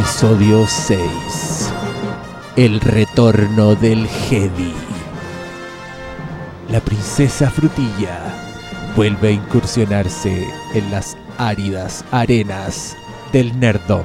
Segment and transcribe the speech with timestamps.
[0.00, 0.98] Episodio 6.
[2.56, 4.72] El retorno del Jedi.
[6.70, 8.18] La princesa Frutilla
[8.96, 12.96] vuelve a incursionarse en las áridas arenas
[13.30, 14.04] del Nerdom.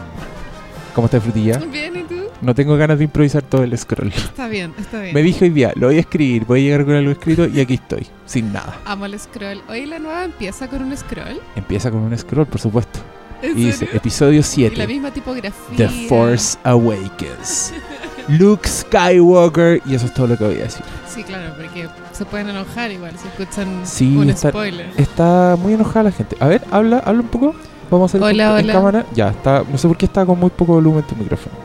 [0.94, 1.60] ¿Cómo está Frutilla?
[1.60, 2.26] Bien, ¿y tú?
[2.42, 4.10] No tengo ganas de improvisar todo el scroll.
[4.10, 5.14] Está bien, está bien.
[5.14, 7.62] Me dije hoy día, lo voy a escribir, voy a llegar con algo escrito y
[7.62, 8.82] aquí estoy, sin nada.
[8.84, 9.62] Amo el scroll.
[9.70, 11.40] Hoy la nueva empieza con un scroll.
[11.56, 13.00] Empieza con un scroll, por supuesto.
[13.42, 14.88] ¿En Y dice, episodio Y la 7.
[14.88, 15.76] misma tipografía.
[15.78, 17.74] The Force Awakens.
[18.28, 19.82] Luke Skywalker.
[19.86, 20.84] Y eso es todo lo que voy a decir.
[21.08, 24.90] Sí, claro, porque se pueden enojar igual si escuchan Sí, un está- spoiler.
[24.98, 26.36] Está muy enojada la gente.
[26.40, 27.54] A ver, habla, habla un poco.
[27.92, 28.74] Vamos a hacer Hola, en hola.
[28.74, 29.06] cámara.
[29.14, 29.64] Ya, está.
[29.70, 31.56] No sé por qué está con muy poco volumen tu micrófono.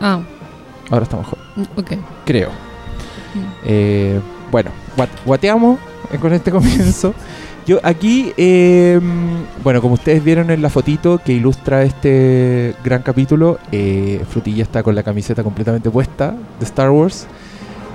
[0.00, 0.20] Ah,
[0.90, 1.38] Ahora está mejor.
[1.56, 1.92] mm, ok.
[2.26, 2.48] Creo.
[2.50, 3.38] Mm.
[3.64, 5.78] Eh, bueno, guat- guateamos
[6.20, 7.14] con este comienzo.
[7.66, 9.00] Yo aquí, eh,
[9.62, 14.82] bueno, como ustedes vieron en la fotito que ilustra este gran capítulo, eh, Frutilla está
[14.82, 17.26] con la camiseta completamente puesta de Star Wars.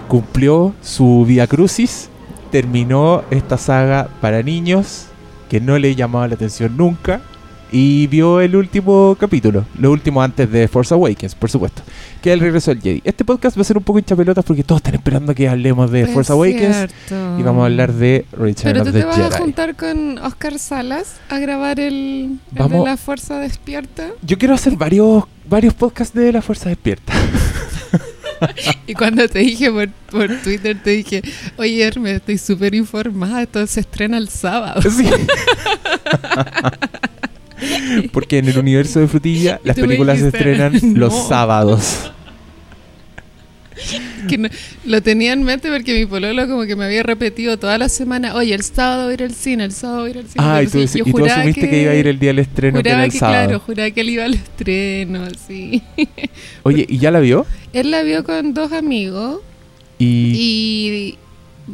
[0.07, 2.09] Cumplió su Via Crucis,
[2.51, 5.05] terminó esta saga para niños
[5.49, 7.21] que no le llamaba la atención nunca
[7.71, 11.81] y vio el último capítulo, lo último antes de Force Awakens, por supuesto,
[12.21, 13.01] que es el regreso del Jedi.
[13.05, 16.01] Este podcast va a ser un poco hinchapelotas porque todos están esperando que hablemos de
[16.01, 17.39] Es Force Awakens cierto.
[17.39, 19.35] y vamos a hablar de Return Pero of tú the te vas Jedi.
[19.35, 24.09] a juntar con Oscar Salas a grabar el, el Vamos- de la Fuerza Despierta.
[24.21, 27.13] Yo quiero hacer varios varios podcasts de La Fuerza Despierta.
[28.87, 31.21] Y cuando te dije por, por Twitter, te dije,
[31.57, 34.81] oye Hermes, estoy súper informada, esto se estrena el sábado.
[34.89, 35.09] Sí.
[38.11, 42.11] Porque en el universo de Frutilla las películas se estrenan los sábados.
[44.27, 44.49] que no-
[44.85, 48.35] lo tenía en mente porque mi pololo como que me había repetido toda la semana,
[48.35, 50.35] oye, el sábado voy a ir al cine, el sábado voy a ir al cine.
[50.45, 51.81] Ah, y tú, yo y tú asumiste que...
[51.83, 53.45] iba a ir el día del estreno que era el que, sábado.
[53.45, 55.81] claro, juraba que él iba al estreno, sí.
[56.63, 57.45] Oye, ¿y ya la vio?
[57.71, 59.39] Él la vio con dos amigos
[59.97, 60.05] Y...
[60.35, 60.78] y...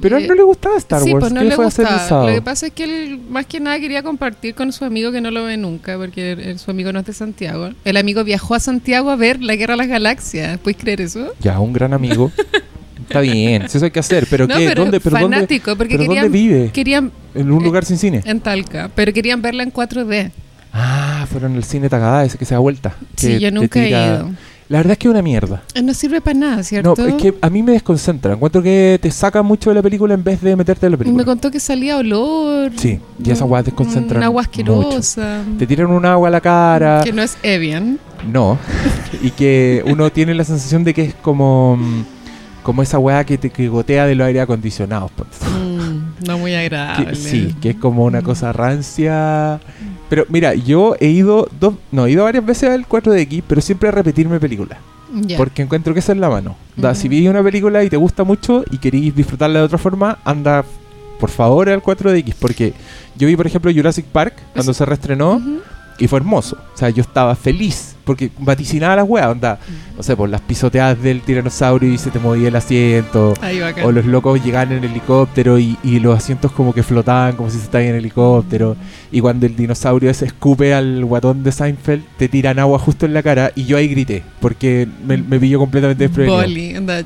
[0.06, 1.24] Pero a él eh, no le gustaba Star sí, Wars.
[1.24, 2.28] pues no ¿Qué le fue a hacer el gustaba.
[2.30, 5.20] Lo que pasa es que él más que nada quería compartir con su amigo que
[5.20, 7.72] no lo ve nunca, porque el- su amigo no es de Santiago.
[7.84, 10.60] El amigo viajó a Santiago a ver la Guerra de las Galaxias.
[10.60, 11.34] ¿Puedes creer eso?
[11.42, 12.32] Ya, un gran amigo.
[13.08, 14.28] Está bien, eso hay que hacer.
[14.30, 14.68] ¿Pero no, qué?
[14.68, 16.72] pero ¿Dónde, pero dónde, fanático, porque pero querían, dónde vive?
[16.72, 18.22] querían ¿En un eh, lugar sin cine?
[18.26, 20.32] en Talca, pero querían verla en 4D.
[20.74, 22.96] Ah, fueron al cine Tagada, ese que se da vuelta.
[23.16, 24.32] Sí, yo nunca he ido.
[24.68, 25.62] La verdad es que es una mierda.
[25.76, 26.96] Eh, No sirve para nada, ¿cierto?
[26.98, 28.34] No, es que a mí me desconcentra.
[28.34, 31.04] Encuentro que te saca mucho de la película en vez de meterte en la me
[31.04, 31.24] película.
[31.26, 32.72] contó que salía olor.
[32.76, 34.50] Sí, y esas weas desconcentran Un agua mucho.
[34.82, 35.44] asquerosa.
[35.60, 37.02] Te tiran un agua a la cara.
[37.04, 38.00] Que no es Evian.
[38.32, 38.58] No.
[39.22, 41.78] y que uno tiene la sensación de que es como.
[41.78, 42.04] mm,
[42.64, 45.12] Como esa weá que te que gotea de los aire acondicionados.
[45.12, 45.24] tú.
[45.48, 47.12] Mm, no muy agradable.
[47.12, 49.60] Que- sí, que es como una cosa rancia.
[50.10, 53.90] Pero mira, yo he ido dos, no, he ido varias veces al 4DX, pero siempre
[53.90, 54.78] a repetirme películas.
[55.38, 56.58] Porque encuentro que esa es la mano.
[56.76, 57.00] Da, Ujú.
[57.02, 60.64] Si vi una película y te gusta mucho y queréis disfrutarla de otra forma, anda
[61.20, 62.34] por favor al 4DX.
[62.38, 62.74] Porque
[63.16, 65.42] yo vi, por ejemplo, Jurassic Park cuando Es- se reestrenó
[65.98, 66.58] y fue hermoso.
[66.74, 69.28] O sea, yo estaba feliz porque vaticinaba las weas.
[69.28, 69.60] Onda,
[69.98, 73.34] no sé, por las pisoteadas del tiranosaurio y se te movía el asiento.
[73.42, 77.36] Ahí va O los locos llegaban en helicóptero y, y los asientos como que flotaban
[77.36, 78.78] como si se estaban en helicóptero.
[79.12, 83.14] Y cuando el dinosaurio ese escupe al guatón de Seinfeld, te tiran agua justo en
[83.14, 83.52] la cara.
[83.56, 86.42] Y yo ahí grité, porque me, me pilló completamente desprevenido.
[86.42, 87.06] Bolly.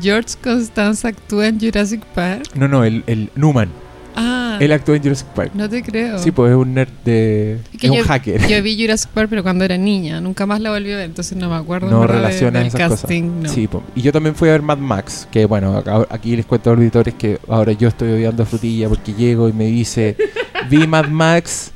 [0.00, 2.48] George Constanza actúa en Jurassic Park.
[2.54, 3.68] No, no, el, el Newman.
[4.14, 5.52] Ah, Él actuó en Jurassic Park.
[5.54, 6.18] no te creo.
[6.18, 7.58] Sí, pues es un nerd de...
[7.72, 8.46] Es que es un yo- hacker.
[8.46, 10.20] Yo vi Jurassic Park, pero cuando era niña.
[10.20, 11.90] Nunca más la volví a ver, entonces no me acuerdo.
[11.90, 13.22] no de- relaciona del esas casting.
[13.40, 13.42] cosas.
[13.42, 13.48] No.
[13.48, 16.70] Sí, y yo también fui a ver Mad Max, que bueno, acá- aquí les cuento
[16.70, 20.16] a los auditores que ahora yo estoy odiando a Frutilla porque llego y me dice,
[20.68, 21.70] vi Mad Max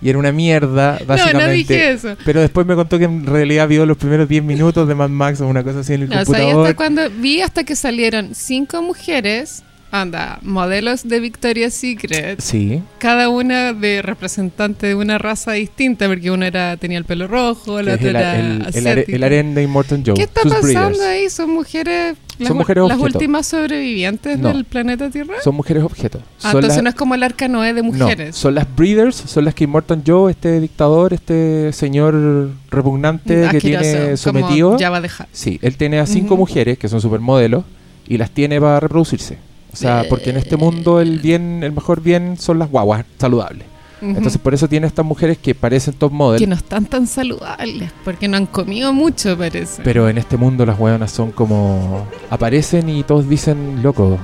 [0.00, 1.44] y era una mierda, no, básicamente.
[1.46, 2.16] no dije eso.
[2.24, 5.40] Pero después me contó que en realidad vio los primeros 10 minutos de Mad Max
[5.40, 6.66] o una cosa así en el No, o sea, computador.
[6.66, 13.28] hasta cuando vi hasta que salieron cinco mujeres, anda, modelos de Victoria's Secret, Sí, cada
[13.28, 17.82] una de representante de una raza distinta, porque una era tenía el pelo rojo, que
[17.82, 18.66] la otra el, era el,
[19.08, 20.14] el, are- de Immortal Joe.
[20.14, 21.00] ¿Qué está sus pasando breeders.
[21.00, 21.30] ahí?
[21.30, 23.18] Son mujeres, las, Son mujeres las objeto.
[23.18, 24.48] últimas sobrevivientes No.
[24.52, 25.34] del planeta Tierra.
[25.42, 26.22] Son mujeres objetos.
[26.42, 28.36] Ah, entonces las- no es como el arca Noé de No, mujeres.
[28.36, 33.60] son las breeders, son las que Immortal Joe, este dictador, este señor repugnante que Asqueroso,
[33.82, 34.76] tiene como sometido.
[34.78, 35.28] Jabba the Hutt.
[35.32, 37.64] Sí, él tiene a cinco mujeres que son supermodelos
[38.06, 39.38] y las tiene para reproducirse.
[39.78, 43.64] O sea, porque en este mundo el bien, el mejor bien son las guaguas saludables.
[44.00, 47.90] Entonces por eso tiene estas mujeres que parecen top model, que no están tan saludables,
[48.04, 49.82] porque no han comido mucho, parece.
[49.82, 54.16] pero en este mundo las hueonas son como aparecen y todos dicen, loco,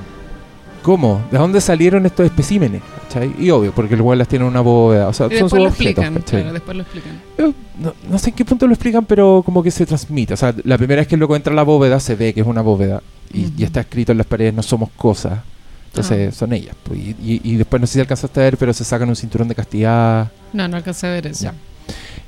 [0.82, 1.22] ¿cómo?
[1.32, 2.82] ¿De dónde salieron estos especímenes?
[3.08, 3.34] ¿Cachai?
[3.38, 5.08] Y obvio, porque weón las tiene en una bóveda.
[5.08, 6.04] O sea, Y son sus objetos.
[6.04, 6.22] explican.
[6.22, 7.12] Claro, después lo explican.
[7.38, 10.34] Yo no, no sé en qué punto lo explican, pero como que se transmite.
[10.34, 12.42] O sea, la primera vez que el loco entra a la bóveda, se ve que
[12.42, 13.02] es una bóveda.
[13.34, 13.52] Y, Ujú.
[13.58, 15.40] y está escrito en las paredes, no somos cosas.
[15.88, 16.36] Entonces Ah.
[16.36, 16.74] son ellas.
[16.82, 16.98] pues.
[16.98, 19.48] Y, y- y después no sé si alcanzaste a ver, pero se sacan un cinturón
[19.48, 20.30] de castidad.
[20.52, 21.44] No, no alcancé a ver eso.
[21.44, 21.54] Ya.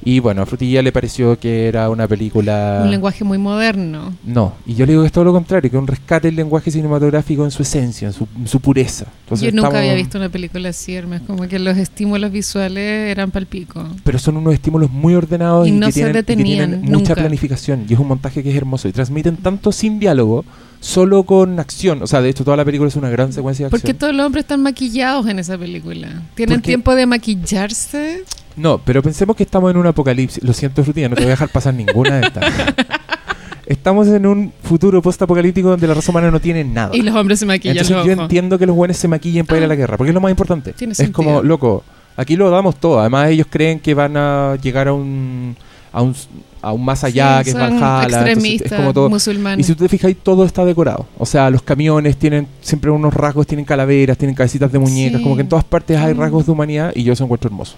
[0.05, 2.81] Y bueno, a Frutilla le pareció que era una película...
[2.85, 4.15] Un lenguaje muy moderno.
[4.25, 6.71] No, y yo le digo que es todo lo contrario, que un rescate del lenguaje
[6.71, 9.07] cinematográfico en su esencia, en su, en su pureza.
[9.25, 11.23] Entonces Yo nunca estamos- había visto una película así, Hermes.
[11.27, 13.85] Como que los estímulos visuales eran palpico.
[14.05, 16.71] Pero son unos estímulos muy ordenados Y y, no que, se tienen, y que detenían
[16.83, 17.87] tienen mucha planificación.
[17.89, 18.87] Y es un montaje que es hermoso.
[18.89, 20.45] Y transmiten tanto sin diálogo,
[20.87, 22.01] solo con acción.
[22.03, 23.99] O sea, de hecho, toda la película es una gran secuencia de Porque acción.
[23.99, 26.23] todos los hombres están maquillados en esa película.
[26.35, 28.25] ¿Tienen Porque- tiempo de maquillarse?
[28.57, 30.43] No, pero pensemos que estamos en un apocalipsis.
[30.43, 32.45] Lo siento, Frutilla, no te voy a dejar pasar ninguna de estas.
[33.67, 36.95] Estamos en un futuro post-apocalíptico donde la raza humana no tiene nada.
[36.97, 38.23] Y los hombres se maquillan Entonces los yo ojos.
[38.23, 39.77] entiendo que los buenos se maquillen para ir a la Ah.
[39.77, 40.73] guerra, porque es lo más importante.
[40.73, 41.17] Tiene es sentido.
[41.17, 41.83] como, loco,
[42.17, 43.01] aquí lo damos todo.
[43.01, 45.57] Además ellos creen que van a llegar a un
[45.93, 46.15] a un,
[46.63, 49.07] a un más allá Sí, que es entonces extremistas, es como todo.
[49.07, 49.67] Y musulmanes.
[49.67, 51.07] si tú te fijas ahí todo está decorado.
[51.19, 55.23] O sea, los camiones tienen siempre unos rasgos, tienen calaveras, tienen cabecitas de muñecas, Sí.
[55.23, 56.19] como que en todas partes hay Mm.
[56.21, 57.77] rasgos de humanidad y yo eso encuentro hermoso.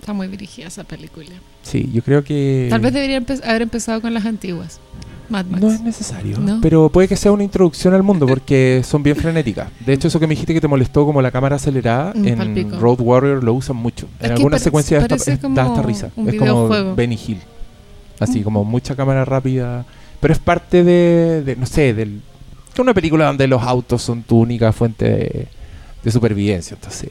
[0.00, 1.26] Está muy dirigida esa película.
[1.62, 4.80] Sí, yo creo que Tal vez debería empe- haber empezado con las antiguas.
[5.28, 5.62] Mad Max.
[5.62, 6.58] no es necesario, ¿No?
[6.62, 9.68] pero puede que sea una introducción al mundo porque son bien frenéticas.
[9.84, 12.38] De hecho, eso que me dijiste que te molestó como la cámara acelerada Mm, en
[12.38, 12.78] palpico.
[12.78, 14.06] Road Warrior lo usan mucho.
[14.20, 14.48] En es- como
[15.54, 16.06] da hasta risa.
[16.06, 16.94] es como.
[16.94, 17.40] Benny Hill.
[18.20, 19.86] Así como mucha cámara rápida,
[20.20, 22.20] pero es parte de, de, no sé, del
[22.74, 25.46] de una película donde los autos son tu única fuente de,
[26.02, 27.10] de supervivencia, entonces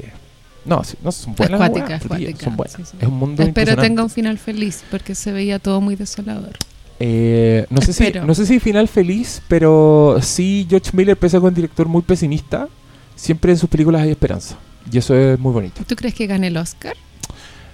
[0.67, 1.59] no, no son buenas,
[2.01, 2.73] son buenas.
[2.73, 2.97] sí, sí.
[2.99, 6.57] Es un mundo Espero tenga un final feliz porque se veía todo muy desolador.
[6.99, 11.39] Eh, no, sé si, no sé si final feliz, pero sí George Miller, pese a
[11.39, 12.67] que es un director muy pesimista,
[13.15, 14.57] siempre en sus películas hay esperanza.
[14.91, 15.81] Y eso es muy bonito.
[15.85, 16.95] ¿Tú crees que gane el Oscar?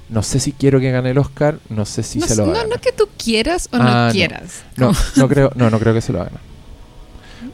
[0.10, 2.52] No sé si quiero que gane el Oscar, no sé si no, se lo no,
[2.52, 2.82] va a no ganar.
[2.82, 4.12] que tú quieras o Ah, no no.
[4.12, 4.64] quieras.
[4.78, 6.34] No, no creo, no, no creo que se lo hagan.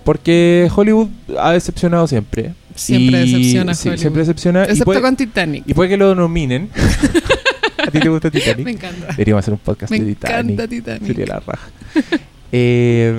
[0.03, 1.07] Porque Hollywood
[1.39, 2.53] ha decepcionado siempre.
[2.75, 4.01] Siempre Y- decepciona sí, Hollywood.
[4.01, 4.63] siempre decepciona.
[4.63, 5.63] Excepto puede, con Titanic.
[5.67, 6.69] y puede que lo nominen.
[7.77, 8.65] ¿A ti te gusta Titanic?
[8.65, 9.07] Me encanta.
[9.07, 10.51] Deberíamos hacer un podcast Me de Titanic.
[10.51, 11.07] encanta Titanic.
[11.07, 11.69] Sería la raja.
[12.51, 13.13] Eh,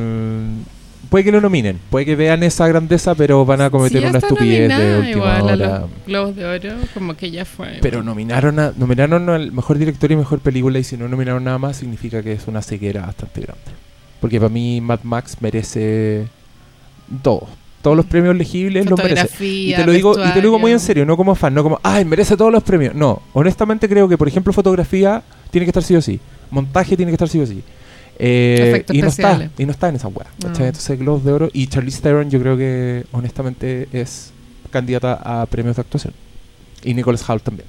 [1.10, 4.18] puede que lo nominen, puede que vean esa grandeza, pero van a cometer Sí, una
[4.18, 5.56] estupidez de última igual a hora.
[5.80, 7.78] los Globos de Oro, como que ya fue.
[7.82, 11.58] Pero nominaron, a, nominaron al mejor director y mejor película, y si no nominaron nada
[11.58, 13.62] más, significa que es una ceguera bastante grande.
[14.20, 16.26] Porque para mí, Mad Max merece
[17.22, 17.48] todo.
[17.82, 19.44] Todos los premios legibles los merece.
[19.44, 21.62] Y te, lo digo, y te lo digo muy en serio, no como fan, no
[21.62, 22.94] como, ay, merece todos los premios.
[22.94, 26.20] No, honestamente creo que, por ejemplo, fotografía tiene que estar sí o sí.
[26.50, 27.62] Montaje tiene que estar sí o sí.
[28.22, 30.26] Eh, y no está, y no está en esa weá.
[30.42, 30.48] No.
[30.48, 30.66] ¿cachai?
[30.66, 34.32] Entonces, Globos de Oro y Charlize Theron, yo creo que honestamente es
[34.70, 36.12] candidata a premios de actuación.
[36.84, 37.66] Y Nicholas Hoult también.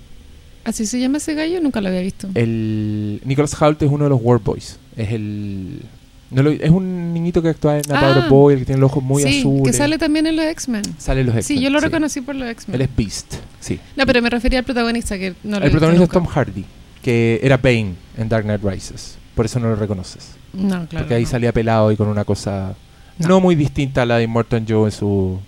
[0.64, 1.60] ¿Así se llama ese gallo?
[1.62, 2.28] Nunca lo había visto.
[2.36, 4.78] El Nicholas Hoult es uno de los War Boys.
[4.96, 5.82] Es el
[6.30, 8.28] no lo- es un niñito que actúa en Ah.
[8.30, 9.64] Boy, el que tiene los ojos muy sí, azules.
[9.72, 10.84] que sale también en los X-Men.
[10.98, 12.82] Sale en los Sí, X-Men, yo lo reconocí por los Él X-Men.
[12.82, 13.80] es Beast, sí.
[13.98, 16.10] No, pero me refería al protagonista que no lo el protagonista es.
[16.12, 16.64] Tom Hardy,
[17.02, 19.18] que era Bane en Dark Knight Rises.
[19.36, 20.30] Por eso no lo reconoces.
[20.54, 21.06] No, claro.
[21.06, 21.30] porque ahí no.
[21.30, 22.76] salía pelado y con una cosa
[23.18, 23.28] no.
[23.28, 23.40] No.
[23.42, 25.40] muy distinta a la de Immortal Joe en su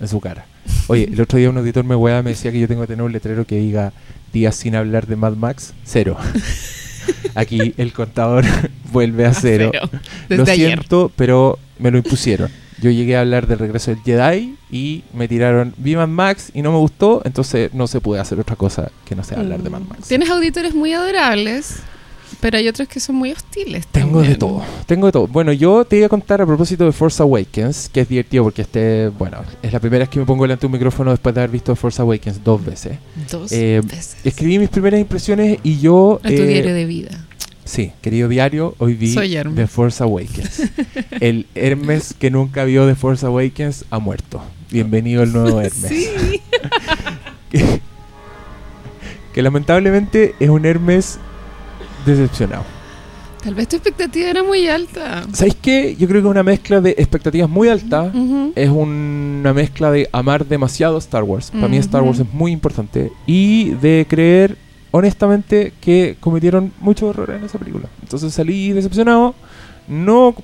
[0.00, 0.46] en su cara.
[0.88, 3.02] Oye, el otro día un auditor me hueá, me decía que yo tengo que tener
[3.02, 3.92] un letrero que diga
[4.32, 6.16] días sin hablar de Mad Max, cero.
[7.34, 8.44] Aquí el contador
[8.92, 9.72] vuelve a cero.
[10.28, 10.54] Lo ayer.
[10.54, 12.50] siento, pero me lo impusieron.
[12.80, 16.62] Yo llegué a hablar del regreso del Jedi y me tiraron vi Mad Max y
[16.62, 19.70] no me gustó, entonces no se puede hacer otra cosa que no sea hablar de
[19.70, 20.08] Mad Max.
[20.08, 21.76] Tienes auditores muy adorables,
[22.40, 23.86] pero hay otros que son muy hostiles.
[23.88, 25.26] Tengo de todo, tengo de todo.
[25.26, 28.62] Bueno, yo te iba a contar a propósito de Force Awakens, que es divertido porque
[28.62, 31.40] este, bueno, es la primera vez que me pongo delante de un micrófono después de
[31.40, 32.98] haber visto Force Awakens dos veces.
[33.30, 34.16] Dos Eh, veces.
[34.24, 36.20] Escribí mis primeras impresiones y yo...
[36.22, 37.24] A tu eh, diario de vida.
[37.64, 39.14] Sí, querido diario, hoy vi.
[39.14, 40.62] The Force Awakens.
[41.20, 44.42] el Hermes que nunca vio The Force Awakens ha muerto.
[44.70, 45.88] Bienvenido el nuevo Hermes.
[45.88, 46.08] Sí.
[47.50, 47.80] que,
[49.32, 51.18] que lamentablemente es un Hermes
[52.04, 52.64] decepcionado.
[53.42, 55.24] Tal vez tu expectativa era muy alta.
[55.32, 55.96] ¿Sabéis qué?
[55.96, 58.14] Yo creo que una mezcla de expectativas muy altas.
[58.54, 61.50] Es una mezcla de amar demasiado Star Wars.
[61.50, 63.10] Para mí Star Wars es muy importante.
[63.26, 64.56] Y de creer
[64.92, 67.88] honestamente que cometieron muchos errores en esa película.
[68.02, 69.34] Entonces salí decepcionado.
[69.88, 70.36] No,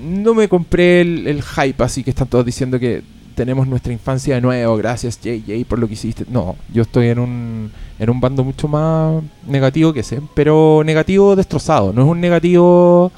[0.00, 3.02] no me compré el, el hype así que están todos diciendo que
[3.34, 4.76] tenemos nuestra infancia de nuevo.
[4.76, 6.24] Gracias JJ por lo que hiciste.
[6.30, 10.20] No, yo estoy en un, en un bando mucho más negativo que ese.
[10.34, 11.92] Pero negativo destrozado.
[11.92, 13.10] No es un negativo...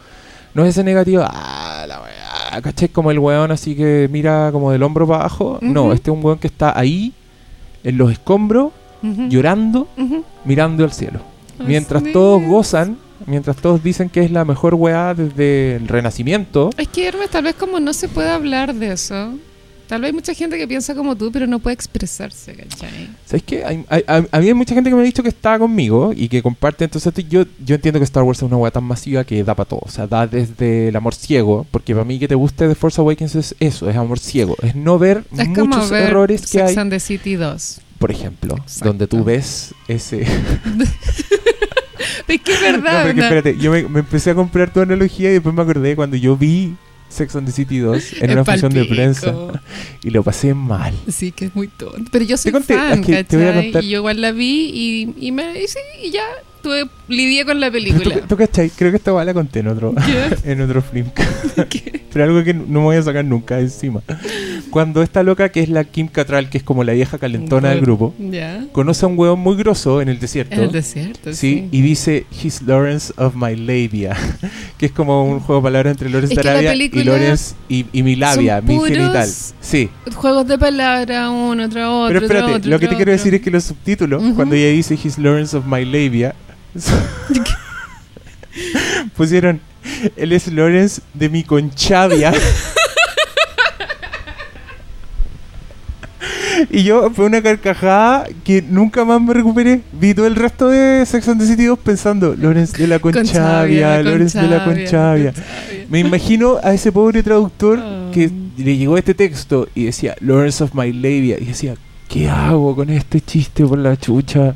[0.55, 1.23] No es ese negativo...
[1.27, 2.89] Ah, la weá, ¿cachai?
[2.89, 5.59] Como el weón así que mira como del hombro para abajo.
[5.61, 7.13] No, este es un weón que está ahí,
[7.85, 8.73] en los escombros,
[9.29, 9.87] llorando,
[10.45, 11.21] mirando al cielo.
[11.59, 12.49] Mientras Así todos es.
[12.49, 12.97] gozan,
[13.27, 16.71] mientras todos dicen que es la mejor weá desde el renacimiento.
[16.77, 19.35] Es que Hermes, tal vez como no se puede hablar de eso,
[19.87, 23.09] tal vez hay mucha gente que piensa como tú, pero no puede expresarse, ¿cachai?
[23.25, 23.65] ¿Sabes qué?
[23.65, 26.13] Hay, hay- hay- a mí hay mucha gente que me ha dicho que está conmigo
[26.15, 26.85] y que comparte.
[26.85, 29.69] Entonces yo, yo entiendo que Star Wars es una weá tan masiva que da para
[29.69, 29.81] todo.
[29.83, 31.67] O sea, da desde el amor ciego.
[31.71, 34.57] Porque para mí que te guste de Force Awakens es eso, es amor ciego.
[34.63, 36.77] Es no ver Es muchos ver errores que Sex hay.
[36.77, 37.81] and the City 2.
[37.99, 38.89] Por ejemplo, Exacto.
[38.89, 40.27] donde tú ves ese...
[42.29, 43.15] Es que es verdad.
[43.15, 43.23] ¿no?
[43.23, 46.37] espérate, yo me, me empecé a comprar tu analogía y después me acordé cuando yo
[46.37, 46.75] vi
[47.09, 49.35] Sex and the City 2 en una función de prensa
[50.03, 50.95] y lo pasé mal.
[51.09, 52.11] Sí, que es muy tonto.
[52.13, 54.33] Pero yo soy conté, fan, es que te voy a contar- Y yo igual la
[54.33, 56.23] vi y, y, me, y sí, y ya
[56.63, 58.21] tuve, lidié con la película.
[58.21, 58.71] ¿Tú, tú cachai?
[58.71, 59.95] Creo que esta weá la conté en otro,
[60.45, 61.09] en otro film.
[62.13, 64.03] Pero algo que no me voy a sacar nunca encima.
[64.71, 67.81] Cuando esta loca, que es la Kim Cattrall, que es como la vieja calentona del
[67.81, 68.15] grupo,
[68.73, 70.55] conoce a un hueón muy grosso en el desierto.
[70.57, 71.69] En el desierto, Sí, sí.
[71.71, 74.17] y dice He's Lawrence of my labia,
[74.79, 77.87] que es como un juego de palabras entre Lawrence Es de Arabia y Lawrence y,
[77.93, 79.29] y mi labia, mi genital.
[79.61, 82.09] Sí, Juegos de palabras, uno tras otro.
[82.09, 84.95] pero espérate, otro, lo que te quiero decir es que los subtítulos, cuando ella dice
[85.03, 86.35] He's Lawrence of my labia,
[89.17, 89.61] pusieron
[90.17, 92.33] él es Lawrence de mi conchavia.
[96.71, 99.83] Y yo fue una carcajada que nunca más me recuperé.
[99.93, 104.03] Vi todo el resto de Sex and the City 2 pensando, Lawrence de la Conchavia,
[104.03, 105.33] Lawrence de la Conchavia.
[105.89, 108.11] Me imagino a ese pobre traductor Oh.
[108.13, 111.37] que le llegó este texto y decía, Lawrence of my labia.
[111.39, 111.75] Y decía,
[112.09, 114.55] ¿qué hago con este chiste por la chucha?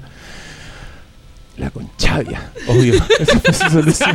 [1.58, 2.94] La conchavia, obvio.
[3.20, 4.12] Esa fue su solución.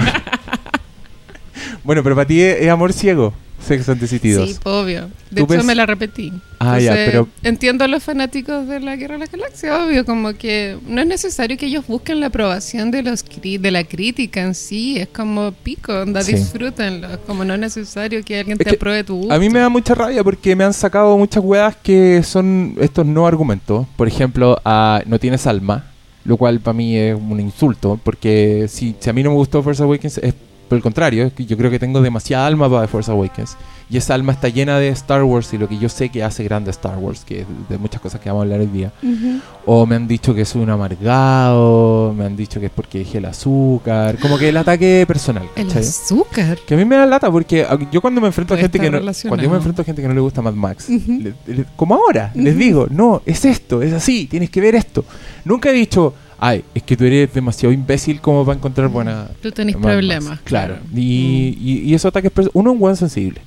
[1.84, 4.50] bueno, pero para ti es, es amor ciego, Sex and the City 2.
[4.50, 5.10] Sí, obvio.
[5.32, 5.66] De ¿Tú hecho, ves?
[5.66, 6.32] me la repetí.
[6.60, 10.06] Ah, ya, Entonces, pero- Entiendo a los fanáticos de la Guerra de las Galaxias, obvio,
[10.06, 13.84] como que no es necesario que ellos busquen la aprobación de los cri- de la
[13.84, 16.34] crítica en sí, es como pico, onda, Sí.
[16.36, 19.34] disfrútenlo, como no es necesario que alguien Es te que apruebe tu gusto.
[19.34, 23.06] A mí me da mucha rabia porque me han sacado muchas weas que son estos
[23.06, 23.88] no argumentos.
[23.98, 25.86] Por ejemplo, a no tienes alma,
[26.24, 29.64] lo cual para mí es un insulto, porque si, si a mí no me gustó
[29.64, 30.34] Force Awakens es
[30.68, 33.56] por el contrario, yo creo que tengo demasiada alma para Force Awakens.
[33.88, 36.44] Y esa alma está llena de Star Wars y lo que yo sé que hace
[36.44, 38.92] grande Star Wars, que es de muchas cosas que vamos a hablar hoy día.
[39.04, 39.40] Ujú.
[39.68, 43.20] O me han dicho que soy un amargado, me han dicho que es porque dejé
[43.20, 45.48] el azúcar, como que el ataque personal.
[45.56, 45.84] El ¿cachai?
[45.84, 46.58] azúcar.
[46.66, 49.00] Que a mí me da lata porque yo cuando me enfrento a gente que no
[49.28, 51.20] cuando yo me enfrento a gente que no le gusta Mad Max, Ujú.
[51.22, 52.64] le- le- como ahora, les Ujú.
[52.64, 55.06] digo, no, es esto, es así, tienes que ver esto.
[55.44, 59.52] Nunca he dicho, ay, es que tú eres demasiado imbécil como para encontrar buena Tú
[59.52, 59.94] tenés Mad Max".
[59.94, 60.40] problemas.
[60.42, 60.78] Claro.
[60.92, 60.98] Mm.
[60.98, 63.42] Y, y, y esos ataques uno es un buen sensible.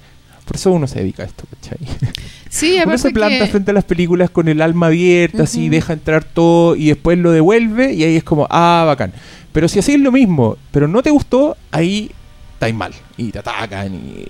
[0.44, 1.78] Por eso uno se dedica a esto, ¿cachai?
[2.50, 5.92] Sí, Uno se planta que- frente a las películas con el alma abierta, así, deja
[5.92, 9.12] entrar todo y después lo devuelve y ahí es como, ah, bacán.
[9.52, 12.10] Pero si así es lo mismo, pero no te gustó, ahí
[12.54, 12.92] estáis mal.
[13.18, 14.24] Y te atacan y...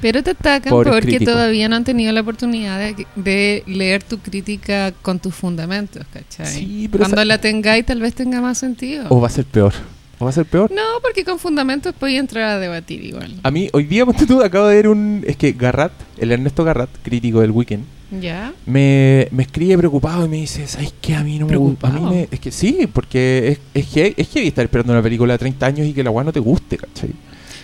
[0.00, 1.34] Pero te atacan Pobres porque críticos.
[1.34, 6.46] todavía no han tenido la oportunidad de, de leer tu crítica con tus fundamentos, ¿cachai?
[6.46, 9.06] Sí, pero Cuando esa- la tengáis tal vez tenga más sentido.
[9.08, 9.72] O va a ser peor.
[10.20, 10.70] O va a ser peor.
[10.70, 13.34] No, porque con fundamentos podéis entrar a debatir igual.
[13.42, 15.24] A mí, hoy día, ponte tú, acabo de ver un...
[15.26, 17.84] Es que Garrat, el Ernesto Garrat, crítico del Weekend,
[18.20, 18.52] ¿Ya?
[18.66, 21.14] me, me escribe preocupado y me dice, ¿sabes qué?
[21.14, 21.88] A mí no me gusta.
[21.88, 22.28] A mí me...
[22.30, 25.66] Es que sí, porque es, es, que, es que estar esperando una película de 30
[25.66, 27.10] años y que la weá no te guste, ¿cachai?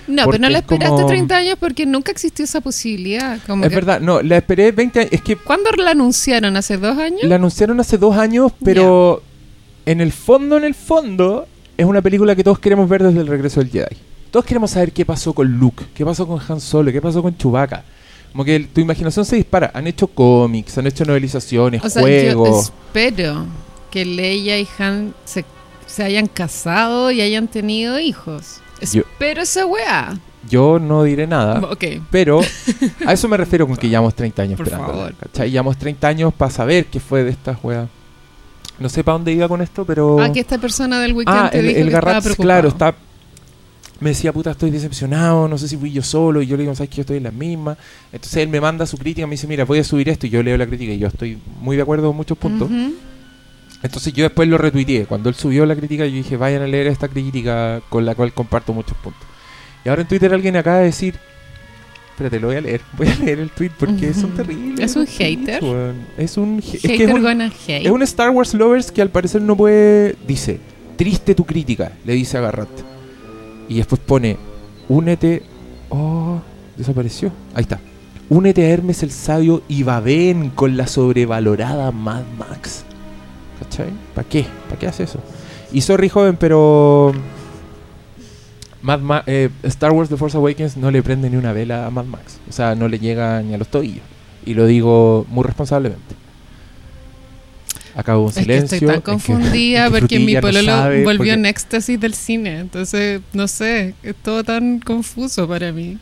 [0.07, 3.39] No, pero no la es como- esperaste 30 años porque nunca existió esa posibilidad.
[3.47, 5.13] Como Es que- verdad, no, la esperé 20 años.
[5.13, 6.57] Es que ¿Cuándo la anunciaron?
[6.57, 7.23] ¿Hace dos años?
[7.25, 9.23] la anunciaron hace dos años, pero
[9.87, 11.47] en el fondo, en el fondo,
[11.77, 13.97] es una película que todos queremos ver desde el regreso del Jedi.
[14.31, 17.37] Todos queremos saber qué pasó con Luke, qué pasó con Han Solo, qué pasó con
[17.37, 17.85] Chewbacca.
[18.33, 19.71] Como que el- tu imaginación se dispara.
[19.75, 22.73] Han hecho cómics, han hecho novelizaciones, O sea, yo juegos.
[22.87, 23.47] espero
[23.93, 25.45] que Leia y Han se,
[25.87, 28.57] se hayan casado y hayan tenido hijos.
[28.93, 30.19] Yo- Espero esa weá.
[30.49, 31.61] Yo no diré nada.
[31.71, 31.85] Ok.
[32.11, 32.41] Pero
[33.07, 34.93] a eso me refiero con que llevamos 30 años Por esperando.
[34.93, 35.15] favor.
[35.15, 35.51] ¿cachai?
[35.51, 37.89] Llevamos 30 años para saber qué fue de estas weas.
[38.79, 40.21] No sé para dónde iba con esto, pero.
[40.21, 42.47] Ah, que esta persona del weekend Ah, te el, dijo el que Garrat, estaba preocupado.
[42.47, 42.95] claro, está.
[44.01, 46.43] Me decía, puta, estoy decepcionado, no sé si fui yo solo.
[46.43, 47.79] Y yo le digo, sabes que yo estoy en la misma.
[48.13, 50.27] Entonces él me manda su crítica, me dice, mira, voy a subir esto.
[50.27, 52.69] Y yo leo la crítica y yo estoy muy de acuerdo con muchos puntos.
[52.69, 52.93] Ujú.
[53.85, 55.05] Entonces yo después lo retuiteé.
[55.07, 58.33] Cuando él subió la crítica, yo dije, vayan a leer esta crítica con la cual
[58.33, 59.23] comparto muchos puntos.
[59.85, 61.15] Y ahora en Twitter alguien acaba de decir,
[62.11, 62.81] espérate, lo voy a leer.
[62.97, 64.37] Voy a leer el tweet porque son Ujú.
[64.37, 64.81] terribles.
[64.81, 65.63] ¿Es un hater?
[66.17, 66.59] Es un...
[66.61, 67.85] es que es Hater un- gonna hate.
[67.87, 70.17] es un Star Wars lovers que al parecer no puede.
[70.27, 70.59] Dice,
[70.97, 72.69] triste tu crítica, le dice a Garrat.
[73.69, 74.37] Y después pone,
[74.89, 75.43] únete.
[75.91, 76.41] Oh,
[76.77, 77.31] Desapareció.
[77.55, 77.79] Ahí está.
[78.31, 82.85] Únete a Hermes el sabio y va ven con la sobrevalorada Mad Max.
[83.65, 83.91] ¿Cachai?
[84.15, 84.47] ¿Para qué?
[84.69, 85.19] ¿Para qué hace eso?
[85.73, 87.13] Y sorry, joven, pero.
[88.83, 91.91] Mad Ma- eh, Star Wars The Force Awakens no le prende ni una vela a
[91.91, 92.39] Mad Max.
[92.49, 94.03] O sea, no le llega ni a los tobillos.
[94.45, 96.15] Y lo digo muy responsablemente.
[97.97, 98.77] Acá hubo un Es que silencio.
[98.77, 102.13] estoy tan confundida es que porque mi no pololo sabe, volvió porque- en éxtasis del
[102.15, 102.59] cine.
[102.61, 105.97] Entonces, no sé, es todo tan confuso para mí.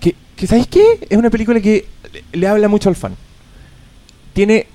[0.00, 1.06] que, que ¿sabéis qué?
[1.08, 3.14] Es una película que le, le habla mucho al fan.
[4.32, 4.66] Tiene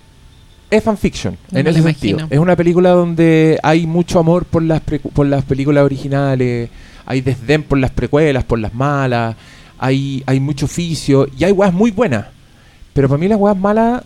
[0.70, 2.20] es fanfiction No en ese sentido.
[2.20, 2.28] imagino.
[2.36, 6.70] Es una película donde hay mucho amor por las precu- por las películas originales,
[7.06, 9.36] hay desdén por las precuelas, por las malas,
[9.80, 12.26] hay hay mucho oficio y hay weas muy buenas.
[12.94, 14.04] Pero para mí las weas malas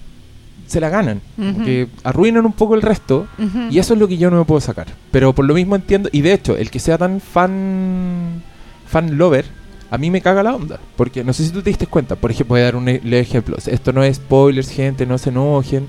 [0.68, 1.64] se la ganan, Ujú.
[1.66, 3.28] que arruinan un poco el resto.
[3.70, 4.88] Y eso es lo que yo no me puedo sacar.
[5.12, 6.10] Pero por lo mismo entiendo.
[6.14, 8.42] Y de hecho, el que sea tan fan.
[8.88, 9.46] fan lover.
[9.90, 10.80] A mí me caga la onda.
[10.96, 12.16] Porque no sé si tú te diste cuenta.
[12.16, 13.58] Por ejemplo, voy a dar un e- ejemplo.
[13.66, 15.06] Esto no es spoilers, gente.
[15.06, 15.88] No se enojen.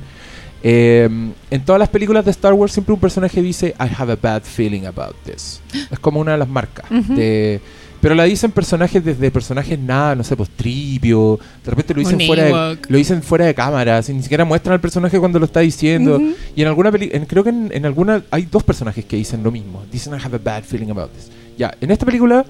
[0.63, 1.09] Eh,
[1.51, 4.43] en todas las películas de Star Wars siempre un personaje dice I have a bad
[4.43, 5.61] feeling about this.
[5.91, 6.91] Es como una de las marcas.
[6.91, 7.15] Ujú.
[7.15, 7.61] de-
[8.01, 11.39] pero la dicen personajes desde personajes nada, no sé, pues tripio.
[11.65, 14.45] De repente lo dicen Un fuera de, lo dicen fuera de cámara, así, ni siquiera
[14.45, 16.17] muestran al personaje cuando lo está diciendo.
[16.17, 16.35] Ujú.
[16.57, 19.53] Y en alguna película, creo que en, en alguna hay dos personajes que dicen lo
[19.53, 19.85] mismo.
[19.93, 21.31] Dicen I have a bad feeling about this.
[21.57, 22.45] Ya, en esta película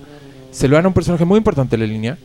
[0.51, 2.17] se lo dan a un personaje muy importante en la línea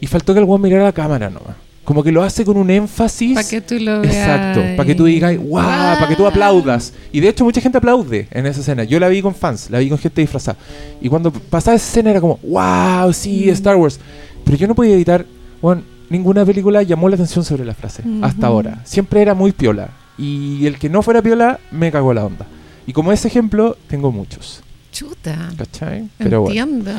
[0.00, 1.56] y faltó que el weón mirara a la cámara nomás.
[1.84, 3.34] Como que lo hace con un énfasis.
[3.34, 4.14] Para que tú lo veas.
[4.14, 6.92] Exacto, para que tú digas, wow, para que tú aplaudas.
[7.10, 8.84] Y de hecho mucha gente aplaude en esa escena.
[8.84, 10.56] Yo la vi con fans, la vi con gente disfrazada.
[11.00, 13.50] Y cuando pasaba esa escena era como, wow, sí, Mm.
[13.50, 13.98] Star Wars.
[14.44, 15.26] Pero yo no podía evitar,
[15.60, 18.46] bueno, ninguna película llamó la atención sobre la frase, hasta Ujú.
[18.46, 18.80] ahora.
[18.84, 19.88] Siempre era muy piola.
[20.16, 22.46] Y el que no fuera piola, me cagó la onda.
[22.86, 24.62] Y como ese ejemplo, tengo muchos.
[24.92, 25.48] Chuta.
[25.56, 26.08] ¿Cachai?
[26.18, 26.60] Pero bueno.
[26.62, 26.92] Entiendo.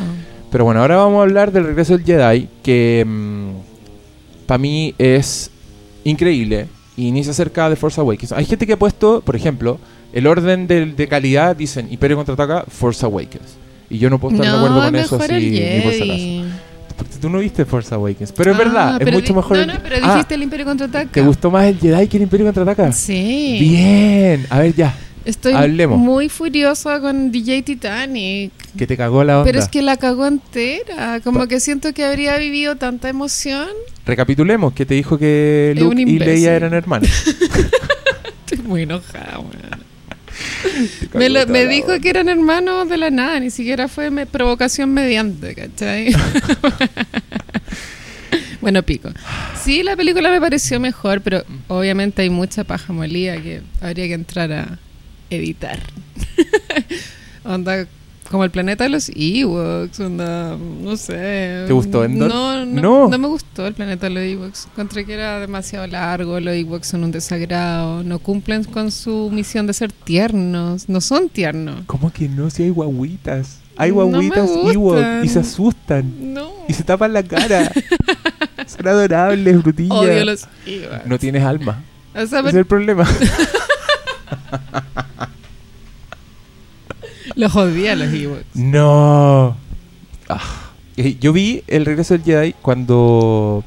[0.52, 3.06] Pero bueno, ahora vamos a hablar del regreso del Jedi, que
[4.46, 5.50] para mí es
[6.04, 8.32] increíble y ni se acerca de Force Awakens.
[8.34, 9.80] Hay gente que ha puesto, por ejemplo,
[10.12, 13.58] el orden de, de calidad, dicen Imperio contraataca, Force Awakens.
[13.89, 15.34] Y yo no puedo estar de acuerdo con eso así,
[15.76, 16.44] ni por si.
[16.98, 18.32] Porque tú no viste Force Awakens.
[18.32, 20.44] Pero es Ah, verdad, es pero mucho di- mejor No, no, pero Ah, dijiste el
[20.44, 21.10] Imperio contraataca.
[21.12, 22.91] ¿Te gustó más el Jedi que el Imperio contraataca?
[22.91, 23.58] Sí.
[23.60, 24.94] Bien, a ver ya,
[25.26, 25.98] Estoy Hablemos.
[25.98, 28.52] muy furiosa con DJ Titanic.
[28.78, 29.46] que te cagó la onda.
[29.46, 31.22] Pero es que la cagó entera.
[31.24, 33.68] Como Pa- que siento que habría vivido tanta emoción.
[34.06, 36.20] Recapitulemos, que te dijo que Luke y.
[36.20, 37.10] Leia eran hermanos.
[38.46, 39.40] Estoy muy enojada,
[41.14, 42.00] Me, lo- me dijo onda.
[42.00, 46.14] que eran hermanos de la nada, ni siquiera fue me- provocación mediante, ¿cachai?
[48.62, 49.10] bueno, pico.
[49.62, 54.14] Sí, la película me pareció mejor, pero obviamente hay mucha paja molida que habría que
[54.14, 54.80] entrar a
[55.34, 55.80] editar.
[57.43, 57.88] onda
[58.32, 61.65] como el planeta de los Ewoks, onda, no sé.
[61.67, 62.30] ¿Te gustó Endor?
[62.30, 63.08] No, no, No.
[63.10, 64.67] no me gustó el planeta de los Ewoks.
[64.72, 69.67] Encontré que era demasiado largo, los Ewoks son un desagrado, no cumplen con su misión
[69.67, 71.82] de ser tiernos, no son tiernos.
[71.86, 72.50] ¿Cómo que no?
[72.50, 73.60] Si hay guaguitas.
[73.78, 74.72] Hay No guaguitas gustan.
[74.72, 76.34] Ewok y se asustan.
[76.34, 76.50] No.
[76.67, 77.72] Y se tapan la cara.
[78.67, 79.93] Son adorables, brutilla.
[79.93, 81.06] Odio los Ewoks.
[81.06, 81.84] No tienes alma.
[82.15, 83.08] O sea, Ese es el problema.
[87.43, 88.56] los odia a los Ewoks.
[88.56, 89.56] no.
[90.29, 90.41] Ah.
[90.97, 93.63] Eh, Yo vi el regreso del Jedi cuando.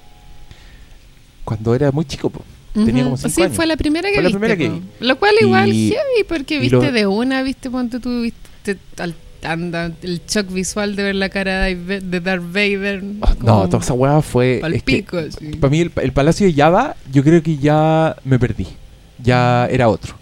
[1.45, 2.43] Cuando era muy chico, po.
[2.75, 3.57] Tenía como cinco Sí, años.
[3.57, 4.39] fue la primera que Fue la viste.
[4.39, 4.83] primera que vi.
[5.07, 9.15] Lo cual igual Y- heavy, porque viste lo- de una, viste, ponte tú, viste al
[9.43, 13.03] anda, el shock visual de ver la cara de Darth Vader.
[13.23, 14.61] Ah, no, como toda esa weá fue.
[14.61, 15.57] es que pico, así.
[15.57, 18.67] Para mí, el, el Palacio de Java, yo creo que ya me perdí.
[19.23, 20.17] Ya era otro.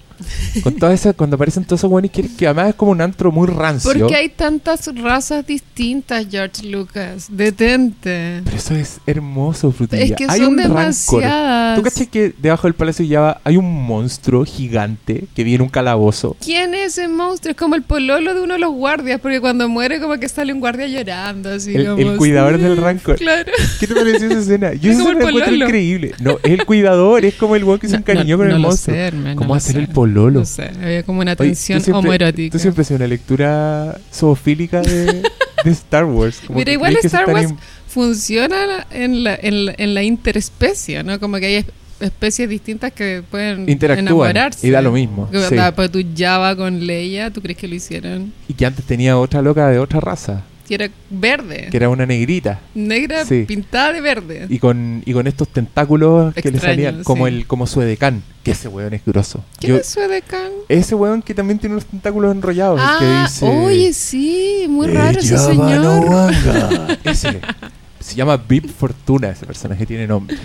[0.62, 3.30] Con todas esas, cuando aparecen todos esos buenos que, que además es como un antro
[3.32, 3.92] muy rancio.
[3.92, 7.26] Porque hay tantas razas distintas, George Lucas.
[7.30, 8.40] Detente.
[8.44, 10.04] Pero eso es hermoso, frutilla.
[10.04, 10.76] Es que hay son un rancor.
[11.22, 11.76] demasiadas.
[11.76, 15.62] ¿Tú caché que debajo del Palacio de Java hay un monstruo gigante que viene en
[15.62, 16.36] un calabozo?
[16.42, 17.50] ¿Quién es ese monstruo?
[17.52, 20.52] Es como el pololo de uno de los guardias, porque cuando muere como que sale
[20.52, 23.16] un guardia llorando, así El- como, el cuidador sí, del rancor.
[23.16, 23.50] Claro.
[23.80, 24.72] ¿Qué te pareció esa escena?
[24.74, 26.12] Yo Es esa como escena el encuentro increíble.
[26.20, 28.94] No, es el cuidador, es como el weón que se encariñó con no el monstruo.
[28.94, 30.03] sé, hermano, ¿Cómo no hacer el pololo?
[30.40, 32.52] No sé, había como una Oye, tú tensión siempre- homoerótica.
[32.52, 35.22] Tú siempre haces una lectura zoofílica de,
[35.64, 36.40] de Star Wars.
[36.46, 37.52] como Mira, igual Star Wars
[37.88, 41.18] funciona en la, en, la, en la interespecie, ¿no?
[41.20, 41.66] Como que hay es-
[42.00, 44.66] especies distintas que pueden Interactúan enamorarse.
[44.66, 45.56] y da lo mismo, sí.
[45.76, 48.32] Pues tu Java con Leia, ¿tú crees que lo hicieron?
[48.48, 51.68] Y que antes tenía otra loca de otra raza, Que era verde.
[51.70, 52.60] que era una negrita.
[52.74, 53.44] Negra Sí.
[53.46, 54.46] pintada de verde.
[54.48, 57.34] Y con, y con estos tentáculos que le salían como sí.
[57.34, 59.44] el como su edecán, que ese weón es grosso.
[59.60, 59.96] ¿Qué Yo- es
[60.68, 64.88] ese weón que también tiene unos tentáculos enrollados, el que Ah, dice oye, sí, muy
[64.88, 65.80] "Eh, raro ese señor.
[65.80, 66.98] no Wanga".
[67.04, 67.40] Ese.
[68.00, 70.36] Se llama Vip Fortuna, ese personaje tiene nombre.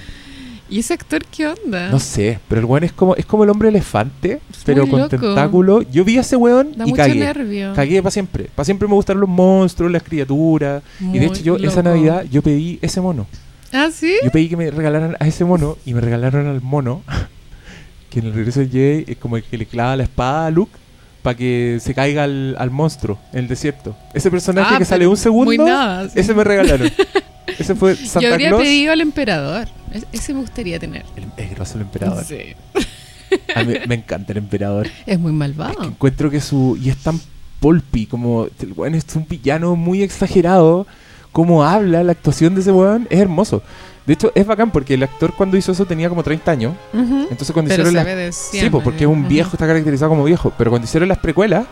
[0.70, 1.90] ¿Y ese actor qué onda?
[1.90, 5.00] No sé, pero el weón es como, es como el hombre elefante, Es pero con
[5.00, 5.10] loco.
[5.18, 5.82] tentáculo.
[5.92, 7.16] Yo vi a ese weón Da y mucho cagué.
[7.16, 7.74] nervio.
[7.74, 8.50] Cagué para siempre.
[8.54, 10.84] Para siempre me gustaron los monstruos, las criaturas.
[11.00, 11.84] y de hecho yo esa loco.
[11.84, 13.26] Navidad yo pedí ese mono.
[13.74, 14.14] ¿Ah, sí?
[14.24, 17.02] Yo pedí que me regalaran a ese mono y me regalaron al mono
[18.10, 20.52] que en el regreso de Jedi es como el que le clava la espada a
[20.52, 20.72] Luke
[21.22, 23.96] para que se caiga al, al monstruo en el desierto.
[24.14, 26.10] Ese personaje Ah, que sale un segundo, nada.
[26.10, 26.20] sí.
[26.20, 26.90] ese me regalaron.
[27.60, 28.62] ese fue Yo Santa habría Claus.
[28.64, 29.68] pedido al emperador.
[29.94, 31.06] Es- ese me gustaría tener.
[31.16, 32.24] El, es grosso el emperador.
[32.24, 32.56] Sí.
[33.56, 34.88] A mí me encanta el emperador.
[35.06, 35.80] Es muy Es malvado.
[35.82, 36.78] que encuentro que su.
[36.82, 37.20] Y es tan
[37.60, 38.48] pulpy, como.
[38.60, 40.88] El weón es un villano muy exagerado.
[41.32, 43.62] Como habla, la actuación de ese weón es hermoso.
[44.08, 46.74] De hecho, es bacán porque el actor cuando hizo eso tenía como 30 años.
[46.92, 47.28] Ujú.
[47.30, 48.06] Entonces cuando Pero hicieron se las.
[48.06, 48.72] ve de Sí, siempre.
[48.72, 50.52] pues, porque es un viejo, está caracterizado como viejo.
[50.58, 51.68] Pero cuando hicieron las precuelas,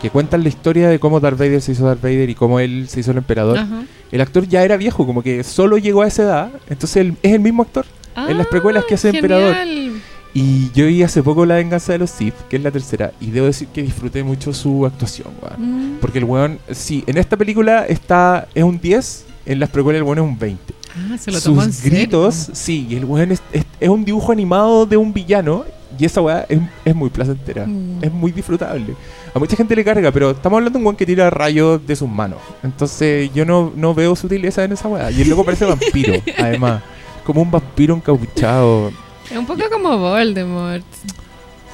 [0.00, 2.86] que cuentan la historia de cómo Darth Vader se hizo Darth Vader y cómo él
[2.88, 3.82] se hizo el emperador, Ajá.
[4.10, 6.50] el actor ya era viejo, como que solo llegó a esa edad.
[6.68, 7.84] Entonces él es el mismo actor.
[8.28, 9.54] En las precuelas que hace Ah, emperador.
[9.54, 9.92] genial.
[10.34, 13.30] Y yo vi hace poco La Venganza de los Sith, que es la tercera, y
[13.30, 15.94] debo decir que disfruté mucho su actuación, weón.
[15.96, 15.98] Mm.
[16.00, 20.04] Porque el weón, sí, en esta película está es un 10, en las precuelas el
[20.04, 20.74] weón es un 20.
[20.94, 21.98] Ah, se lo en Sus serio.
[21.98, 25.64] gritos, sí, y el weón es, es, es un dibujo animado de un villano,
[25.98, 27.66] y esa weá es, es muy placentera.
[27.66, 27.98] Mm.
[28.02, 28.94] Es muy disfrutable.
[29.34, 31.94] A mucha gente le carga, pero estamos hablando de un weón que tira rayos de
[31.96, 32.38] sus manos.
[32.62, 35.10] Entonces yo no, no veo sutileza en esa weá.
[35.10, 36.82] Y el loco parece vampiro, además.
[37.24, 38.90] Como un vampiro encapuchado.
[39.30, 40.84] Es un poco como Voldemort.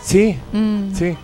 [0.02, 0.94] Sí, Mm.
[0.94, 1.14] Sí.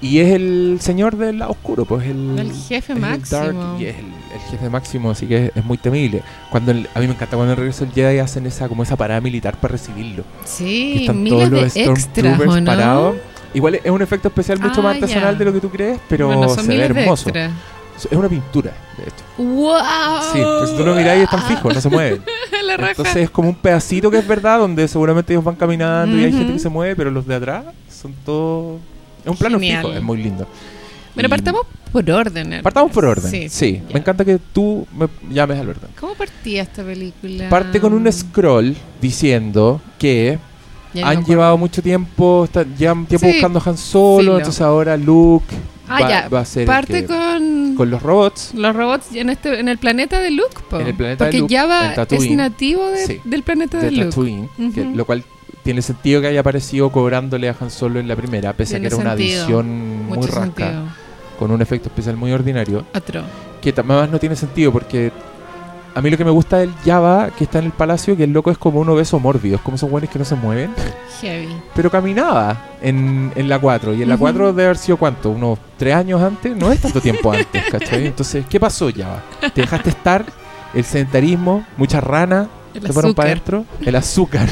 [0.00, 3.40] Y es el señor del lado oscuro, pues el, El jefe es el máximo.
[3.40, 6.22] Dark y es el, el jefe máximo, así que es, es muy temible.
[6.50, 8.84] Cuando el- a mí me encanta cuando en el regreso del Jedi hacen esa como
[8.84, 10.22] esa parada militar para recibirlo.
[10.22, 12.64] Que Sí, están miles todos los de extras, ¿o no?
[12.64, 13.16] parados.
[13.54, 15.38] Igual es un efecto especial mucho Ah, más artesanal ya.
[15.38, 17.30] de lo que tú crees, pero Bueno, se ve hermoso.
[17.30, 19.24] Es una pintura, de hecho.
[19.38, 19.74] ¡Wow!
[20.32, 22.22] Sí, pues si tú lo miráis están fijos, no se mueven.
[22.64, 22.90] La raja.
[22.92, 26.32] Entonces es como un pedacito que es verdad, donde seguramente ellos van caminando y hay
[26.32, 28.78] gente que se mueve, pero los de atrás son todos...
[29.24, 29.82] Es un plano Genial.
[29.84, 30.46] fijo, es muy lindo.
[31.16, 32.60] Y- partamos por orden.
[32.62, 33.28] Partamos por orden.
[33.30, 35.90] Sí, Sí, me encanta que tú me llames al orden.
[35.98, 37.48] ¿Cómo partía esta película?
[37.48, 40.38] Parte con un scroll diciendo que
[40.94, 41.28] Ya no han acuerdo.
[41.28, 45.44] llevado mucho tiempo, está- llevan tiempo Sí, buscando a Han Solo, entonces ahora Luke
[45.88, 46.28] Ah, va, ya.
[46.28, 48.52] va a ser Parte que- con, con los robots.
[48.54, 50.80] los robots en este en el planeta de Luke, po.
[50.80, 53.20] En el planeta de Porque Luke, Java en es nativo de- Sí.
[53.24, 54.48] del planeta de, de Luke.
[54.74, 55.24] Que- lo cual
[55.62, 58.86] tiene sentido que haya aparecido cobrándole a Han Solo en la primera, pese a que
[58.86, 60.82] era una visión muy rasca, sentido.
[61.38, 63.22] con un efecto especial muy ordinario, Otro.
[63.60, 65.12] que además no tiene sentido porque
[65.98, 68.32] a mí lo que me gusta del Java que está en el palacio, que el
[68.32, 70.70] loco es como un obeso mórbido, es como esos buenos que no se mueven.
[71.20, 71.48] Heavy.
[71.74, 73.94] Pero caminaba en, en la 4.
[73.94, 74.22] Y en la Ujú.
[74.22, 76.56] 4 debe haber sido cuánto, unos 3 años antes.
[76.56, 78.06] No es tanto tiempo antes, ¿cachai?
[78.06, 79.20] Entonces, ¿qué pasó ya?
[79.52, 80.24] Te dejaste estar,
[80.72, 84.48] el sedentarismo, muchas ranas, El se fueron para adentro, el azúcar.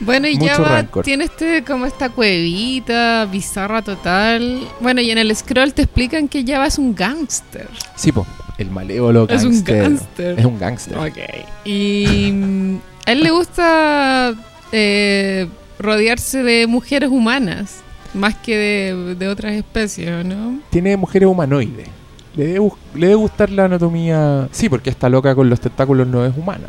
[0.00, 1.04] Bueno, y Mucho Java rancor.
[1.06, 4.60] tiene este como esta cuevita bizarra total.
[4.80, 7.68] Bueno, y en el scroll te explican que Java es un gángster.
[7.94, 8.26] Sí, po,
[8.58, 9.82] el malévolo Es un gángster.
[9.82, 10.38] gángster.
[10.38, 10.98] Es un gángster.
[10.98, 11.18] Ok.
[11.64, 14.34] Y mm, a él le gusta
[14.72, 15.46] eh,
[15.78, 17.80] rodearse de mujeres humanas,
[18.14, 20.58] más que de, de otras especies, ¿no?
[20.70, 21.88] Tiene mujeres humanoides.
[22.36, 24.48] Le debe, bus- le debe gustar la anatomía.
[24.52, 26.66] Sí, porque esta loca con los tentáculos no es humana.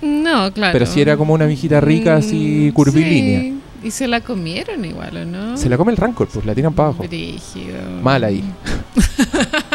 [0.00, 0.72] No, claro.
[0.72, 3.40] Pero si era como una viejita rica, así Mm, curvilínea.
[3.40, 3.58] sí.
[3.84, 5.56] Y se la comieron igual, ¿o no?
[5.56, 7.02] Se la come el rancor, pues la tiran para abajo.
[7.02, 7.78] Brígido.
[8.02, 8.44] Mal ahí.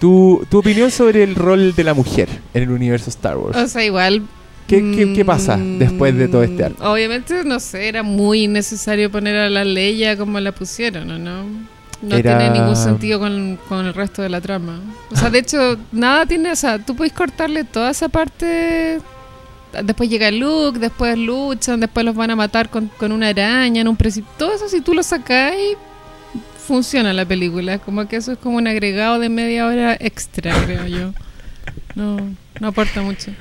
[0.00, 3.56] Tu, tu opinión sobre el rol de la mujer en el universo Star Wars.
[3.56, 4.22] O sea, igual.
[4.66, 6.90] ¿Qué, qué, qué pasa mm, después de todo este arco?
[6.92, 11.44] Obviamente, no sé, era muy necesario poner a la Leia como la pusieron, ¿o no?
[12.02, 14.80] No Era- tiene ningún sentido con, con el resto de la trama.
[15.12, 16.50] O sea, de hecho, nada tiene.
[16.52, 18.98] O sea, tú puedes cortarle toda esa parte.
[19.82, 23.88] Después llega Luke, después luchan, después los van a matar con, con una araña en
[23.88, 24.34] un precipicio.
[24.38, 25.76] Todo eso, si tú lo sacáis,
[26.66, 27.78] funciona la película.
[27.78, 31.12] Como que eso es como un agregado de media hora extra, creo yo.
[31.94, 32.18] No,
[32.60, 33.32] no aporta mucho.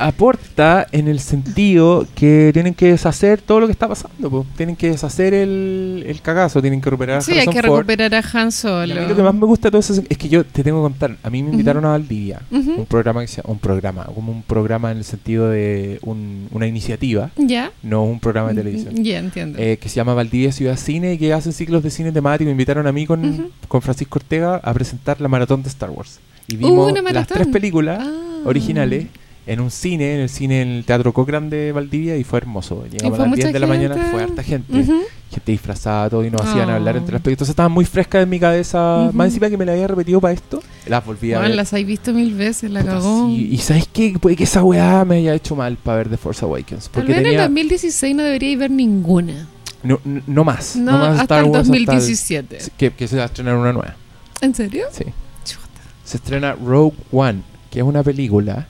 [0.00, 4.30] Aporta en el sentido que tienen que deshacer todo lo que está pasando.
[4.30, 4.46] po.
[4.56, 7.80] Tienen que deshacer el, el cagazo, tienen que recuperar a Sí, hay que Ford.
[7.86, 8.94] recuperar a Han Y Solo.
[8.94, 10.78] a mí lo que más me gusta de todo eso es que yo te tengo
[10.80, 11.16] que contar.
[11.22, 12.40] A mí me invitaron a Valdivia.
[12.50, 16.48] Un programa que se llama- un programa, como un programa en el sentido de un-
[16.52, 17.70] una iniciativa, ¿Ya?
[17.82, 18.94] no un programa de televisión.
[19.04, 19.58] Ya, entiendo.
[19.60, 22.46] eh, que se llama Valdivia Ciudad Cine y que hacen ciclos de cine temático.
[22.46, 26.18] Me invitaron a mí con, con Francisco Ortega a presentar la maratón de Star Wars.
[26.48, 28.42] Y Uh, vimos las tres películas Ah.
[28.44, 29.06] originales
[29.46, 32.84] en un cine, en el cine en el Teatro Cochrane de Valdivia y fue hermoso.
[32.90, 34.80] Llegamos a las mucha 10 de la mañana, fue harta gente.
[34.80, 35.00] Ujú.
[35.30, 36.72] Gente disfrazada, todo y nos hacían Oh.
[36.74, 37.36] hablar entre las películas.
[37.48, 39.04] Entonces estaba muy fresca en mi cabeza.
[39.08, 39.12] Ujú.
[39.16, 40.60] Más encima que me la había repetido para esto.
[40.86, 41.56] Las volví a Bueno, ver.
[41.56, 43.26] las has visto mil veces, la Puta, cagó.
[43.28, 43.48] sí.
[43.52, 44.16] Y ¿sabes qué?
[44.20, 46.84] Puede que esa weá me haya hecho mal para ver The Force Awakens.
[46.84, 47.42] Tal Porque vez en el tenía...
[47.48, 49.46] 2016 no debería ver ninguna.
[49.82, 50.76] No, no- no más.
[50.76, 51.60] No, No, más hasta Star el Wars.
[51.62, 52.58] hasta el- 2017.
[52.76, 53.94] Que, que se va a estrenar una nueva.
[54.40, 54.86] ¿En serio?
[54.92, 55.04] Sí.
[55.44, 55.80] Chuta.
[56.04, 58.66] Se estrena Rogue One, que es una película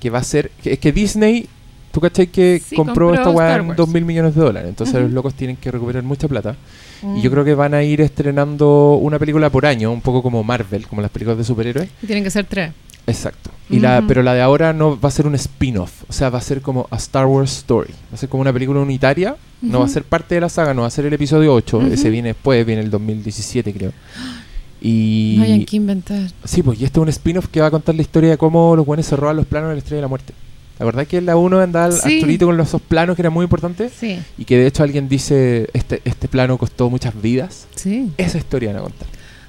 [0.00, 0.50] que va a ser.
[0.62, 1.48] Que, es que Disney,
[1.92, 3.76] tú cachai que Sí, compró, compró esta weá en Wars.
[3.76, 4.68] 2 mil millones de dólares.
[4.68, 6.56] Entonces los locos tienen que recuperar mucha plata.
[7.02, 7.16] Mm.
[7.16, 10.42] Y yo creo que van a ir estrenando una película por año, un poco como
[10.42, 11.88] Marvel, como las películas de superhéroes.
[12.02, 12.72] Y tienen que ser tres.
[13.06, 13.50] Exacto.
[13.70, 16.04] Y la, pero la de ahora no va a ser un spin-off.
[16.08, 17.92] O sea, va a ser como a Star Wars Story.
[18.10, 19.36] Va a ser como una película unitaria.
[19.62, 21.78] No va a ser parte de la saga, no va a ser el episodio 8.
[21.78, 21.86] Ujú.
[21.86, 23.92] Ese viene después, viene el 2017, creo.
[24.86, 25.34] Y.
[25.38, 26.30] No hayan que inventar.
[26.44, 28.76] Sí, pues, y este es un spin-off que va a contar la historia de cómo
[28.76, 30.32] los buenos se roban los planos de la estrella de la muerte.
[30.78, 32.16] ¿La verdad que en la 1 andaba Sí.
[32.16, 33.92] Arturito con los esos planos que eran muy importantes?
[33.98, 34.18] Sí.
[34.36, 37.66] Y que de hecho alguien dice: este, este plano costó muchas vidas.
[37.74, 38.10] Sí.
[38.18, 39.08] Esa historia van a contar.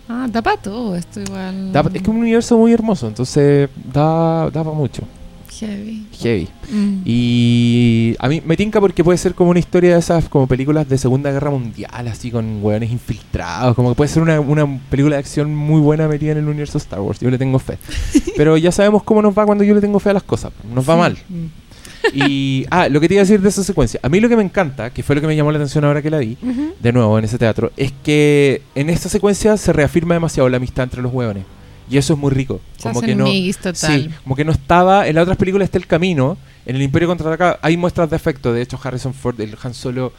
[0.10, 1.74] Ah, da para todo esto igual.
[1.74, 5.04] Da- es que es un universo muy hermoso, entonces da, da para mucho.
[5.60, 6.06] Heavy.
[6.20, 6.48] Heavy.
[6.72, 7.02] Mm.
[7.06, 10.88] Y a mí me tinca porque puede ser como una historia de esas como películas
[10.88, 15.16] de Segunda Guerra Mundial, así con hueones infiltrados, como que puede ser una, una película
[15.16, 17.78] de acción muy buena metida en el universo Star Wars, yo le tengo fe.
[18.38, 20.88] Pero ya sabemos cómo nos va cuando yo le tengo fe a las cosas, nos
[20.88, 21.00] va Sí.
[21.00, 21.18] mal.
[21.30, 21.46] Mm.
[22.14, 24.38] Y, ah, lo que te iba a decir de esa secuencia, a mí lo que
[24.38, 26.38] me encanta, que fue lo que me llamó la atención ahora que la vi,
[26.80, 30.84] de nuevo en ese teatro, es que en esta secuencia se reafirma demasiado la amistad
[30.84, 31.44] entre los hueones.
[31.90, 32.60] Y eso es muy rico.
[32.78, 33.76] Se Como que no, total.
[33.76, 35.08] Sí, como que no estaba.
[35.08, 36.38] En las otras películas está el camino.
[36.66, 38.52] En el Imperio contraataca hay muestras de afecto.
[38.54, 40.12] De hecho, Harrison Ford, el Han Solo,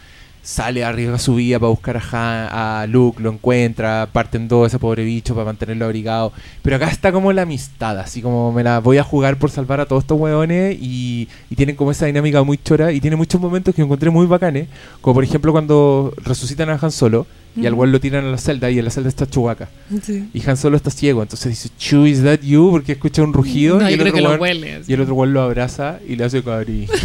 [0.50, 2.48] sale, arriesga su vida para buscar a, Han-
[2.82, 6.32] a Luke, lo encuentra, parten dos ese pobre bicho para mantenerlo abrigado.
[6.62, 9.80] Pero acá está como la amistad, así como me la voy a jugar por salvar
[9.80, 10.78] a todos estos hueones.
[10.80, 12.92] Y, y tienen como esa dinámica muy chora.
[12.92, 14.68] Y tiene muchos momentos que encontré muy bacanes.
[15.02, 17.26] Como por ejemplo cuando resucitan a Han Solo.
[17.56, 19.68] Y al cual lo tiran a la celda y en la celda está Chewbacca.
[20.02, 20.28] Sí.
[20.32, 22.70] Y Han Solo está ciego, entonces dice, Chew, is that you?
[22.70, 24.82] Porque escucha un rugido No, y, yo el otro que lo huele.
[24.86, 26.86] y el otro weón lo abraza y le hace cariño.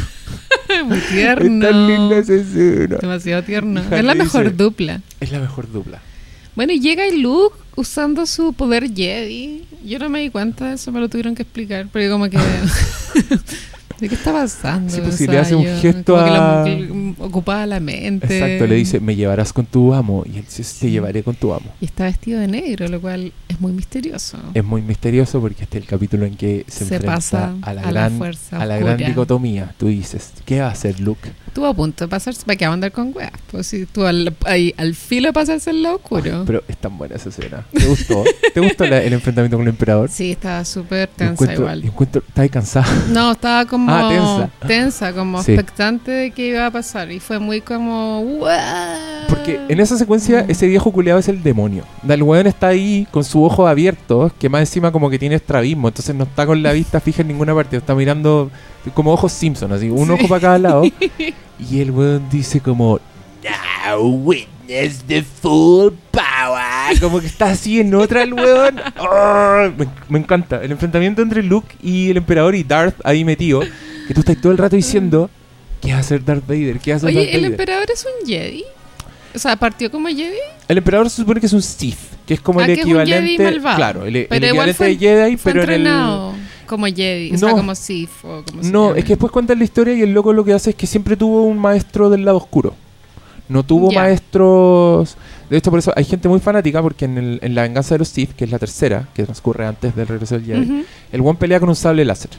[0.84, 1.65] Muy Es tierno.
[1.67, 2.98] tan linda esa escena.
[3.02, 3.82] Demasiado tierno.
[3.91, 5.02] Es la mejor dice- dupla.
[5.19, 6.00] Es la mejor dupla.
[6.56, 9.63] Bueno, y llega el Luke usando su poder Jedi.
[9.86, 11.88] Yo no me di cuenta de eso, me lo tuvieron que explicar.
[11.91, 12.38] Porque como que...
[14.00, 14.93] ¿De qué está pasando?
[14.93, 16.63] Sí, pues, si le hace un gesto que la-
[17.13, 18.26] a- que ocupaba la mente.
[18.38, 20.23] Exacto, le dice, me llevarás con tu amo.
[20.26, 21.71] Y él dice, te llevaré con tu amo.
[21.82, 24.38] Y está vestido de negro, lo cual es muy misterioso.
[24.54, 27.73] Es muy misterioso porque este es el capítulo en que se, Se enfrenta pasa a
[27.73, 28.21] la, a gran,
[28.52, 29.73] a la gran dicotomía.
[29.78, 31.32] Tú dices, ¿qué va a hacer Luke?
[31.47, 32.43] Estuvo a punto de pasarse.
[32.45, 33.32] ¿Para qué va a andar con weas?
[33.52, 36.39] Pues si tú al, ahí, al filo de pasarse al lado oscuro.
[36.39, 37.63] Ay, pero es tan buena esa escena.
[37.71, 38.23] ¿Te gustó?
[38.54, 40.10] ¿Te gustó la- el enfrentamiento con el emperador?
[40.10, 41.84] Sí, estaba súper tensa encuentro, igual.
[41.84, 42.88] encuentro, ¿estás cansada?
[43.10, 44.67] No, estaba como Ah, tensa.
[44.67, 45.52] tensa, como Sí.
[45.54, 47.02] expectante de que iba a pasar.
[47.11, 48.23] Y fue muy como.
[49.29, 51.83] Porque en esa secuencia, ese viejo culeado es el demonio.
[52.07, 55.87] El weón está ahí con su ojo abierto, que más encima como que tiene estrabismo,
[55.87, 58.51] entonces no está con la vista fija en ninguna parte, está mirando
[58.93, 60.11] como ojos Simpson, así, un Sí.
[60.13, 60.83] ojo para cada lado.
[61.71, 62.99] y el weón dice como,
[63.43, 66.99] Now witness the full power.
[67.01, 68.79] Como que está así en otra el weón.
[68.99, 70.61] Oh, me, me encanta.
[70.63, 73.61] El enfrentamiento entre Luke y el emperador y Darth ahí metido,
[74.07, 75.29] que tú estás todo el rato diciendo,
[75.84, 76.80] ¿qué va a hacer Darth Vader?
[76.80, 77.52] ¿Qué va a hacer Darth Oye, ¿el Vader?
[77.52, 78.63] emperador es un Jedi?
[79.36, 82.39] O sea, partió como Jedi, El emperador se supone que es un Sith, que es
[82.41, 83.43] como Ah, el que es un Jedi equivalente.
[83.43, 83.76] malvado.
[83.78, 86.34] Claro, el, el Pero igual equivalente fue- de Jedi, fue pero en el.
[86.67, 87.56] como Jedi, o sea, No.
[87.58, 89.00] como Sith o como se No, llame.
[89.00, 91.17] es que después cuentan la historia y el loco lo que hace es que siempre
[91.17, 92.76] tuvo un maestro del lado oscuro.
[93.50, 95.17] No tuvo maestros.
[95.49, 97.99] De hecho, por eso hay gente muy fanática, porque en, el- en La Venganza de
[97.99, 101.36] los Sith, que es la tercera, que transcurre antes del regreso del Jedi, el one
[101.39, 102.32] pelea con un sable láser.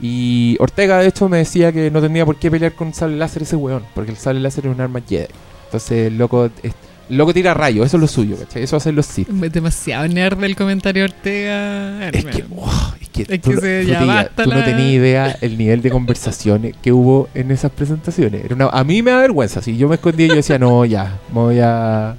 [0.00, 3.16] Y Ortega, de hecho, me decía que no tendría por qué pelear con un sable
[3.16, 5.26] láser ese weón, porque el sable láser es un arma Jedi.
[5.66, 6.72] Entonces, el loco, es-
[7.10, 8.62] el loco tira rayos, eso es lo suyo, ¿cachai?
[8.62, 9.28] Eso hacen los Sith.
[9.28, 12.08] Es demasiado nerd el comentario Ortega.
[12.08, 12.66] Es que, wow,
[13.00, 16.74] es que, Es tú, que se- ya tú no tenías idea el nivel de conversaciones
[16.80, 18.44] que hubo en esas presentaciones.
[18.44, 19.60] Era una- a mí me da vergüenza.
[19.60, 22.16] Si yo me escondía, yo decía, no, ya, me voy a,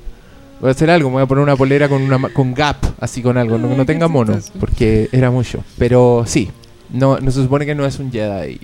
[0.59, 1.09] voy a hacer algo.
[1.09, 3.75] Me voy a poner una polera con, una, con gap, así con algo, no, que
[3.75, 5.63] no tenga mono, porque era mucho.
[5.77, 6.49] Pero sí,
[6.91, 8.59] no, no se supone que no es un Jedi.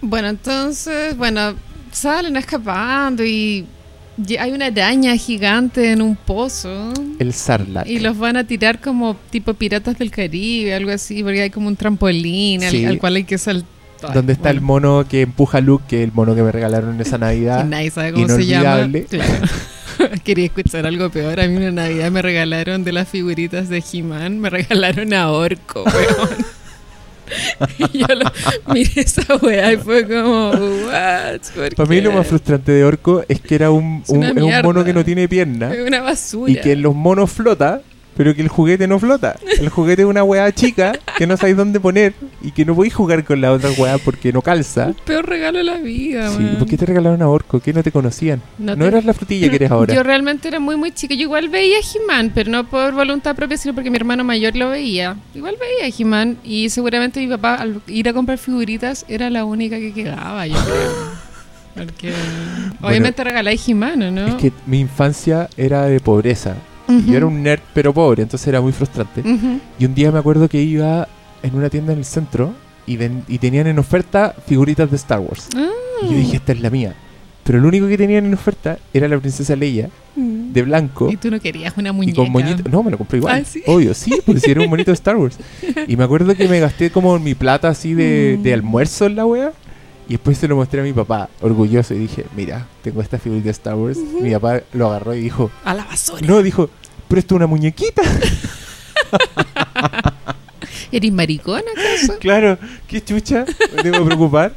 [0.00, 1.54] Bueno, entonces, bueno,
[1.92, 3.66] salen escapando y
[4.26, 6.90] y hay una araña gigante en un pozo.
[7.18, 7.86] El Sarlacc.
[7.86, 11.68] Y los van a tirar como tipo piratas del Caribe, algo así, porque hay como
[11.68, 12.84] un trampolín al, Sí.
[12.86, 13.68] al cual hay que saltar.
[14.14, 16.94] Donde está el mono que empuja a Luke, que es el mono que me regalaron
[16.94, 17.64] en esa Navidad.
[17.66, 18.88] nadie sabe cómo se llama.
[19.08, 19.32] Claro.
[20.24, 21.40] Quería escuchar algo peor.
[21.40, 25.84] A mí una Navidad me regalaron de las figuritas de He-Man, me regalaron a Orco,
[25.84, 26.46] weón.
[27.78, 28.32] y yo lo,
[28.72, 31.40] miré esa weá y fue como, what?
[31.54, 34.28] ¿Por Para mí lo más frustrante de Orco es que era un, Es un, una
[34.28, 35.74] es un mono que no tiene piernas.
[35.74, 36.52] Es una basura.
[36.52, 37.82] y que en los monos flota
[38.16, 39.36] pero que el juguete no flota.
[39.60, 42.94] El juguete es una weá chica que no sabéis dónde poner y que no podéis
[42.94, 44.88] jugar con la otra weá porque no calza.
[44.88, 46.56] El peor regalo de la vida, Sí, weón.
[46.56, 47.60] ¿por qué te regalaron a Orco?
[47.60, 48.40] ¿Qué no te conocían?
[48.58, 49.94] No, te- eras la frutilla que eres ahora.
[49.94, 51.14] Yo realmente era muy, muy chica.
[51.14, 54.70] Yo igual veía He-Man, pero no por voluntad propia, sino porque mi hermano mayor lo
[54.70, 55.16] veía.
[55.34, 59.76] Igual veía He-Man y seguramente mi papá, al ir a comprar figuritas, era la única
[59.78, 61.26] que quedaba, yo creo.
[61.76, 62.10] Porque
[62.80, 64.26] obviamente regaláis He-Man, ¿o ¿no?
[64.28, 66.56] Es que mi infancia era de pobreza.
[66.88, 67.00] Ujú.
[67.10, 69.20] Yo era un nerd pero pobre, entonces era muy frustrante.
[69.20, 69.58] Ujú.
[69.78, 71.08] Y un día me acuerdo que iba
[71.42, 72.52] en una tienda en el centro
[72.86, 75.48] y, ven- y tenían en oferta figuritas de Star Wars.
[75.56, 75.68] Ah.
[76.02, 76.94] Y yo dije, esta es la mía.
[77.44, 81.08] Pero lo único que tenían en oferta era la princesa Leia de blanco.
[81.12, 82.16] Y tú no querías una Y muñeca.
[82.16, 82.68] con moñito.
[82.68, 83.40] No, me lo compré igual.
[83.42, 83.62] Ah, ¿sí?
[83.66, 85.38] Obvio, sí, porque si era un monito de Star Wars.
[85.86, 88.42] Y me acuerdo que me gasté como mi plata así de, Mm.
[88.42, 89.52] de almuerzo en la wea.
[90.08, 91.92] Y después se lo mostré a mi papá, orgulloso.
[91.94, 93.98] Y dije, mira, tengo esta figurita de Star Wars.
[93.98, 96.20] Mi papá lo agarró y dijo, A la basura.
[96.26, 96.70] no, dijo,
[97.08, 98.02] pero esto es una muñequita.
[100.92, 102.18] ¿Eres maricón acaso?
[102.20, 104.54] claro, qué chucha, me tengo que preocupar.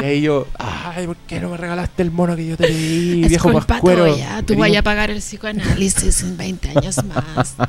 [0.00, 3.24] Y ahí yo, ay, ¿por qué no me regalaste el mono que yo te pedí,
[3.26, 4.04] viejo pascuero?
[4.14, 4.20] Tú
[4.54, 7.54] Querido- vayas a pagar el psicoanálisis en 20 años más.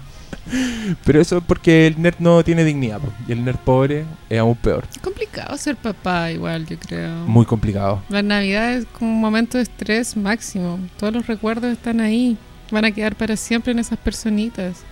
[1.03, 2.99] Pero eso es porque el nerd no tiene dignidad.
[2.99, 3.11] po.
[3.27, 4.85] Y el nerd pobre es aún peor.
[5.01, 7.11] complicado ser papá igual, yo creo.
[7.25, 8.01] Muy complicado.
[8.09, 10.79] La Navidad es como un momento de estrés máximo.
[10.97, 12.37] Todos los recuerdos están ahí.
[12.71, 14.83] Van a quedar para siempre en esas personitas.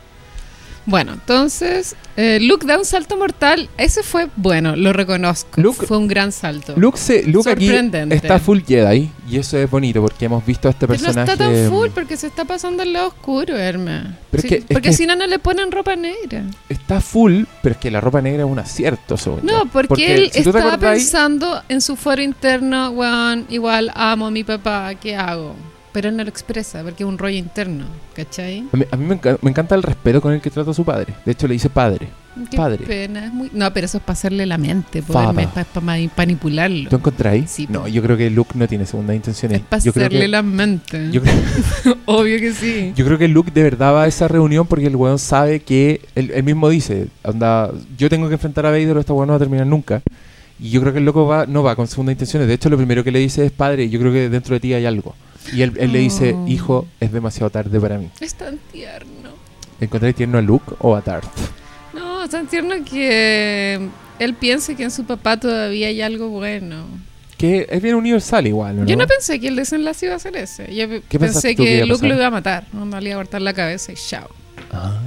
[0.86, 3.70] Bueno, entonces, eh, Luke da un salto mortal.
[3.78, 5.62] Ese fue bueno, lo reconozco.
[5.62, 6.74] Luke- fue un gran salto.
[6.76, 7.70] Luke, se, Luke aquí
[8.10, 9.10] está full Jedi.
[9.30, 11.32] Y eso es bonito porque hemos visto a este Pero no personaje.
[11.32, 14.18] está tan full porque se está pasando al lado oscuro, Herma.
[14.34, 16.44] Es que- porque que- si no, no le ponen ropa negra.
[16.68, 20.32] Está full, pero es que la ropa negra es un acierto, según No, porque, él
[20.34, 25.56] si estaba pensando en su foro interno, weón, igual amo a mi papá, ¿qué hago?
[25.94, 28.66] Pero él no lo expresa porque es un rollo interno, ¿cachai?
[28.74, 30.74] A mí, a mí me, enca- me encanta el respeto con el que trata a
[30.74, 31.14] su padre.
[31.26, 32.08] De hecho, le dice padre.
[32.50, 32.84] Qué Padre.
[32.84, 33.52] pena, es muy...
[33.54, 35.32] No, pero eso es para hacerle la mente, Fada.
[35.34, 35.82] para
[36.16, 36.90] manipularlo.
[36.90, 37.52] ¿Tú encontráis?
[37.52, 39.52] Sí, no, yo creo que Luke no tiene segunda intención.
[39.52, 41.12] Es para hacerle que, la mente.
[41.12, 42.92] yo, creo, Obvio que sí.
[42.96, 46.02] yo creo que Luke de verdad va a esa reunión porque el weón sabe que.
[46.16, 49.34] Él, él mismo dice: onda, Yo tengo que enfrentar a Vader o esta weón no
[49.34, 50.02] va a terminar nunca.
[50.60, 52.48] Y yo creo que el loco va, no va con segunda intenciones.
[52.48, 54.74] De hecho, lo primero que le dice es: Padre, yo creo que dentro de ti
[54.74, 55.14] hay algo.
[55.52, 56.48] Y él, él le dice: Oh.
[56.48, 58.10] Hijo, es demasiado tarde para mí.
[58.20, 59.32] Es tan tierno.
[59.80, 61.28] ¿Encontráis tierno a Luke o a Darth?
[61.94, 66.86] No, es tan tierno que él piensa que en su papá todavía hay algo bueno.
[67.38, 68.86] Que es bien universal igual, ¿no?
[68.86, 70.74] Yo no pensé que el desenlace iba a ser ese.
[70.74, 72.66] Yo ¿Qué pensé que que Luke lo iba a matar.
[72.72, 74.30] No le iba a cortar la cabeza y chao.
[74.72, 75.00] Ah,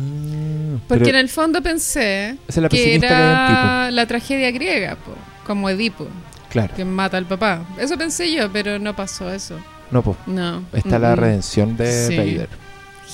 [0.87, 5.13] Porque en el fondo pensé la que era la tragedia griega, po,
[5.47, 6.07] como Edipo,
[6.51, 7.67] Claro, que mata al papá.
[7.81, 9.59] Eso pensé yo, pero no pasó eso.
[9.91, 10.17] No, pues.
[10.27, 10.65] No.
[10.73, 12.17] Está la redención de Sí.
[12.17, 12.49] Vader.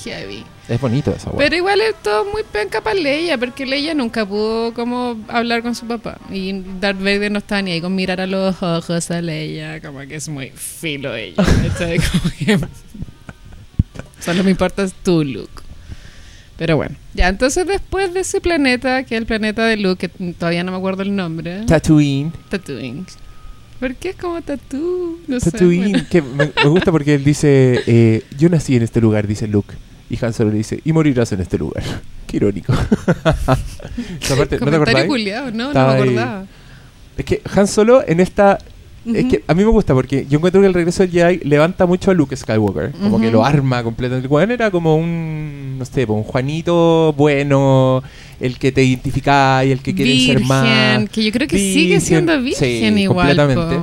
[0.04, 0.44] Heavy.
[0.68, 1.38] Es bonito esa weá.
[1.38, 5.74] Pero igual es todo muy penca para Leia, porque Leia nunca pudo como hablar con
[5.74, 6.18] su papá.
[6.30, 10.00] Y Darth Vader no está ni ahí con mirar a los ojos a Leia, como
[10.00, 11.42] que es muy filo ella.
[12.38, 12.58] que
[14.20, 15.62] Solo me importas tú, Luke.
[16.56, 20.32] Pero bueno, ya, entonces después de ese planeta, que es el planeta de Luke, que
[20.35, 22.32] todavía no me acuerdo el nombre, Tatooine.
[22.48, 23.04] Tatooine.
[23.82, 25.18] ¿Por qué es como Tatoo?
[25.26, 26.06] No sé, Tatooine, bueno.
[26.08, 29.74] que me, me gusta porque él dice, eh, yo nací en este lugar, dice Luke.
[30.08, 31.82] Y Han Solo le dice, y morirás en este lugar.
[32.28, 32.72] Qué irónico.
[34.20, 36.00] Esa parte, ¿No te culiao, no, no me ahí.
[36.00, 36.46] acordaba.
[37.16, 38.58] Es que Han Solo en esta...
[39.04, 41.86] Es que a mí me gusta porque yo encuentro que el regreso del Jedi levanta
[41.86, 42.92] mucho a Luke Skywalker.
[42.92, 44.26] Como que lo arma completamente.
[44.26, 48.02] El weón era como un, no sé, un Juanito bueno,
[48.40, 51.08] el que te identifica y el que quiere ser más.
[51.10, 53.36] Que yo creo que sigue Virgen, siendo sí, virgen igual.
[53.36, 53.76] completamente.
[53.76, 53.82] po.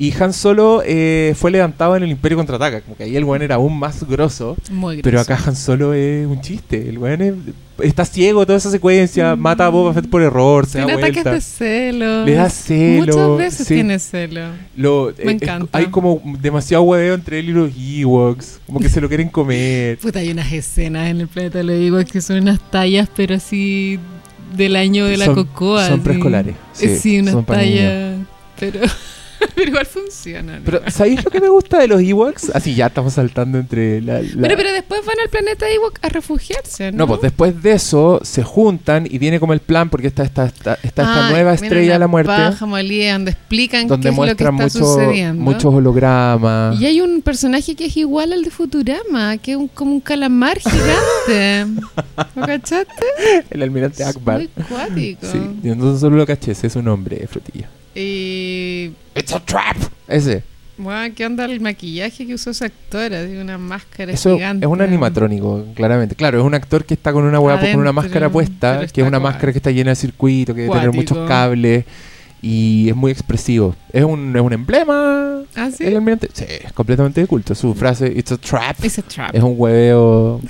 [0.00, 2.80] Y Han Solo eh, fue levantado en el Imperio Contraataca.
[2.80, 4.56] Como que ahí el weón era aún más grosso.
[4.70, 5.32] Muy Pero grosso.
[5.34, 6.88] acá Han Solo es un chiste.
[6.88, 7.34] El weón es-
[7.82, 9.36] está ciego toda esa secuencia.
[9.36, 9.40] Mm.
[9.40, 10.64] Mata a Boba Fett por error.
[10.64, 11.32] Se Tiene da ataques vuelta.
[11.32, 12.24] de celo.
[12.24, 13.74] Le da celo, Muchas veces sí.
[13.74, 14.40] tiene celo.
[14.74, 15.78] Lo, Me eh, es- encanta.
[15.78, 18.58] hay como demasiado hueveo entre él y los Ewoks.
[18.66, 19.98] Como que se lo quieren comer.
[20.02, 23.34] Puta, hay unas escenas en el planeta de los Ewoks que son unas tallas, pero
[23.34, 23.98] así
[24.56, 25.86] del año de la Son- cocoa.
[25.86, 28.16] son preescolares, sí, Eh, Sí, unas son pa' tallas.
[28.58, 28.80] Pero,
[29.54, 30.58] pero igual funciona.
[30.58, 30.62] ¿no?
[30.64, 32.50] Pero, ¿sabéis lo que me gusta de los Ewoks?
[32.54, 34.20] Así ya estamos saltando entre la...
[34.22, 36.98] la- Pero, pero después van al planeta Ewok a refugiarse, ¿no?
[36.98, 40.46] No, pues después de eso se juntan y viene como el plan porque está esta,
[40.46, 44.16] esta, esta Ah, nueva estrella de la muerte paja molida donde explican donde qué es
[44.16, 45.42] lo que muestran está mucho- sucediendo.
[45.42, 46.80] muchos hologramas.
[46.80, 50.00] Y hay un personaje que es igual al de Futurama, que es un- como un
[50.00, 51.66] calamar gigante.
[52.36, 53.04] ¿Lo cachaste?
[53.50, 54.38] El almirante Akbar.
[54.38, 55.26] Muy cuático.
[55.30, 57.68] Sí, yo no solo lo caché, ese es su nombre, frutilla.
[57.94, 59.76] Y It's a trap.
[60.08, 60.42] Ese.
[60.78, 63.24] Guau, ¿qué onda el maquillaje que usó esa actora?
[63.26, 64.64] Tiene una máscara Eso gigante.
[64.64, 66.14] es un animatrónico, claramente.
[66.14, 69.06] Claro, es un actor que está con una hueá, con una máscara puesta, que es
[69.06, 69.32] una cual.
[69.32, 71.84] máscara que está llena de circuitos, que debe tener muchos cables
[72.40, 73.76] y es muy expresivo.
[73.92, 75.42] Es un, es un emblema.
[75.54, 75.84] ¿Ah, sí?
[75.84, 76.30] El almirante.
[76.32, 77.54] Sí, es completamente de culto.
[77.54, 79.34] Su frase, it's a trap, It's a trap.
[79.34, 80.40] es un hueveo.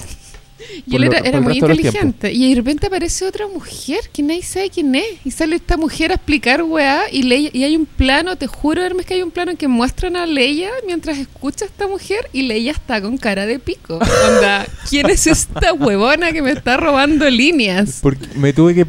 [0.86, 2.32] Y él era, muy inteligente.
[2.32, 5.04] Y de repente aparece otra mujer que nadie sabe quién es.
[5.24, 7.02] Y sale esta mujer a explicar weá.
[7.10, 9.68] Y, Leia- y hay un plano, te juro, Hermes, que hay un plano en que
[9.68, 12.28] muestran a Leia mientras escucha a esta mujer.
[12.32, 13.94] Y Leia está con cara de pico.
[14.28, 17.98] Onda, ¿quién es esta huevona que me está robando líneas?
[18.02, 18.86] Porque me tuve que.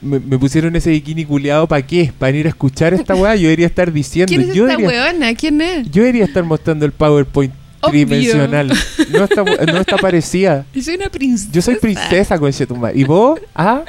[0.00, 2.12] Me, me pusieron ese bikini culeado para qué?
[2.18, 3.36] Para ir a escuchar esta weá.
[3.36, 4.28] Yo debería estar diciendo.
[4.28, 5.34] ¿Quién es yo, esta debería, huevona?
[5.34, 5.90] ¿Quién es?
[5.90, 7.54] yo debería estar mostrando el PowerPoint.
[7.90, 8.72] Tridimensional.
[9.10, 10.64] No está, no está parecida.
[10.74, 11.50] Yo soy una princesa.
[11.52, 12.98] Yo soy princesa, conchetumare.
[12.98, 13.40] ¿Y vos?
[13.54, 13.82] Ah,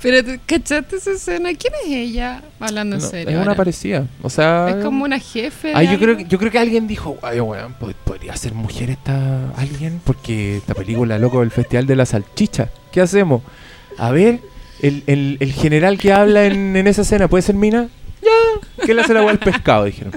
[0.00, 1.50] Pero, ¿tú ¿cachaste esa escena?
[1.54, 2.42] ¿Quién es ella?
[2.60, 3.28] Hablando en no, serio.
[3.30, 3.54] es una ahora.
[3.56, 4.06] parecida.
[4.22, 4.68] O sea.
[4.70, 5.72] Es como una jefe.
[5.74, 6.02] Ah, yo algo.
[6.02, 10.00] creo, que- yo creo que alguien dijo, ay, weón, pod- podría ser mujer esta alguien,
[10.04, 12.68] porque esta película, loco, el Festival de la Salchicha.
[12.92, 13.42] ¿Qué hacemos?
[13.98, 14.38] A ver,
[14.82, 17.88] el, el- el general que habla en, en esa escena, ¿puede ser Mina?
[18.22, 19.84] Ya, ¿qué le hace la agua al pescado?
[19.86, 20.12] Dijeron.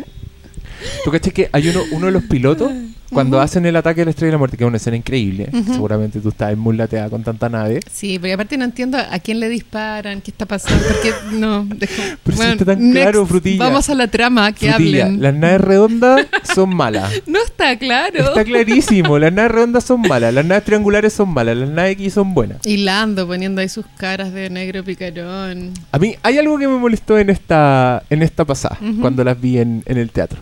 [1.03, 2.71] ¿Tú caché que hay uno, uno de los pilotos,
[3.11, 5.49] cuando hacen el ataque de la estrella de la muerte, que es una escena increíble,
[5.65, 9.39] seguramente tú estás muy lateada con tanta nave, Sí, pero aparte no entiendo a quién
[9.39, 11.65] le disparan, qué está pasando, porque no.
[11.65, 13.63] dejo- Pero si está tan next, claro, Frutilla.
[13.65, 15.21] Vamos a la trama, que Frutilla, hablen.
[15.21, 17.11] las naves redondas son malas.
[17.27, 18.19] No está claro.
[18.19, 22.13] Está clarísimo, las naves redondas son malas, las naves triangulares son malas, las naves X
[22.13, 22.65] son buenas.
[22.65, 25.73] Hilando, poniendo ahí sus caras de negro picarón.
[25.91, 29.57] A mí hay algo que me molestó en esta en esta pasada, cuando las vi
[29.57, 30.41] en, en el teatro,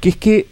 [0.00, 0.46] que es que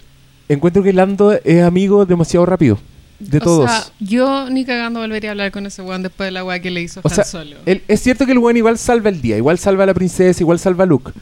[0.49, 2.78] encuentro que Lando es amigo demasiado rápido
[3.18, 3.70] de o todos.
[3.70, 6.70] sea, yo ni cagando volvería a hablar con ese weón después de la weá que
[6.70, 7.57] le hizo O Han sea, Solo.
[7.64, 10.42] El- es cierto que el buen igual salva el día, igual salva a la princesa,
[10.42, 11.12] igual salva a Luke,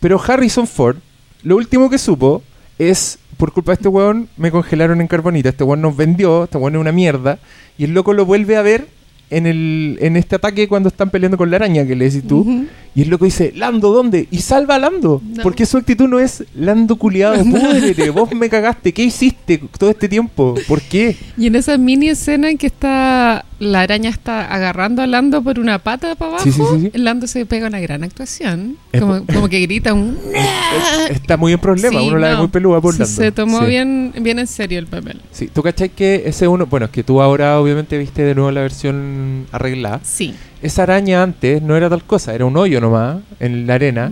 [0.00, 0.96] pero Harrison Ford,
[1.42, 2.42] lo último que supo
[2.78, 6.56] es, por culpa de este weón, me congelaron en carbonita, este weón nos vendió, este
[6.58, 7.38] weón es una mierda,
[7.76, 8.86] y el loco lo vuelve a ver
[9.30, 12.40] en, el, en este ataque cuando están peleando con la araña que le decís tú.
[12.40, 12.66] Ujú.
[12.94, 14.26] Y el loco dice, Lando, ¿dónde?
[14.30, 15.22] Y salva a Lando.
[15.24, 15.42] No.
[15.42, 20.08] Porque su actitud no es, Lando culiado, púdrete, vos me cagaste, ¿qué hiciste todo este
[20.08, 20.54] tiempo?
[20.66, 21.16] ¿Por qué?
[21.38, 25.58] Y en esa mini escena en que está la araña está agarrando a Lando por
[25.60, 26.98] una pata para abajo, Sí, sí, sí, sí.
[26.98, 28.76] Lando se pega una gran actuación.
[28.98, 30.18] Como, como que grita un...
[31.10, 32.38] Es- está muy en problema, uno la ve no.
[32.40, 33.06] muy peluda por Lando.
[33.06, 35.20] Se tomó bien, bien en serio el papel.
[35.30, 38.50] Sí, tú cachai que ese uno, bueno, es que tú ahora obviamente viste de nuevo
[38.50, 40.00] la versión arreglada.
[40.02, 40.34] Sí.
[40.62, 44.10] Esa araña antes no era tal cosa, era un hoyo nomás en la arena.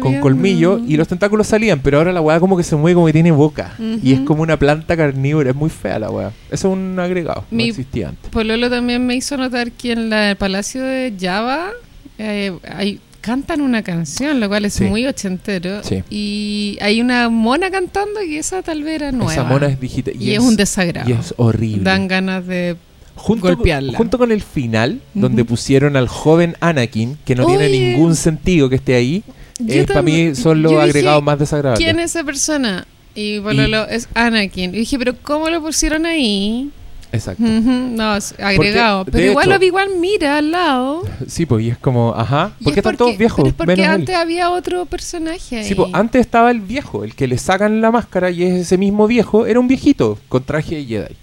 [0.00, 3.06] Con colmillo y los tentáculos salían, pero ahora la weá como que se mueve como
[3.06, 3.74] que tiene boca.
[4.02, 6.28] Y es como una planta carnívora, es muy fea la weá.
[6.50, 8.30] Eso es un agregado, no Mi- existía antes.
[8.30, 11.70] Pololo también me hizo notar que en la- el Palacio de Java
[12.18, 14.84] eh, hay, cantan una canción, lo cual es Sí.
[14.84, 15.82] muy ochentero.
[15.82, 16.02] Sí.
[16.10, 19.32] Y hay una mona cantando y esa tal vez era nueva.
[19.32, 20.14] Esa mona es digital.
[20.18, 21.08] y, es, un desagrado.
[21.10, 21.82] Y es horrible.
[21.82, 22.76] Dan ganas de...
[23.18, 23.96] junto, golpearla.
[23.96, 25.20] junto con el final, Ujú.
[25.20, 27.92] donde pusieron al joven Anakin, que no tiene Oye.
[27.92, 29.22] ningún sentido que esté ahí,
[29.58, 31.84] Yo para mí son los dije, agregados más desagradables.
[31.84, 32.86] ¿Quién es esa persona?
[33.14, 34.74] Y Pololo es Anakin.
[34.74, 36.70] Y dije, pero ¿cómo lo pusieron ahí?
[37.10, 37.42] Exacto.
[37.42, 39.04] Ujú, No, es agregado.
[39.04, 41.02] de Pero igual hecho- lo vi igual mira al lado.
[41.26, 42.52] Sí, pues, y es como, ajá.
[42.60, 43.92] Y Porque es están todos porque- viejos, pero es porque menos él.
[44.02, 45.64] antes había otro personaje ahí.
[45.64, 48.76] Sí, pues, antes estaba el viejo, el que le sacan la máscara y es ese
[48.78, 51.16] mismo viejo, era un viejito con traje de Jedi.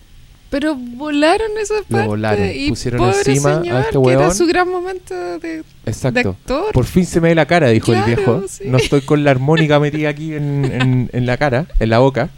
[0.49, 2.07] Pero volaron esa parte.
[2.07, 5.63] volaron, y pusieron pobre encima a señor, este que era su gran momento de, de
[5.85, 6.29] Exacto.
[6.29, 6.71] actor.
[6.71, 8.43] Por fin se me ve la cara, dijo Claro, el viejo.
[8.47, 8.63] sí.
[8.67, 12.29] No estoy con la armónica metida aquí en, en- en la cara, en la boca.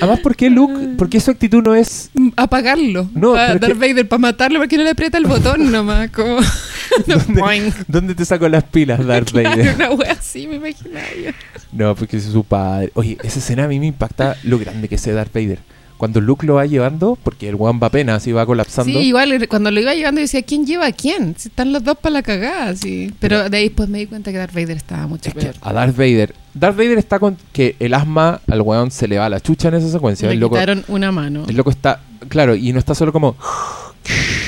[0.00, 0.74] Además, ¿por qué Luke?
[0.98, 2.10] ¿Por qué su actitud no es...
[2.12, 3.08] Mm, Apagarlo.
[3.14, 6.10] No, a es Darth Vader para matarlo porque no le aprieta el botón nomás.
[6.10, 6.38] Como.
[7.88, 9.74] ¿Dónde te saco las pilas, Darth Claro, Vader?
[9.74, 11.30] una wea así, me imaginaba yo.
[11.72, 12.90] No, porque es su padre.
[12.94, 15.60] Oye, esa escena a mí me impacta lo grande que es Darth Vader.
[15.96, 18.92] Cuando Luke lo va llevando, porque el weón va apenas así va colapsando.
[19.00, 21.34] Sí, igual cuando lo iba llevando yo decía, ¿quién lleva a quién?
[21.38, 23.12] Si están los dos para la cagada, sí.
[23.18, 25.54] Pero de ahí después me di cuenta que Darth Vader estaba mucho Es que peor.
[25.62, 26.34] a Darth Vader.
[26.52, 29.68] Darth Vader está con que el asma al weón se le va a la chucha
[29.68, 30.28] en esa secuencia.
[30.28, 31.44] Le El loco, quitaron una mano.
[31.48, 33.36] el loco está, claro, y no está solo como.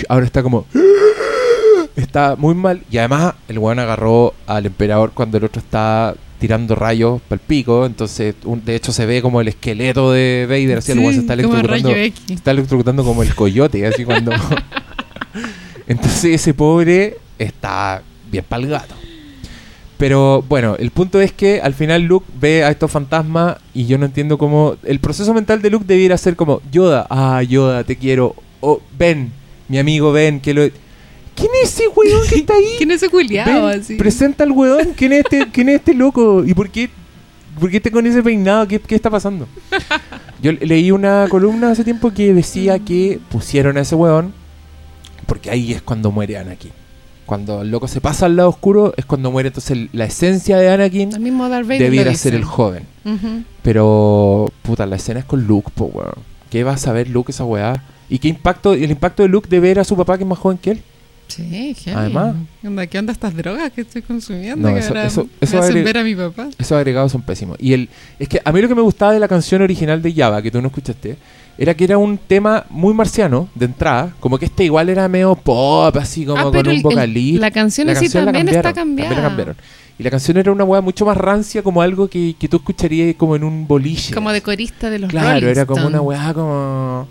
[0.09, 0.67] Ahora está como.
[1.97, 2.83] Está muy mal.
[2.91, 7.47] Y además, el weón agarró al emperador cuando el otro está tirando rayos para el
[7.47, 7.85] pico.
[7.87, 10.79] Entonces, un- de hecho, se ve como el esqueleto de Vader.
[10.79, 12.35] Así el weón se está Sí, como electrocutando.
[12.35, 14.33] está electrocutando como el coyote, así cuando.
[15.87, 18.95] Entonces ese pobre está bien pa'l gato.
[19.97, 23.99] Pero bueno, el punto es que al final Luke ve a estos fantasmas y yo
[23.99, 24.77] no entiendo cómo.
[24.85, 28.37] El proceso mental de Luke debiera ser como: Yoda, ah, Yoda, te quiero.
[28.61, 29.33] Oh, Ben,
[29.69, 30.63] mi amigo Ben, que lo.
[31.39, 32.75] ¿Quién es ese weón que está ahí?
[32.79, 33.95] ¿Quién es ese culiado así?
[33.97, 34.89] presenta al weón.
[34.97, 36.45] ¿Quién es, este, ¿Quién es este loco?
[36.45, 36.91] ¿Y por qué
[37.59, 38.69] ¿Por qué te con ese peinado?
[38.69, 39.49] ¿Qué, qué está pasando?
[40.43, 44.33] Yo le- leí una columna hace tiempo que decía que pusieron a ese weón
[45.27, 46.71] porque ahí es cuando muere Anakin.
[47.27, 49.49] Cuando el loco se pasa al lado oscuro es cuando muere.
[49.49, 52.85] Entonces el- la esencia de Anakin El mismo Darth Vader debiera ser el joven.
[53.63, 56.15] Pero, puta, la escena es con Luke, po, weón.
[56.51, 57.83] ¿Qué va a saber Luke esa weá?
[58.09, 60.39] ¿Y qué impacto, el impacto de Luke de ver a su papá que es más
[60.39, 60.83] joven que él?
[61.29, 61.97] Sí, heavy.
[61.97, 62.35] Además.
[62.61, 64.67] ¿Qué onda, ¿Qué onda estas drogas que estoy consumiendo?
[64.69, 66.49] No, que eso- ahora eso- eso me hacen agre- ver a mi papá.
[66.59, 67.57] Esos agregados son pésimos.
[67.61, 70.13] Y el es que a mí lo que me gustaba de la canción original de
[70.13, 71.17] Java, que tú no escuchaste,
[71.59, 74.15] era que era un tema muy marciano de entrada.
[74.21, 77.41] Como que este igual era medio pop, así como Ah, con pero un vocalista.
[77.41, 79.11] la canción La sí canción la también está cambiada.
[79.11, 79.57] también la cambiaron.
[79.99, 83.17] Y la canción era una weá mucho más rancia, como algo que, que tú escucharías
[83.17, 84.15] como en un boliche.
[84.15, 87.09] Como de corista de los Claro, Rolling era como una weá como...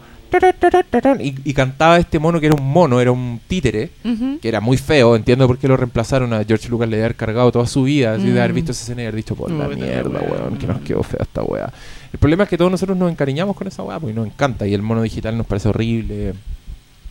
[1.21, 3.89] Y, y cantaba este mono que era un mono, era un títere,
[4.41, 5.15] que era muy feo.
[5.15, 8.13] Entiendo por qué lo reemplazaron a George Lucas, le de haber cargado toda su vida,
[8.13, 8.55] así de haber Mm.
[8.55, 11.43] visto esa escena y haber dicho, por la mierda, weón, que nos quedó fea esta
[11.43, 11.71] weá.
[12.13, 14.73] El problema es que todos nosotros nos encariñamos con esa weá, porque nos encanta, y
[14.73, 16.34] el mono digital nos parece horrible.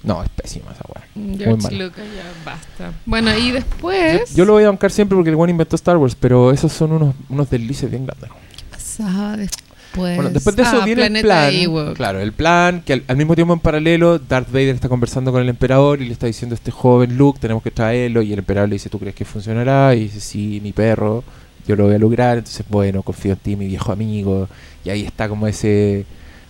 [0.02, 1.04] No, es pésima esa weá.
[1.14, 1.74] Muy George.
[1.76, 2.92] Lucas, ya basta.
[3.06, 4.34] Bueno, y Yo, después.
[4.34, 6.92] yo lo voy a bancar siempre porque el one inventó Star Wars, pero esos son
[6.92, 8.30] unos, unos deslices bien grandes.
[8.56, 9.65] ¿Qué pasaba después?
[9.96, 11.52] Bueno, después de eso Ah, viene el plan.
[11.52, 11.94] Ewok.
[11.96, 15.42] Claro, el plan que al, al mismo tiempo en paralelo Darth Vader está conversando con
[15.42, 18.38] el emperador y le está diciendo a este joven Luke, tenemos que traerlo y el
[18.38, 19.94] emperador le dice, ¿tú crees que funcionará?
[19.94, 21.24] Y dice, sí, mi perro,
[21.66, 24.48] yo lo voy a lograr, entonces bueno, confío en ti, mi viejo amigo.
[24.84, 26.04] Y ahí está como ese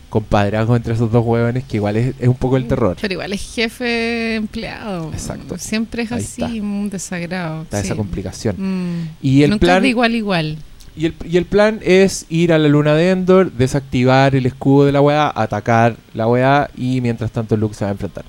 [0.08, 2.96] compadrazgo entre esos dos huevones que igual es, es un poco el terror.
[3.00, 5.10] Pero igual es jefe empleado.
[5.12, 5.58] Exacto.
[5.58, 6.54] Siempre es Ahí así, está.
[6.62, 7.62] un desagrado.
[7.62, 7.86] Está sí.
[7.86, 8.54] esa complicación.
[8.58, 9.08] Mm.
[9.20, 10.58] Y el Nunca plan es de igual igual.
[10.96, 14.86] Y el, y el plan es ir a la luna de Endor, desactivar el escudo
[14.86, 18.24] de la weá, atacar la weá y mientras tanto Luke se va a enfrentar.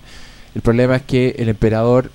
[0.54, 2.12] El problema es que el emperador,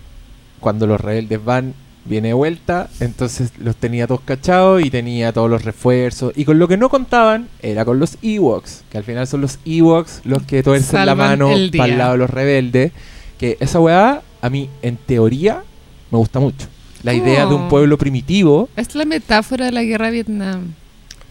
[0.60, 1.74] cuando los rebeldes van,
[2.04, 6.32] viene de vuelta, entonces los tenía todos cachados y tenía todos los refuerzos.
[6.36, 9.58] Y con lo que no contaban era con los Ewoks, que al final son los
[9.64, 12.92] Ewoks los que tuercen la mano para el lado de los rebeldes.
[13.38, 15.62] Que esa weá, a mí, en teoría,
[16.10, 16.66] me gusta mucho.
[17.02, 17.68] La idea de un Oh.
[17.68, 20.74] pueblo primitivo Es la metáfora de la guerra de Vietnam.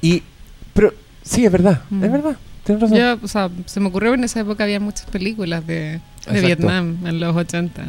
[0.02, 0.22] y,
[0.74, 0.94] pero,
[1.24, 2.04] sí, es verdad, Mm.
[2.04, 2.98] es verdad, tienes razón.
[2.98, 6.00] Yo, o sea, se me ocurrió que en esa época había muchas películas de,
[6.32, 6.42] de.
[6.42, 7.84] Vietnam en los 80.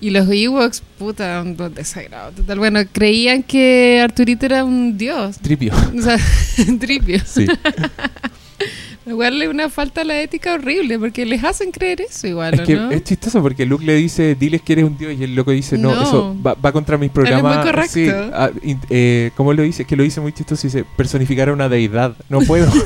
[0.00, 2.58] Y los Ewoks, puta, un desagrado total.
[2.60, 5.38] Bueno, creían que Arturito era un dios.
[5.38, 6.16] Tripio, O sea,
[6.78, 7.18] tripio.
[7.26, 7.46] sí.
[9.08, 12.60] Igual es una falta a la ética horrible, porque les hacen creer eso igual, es
[12.60, 12.90] ¿o que ¿no?
[12.90, 15.78] es chistoso porque Luke le dice, diles que eres un dios, y el loco dice,
[15.78, 16.02] no, No.
[16.02, 17.56] eso va, va contra mis programas.
[17.56, 17.92] muy correcto.
[17.92, 19.82] Sí, ah, in- eh, ¿Cómo lo dice?
[19.82, 22.70] Es que lo dice muy chistoso, dice, personificar a una deidad, no puedo.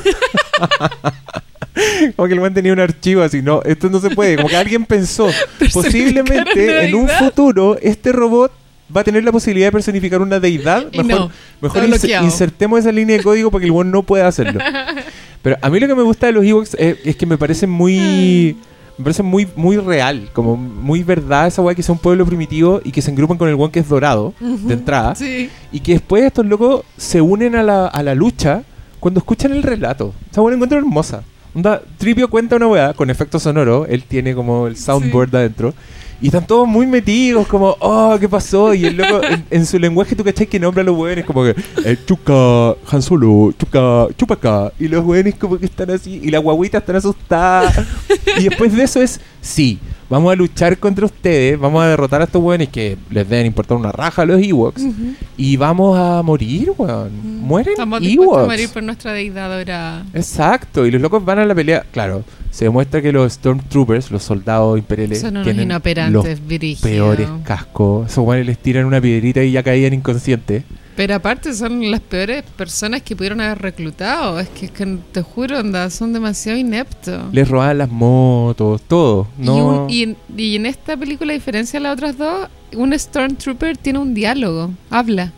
[2.15, 4.35] Como que el man tenía un archivo así, no, esto no se puede.
[4.35, 5.29] Como que alguien pensó,
[5.73, 8.51] posiblemente en un futuro este robot
[8.95, 10.85] va a tener la posibilidad de personificar una deidad.
[10.91, 11.31] Y Mejor,
[11.89, 14.59] no, insertemos esa línea de código para que el buen no pueda hacerlo.
[15.43, 17.69] Pero a mí lo que me gusta de los Ewoks es, es que me parecen
[17.69, 18.57] muy.
[18.97, 22.79] Me parece muy, muy real, como muy verdad esa weá que sea un pueblo primitivo
[22.83, 25.15] y que se engrupan con el one que es dorado de entrada.
[25.15, 25.49] Sí.
[25.71, 28.63] Y que después estos locos se unen a la, a la lucha
[28.99, 30.13] cuando escuchan el relato.
[30.31, 31.23] Esa weá la encuentro hermosa.
[31.55, 35.73] Onda, Tripio cuenta una weá con efecto sonoro, él tiene como el soundboard adentro.
[36.23, 38.73] Y están todos muy metidos, como, oh, ¿qué pasó?
[38.73, 39.19] Y el loco,
[39.49, 41.53] en, su lenguaje, tú cachai que nombra a los weones como que,
[41.83, 44.71] eh, chuca, Han Solo, chuca, chupaca.
[44.79, 47.77] Y los weones como que están así, y las guaguitas están asustadas.
[48.39, 52.25] y después de eso es, sí, vamos a luchar contra ustedes, vamos a derrotar a
[52.25, 54.81] estos weones que les deben importar una raja a los Ewoks.
[55.37, 57.11] Y vamos a morir, weón.
[57.41, 58.43] Mueren Estamos dispuestos Ewoks.
[58.43, 60.05] a morir por nuestra deidad dorada.
[60.13, 61.83] Exacto, y los locos van a la pelea.
[61.91, 66.81] Claro, se demuestra que los Stormtroopers, los soldados imperiales, Son unos tienen los inoperantes, brígidos.
[66.81, 68.11] peores cascos.
[68.11, 70.63] Esos guanes les tiran una piedrita y ya caían inconscientes.
[70.95, 74.39] Pero aparte son las peores personas que pudieron haber reclutado.
[74.39, 77.33] Es que, es que te juro, onda, son demasiado ineptos.
[77.33, 79.27] Les robaban las motos, todo.
[79.39, 82.47] Y, No, un- y en, y en esta película, a diferencia de las otras dos,
[82.75, 85.31] un Stormtrooper tiene un diálogo, habla.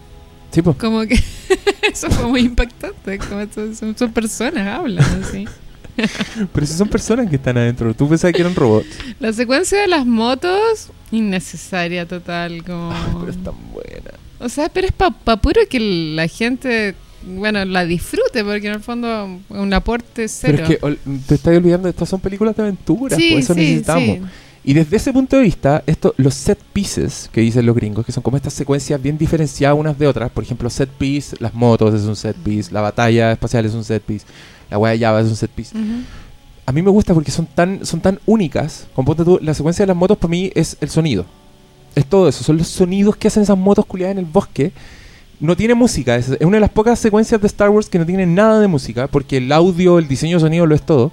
[0.52, 0.62] Sí.
[0.62, 1.16] Como que
[1.92, 3.18] eso fue muy impactante.
[3.20, 5.46] Como son, son- son personas, hablan así.
[6.54, 7.94] pero si son personas que están adentro.
[7.94, 8.88] Tú pensabas que eran robots.
[9.22, 12.64] La secuencia de las motos, innecesaria total.
[12.66, 12.92] Como...
[12.92, 14.12] Ay, pero es tan buena.
[14.40, 18.82] O sea, pero es para puro que la gente, bueno, la disfrute, porque en el
[18.82, 20.64] fondo es un aporte cero.
[20.68, 23.18] Pero es que te estás olvidando, estas son películas de aventuras.
[23.18, 24.18] sí, por eso sí, necesitamos.
[24.18, 24.22] sí.
[24.68, 28.12] Y desde ese punto de vista, esto, los set pieces que dicen los gringos, que
[28.12, 31.94] son como estas secuencias bien diferenciadas unas de otras, por ejemplo, set piece, las motos
[31.94, 34.26] es un set piece, la batalla espacial es un set piece,
[34.72, 35.78] la hueá de Java es un set piece.
[35.78, 36.02] Ujú.
[36.66, 38.88] A mí me gusta porque son tan, son tan únicas.
[38.96, 41.28] Como ponte tú, la secuencia de las motos para mí es el sonido.
[41.96, 44.72] Es todo eso, son los sonidos que hacen esas motos culiadas en el bosque
[45.40, 46.16] no tiene música.
[46.16, 48.68] Es, es una de las pocas secuencias de Star Wars que no tiene nada de
[48.68, 51.12] música, porque el audio, el diseño de sonido lo es todo.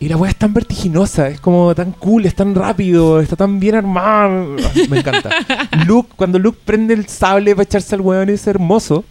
[0.00, 3.60] Y la weá es tan vertiginosa, es como tan cool, es tan rápido, está tan
[3.60, 4.56] bien armado.
[4.58, 5.30] Ah, Me encanta.
[5.86, 9.04] Luke, cuando Luke prende el sable para echarse al weón es hermoso.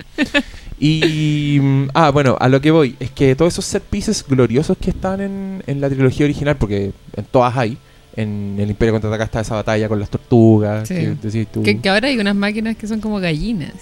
[0.80, 1.60] Y.
[1.62, 4.90] mm, Ah, bueno, a lo que voy, es que todos esos set pieces gloriosos que
[4.90, 7.78] están en, en la trilogía original, porque en todas hay.
[8.16, 10.88] En el Imperio Contraataca está esa batalla con las tortugas.
[10.88, 10.96] Sí.
[10.96, 11.64] que decís tú.
[11.64, 13.74] Que, que ahora hay unas máquinas que son como gallinas.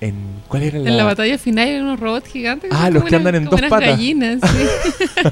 [0.00, 0.14] En,
[0.48, 2.70] ¿Cuál era la, En la batalla final hay unos robots gigantes.
[2.72, 3.88] Ah, son los que unas- andan en dos unas patas.
[3.90, 5.28] gallinas, sí.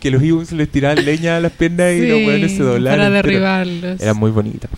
[0.00, 2.98] que los Ewoks les tiraban leña a las piernas y los Sí, weones se doblaban.
[2.98, 4.00] Para derribarlos.
[4.00, 4.68] Era muy bonita.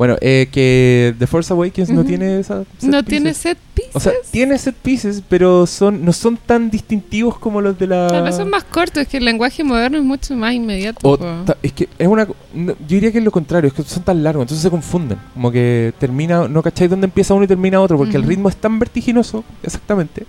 [0.00, 3.04] Bueno, eh, que The Force Awakens no tiene esa set no pieces.
[3.04, 3.96] tiene set pieces.
[3.96, 8.06] O sea, tiene set pieces, pero son no son tan distintivos como los de la.
[8.06, 11.06] Tal vez son más cortos, es que el lenguaje moderno es mucho más inmediato.
[11.06, 11.18] O
[11.62, 12.26] es que es una.
[12.54, 15.18] no, yo diría que es lo contrario, es que son tan largos, entonces se confunden.
[15.34, 18.56] Como que termina, no cacháis dónde empieza uno y termina otro, porque el ritmo es
[18.56, 20.24] tan vertiginoso, exactamente,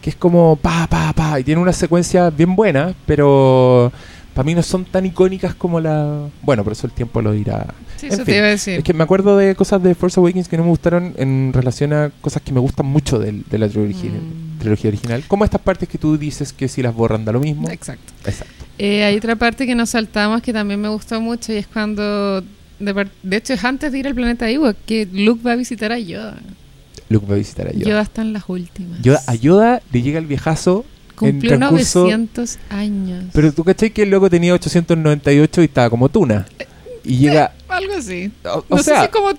[0.00, 3.92] que es como pa, pa, pa, y tiene una secuencia bien buena, pero
[4.32, 6.26] para mí no son tan icónicas como la.
[6.40, 7.66] Bueno, por eso el tiempo lo dirá.
[8.00, 8.78] Sí, En eso fin, te iba a decir.
[8.78, 11.92] Es que me acuerdo de cosas de Force Awakens que no me gustaron en relación
[11.92, 14.58] a cosas que me gustan mucho del- de, la trilogía, Mm.
[14.58, 15.22] trilogía original.
[15.28, 17.68] Como estas partes que tú dices que si las borran da lo mismo.
[17.70, 18.12] Exacto.
[18.24, 18.54] Exacto.
[18.78, 22.40] Eh, hay otra parte que nos saltamos que también me gustó mucho y es cuando,
[22.78, 25.92] de, de hecho es antes de ir al planeta Ewok, que Luke va a visitar
[25.92, 26.38] a Yoda.
[27.10, 27.84] Luke va a visitar a Yoda.
[27.90, 29.02] Yoda está en las últimas.
[29.02, 30.86] Yoda- a Yoda le llega el viejazo.
[31.16, 33.24] Cumplió en transcurso- 900 años.
[33.34, 36.46] Pero tú caché que el loco tenía 898 y estaba como tuna.
[37.04, 37.52] Y llega.
[37.68, 38.30] Algo así.
[38.44, 39.30] O, o no sé sea, si como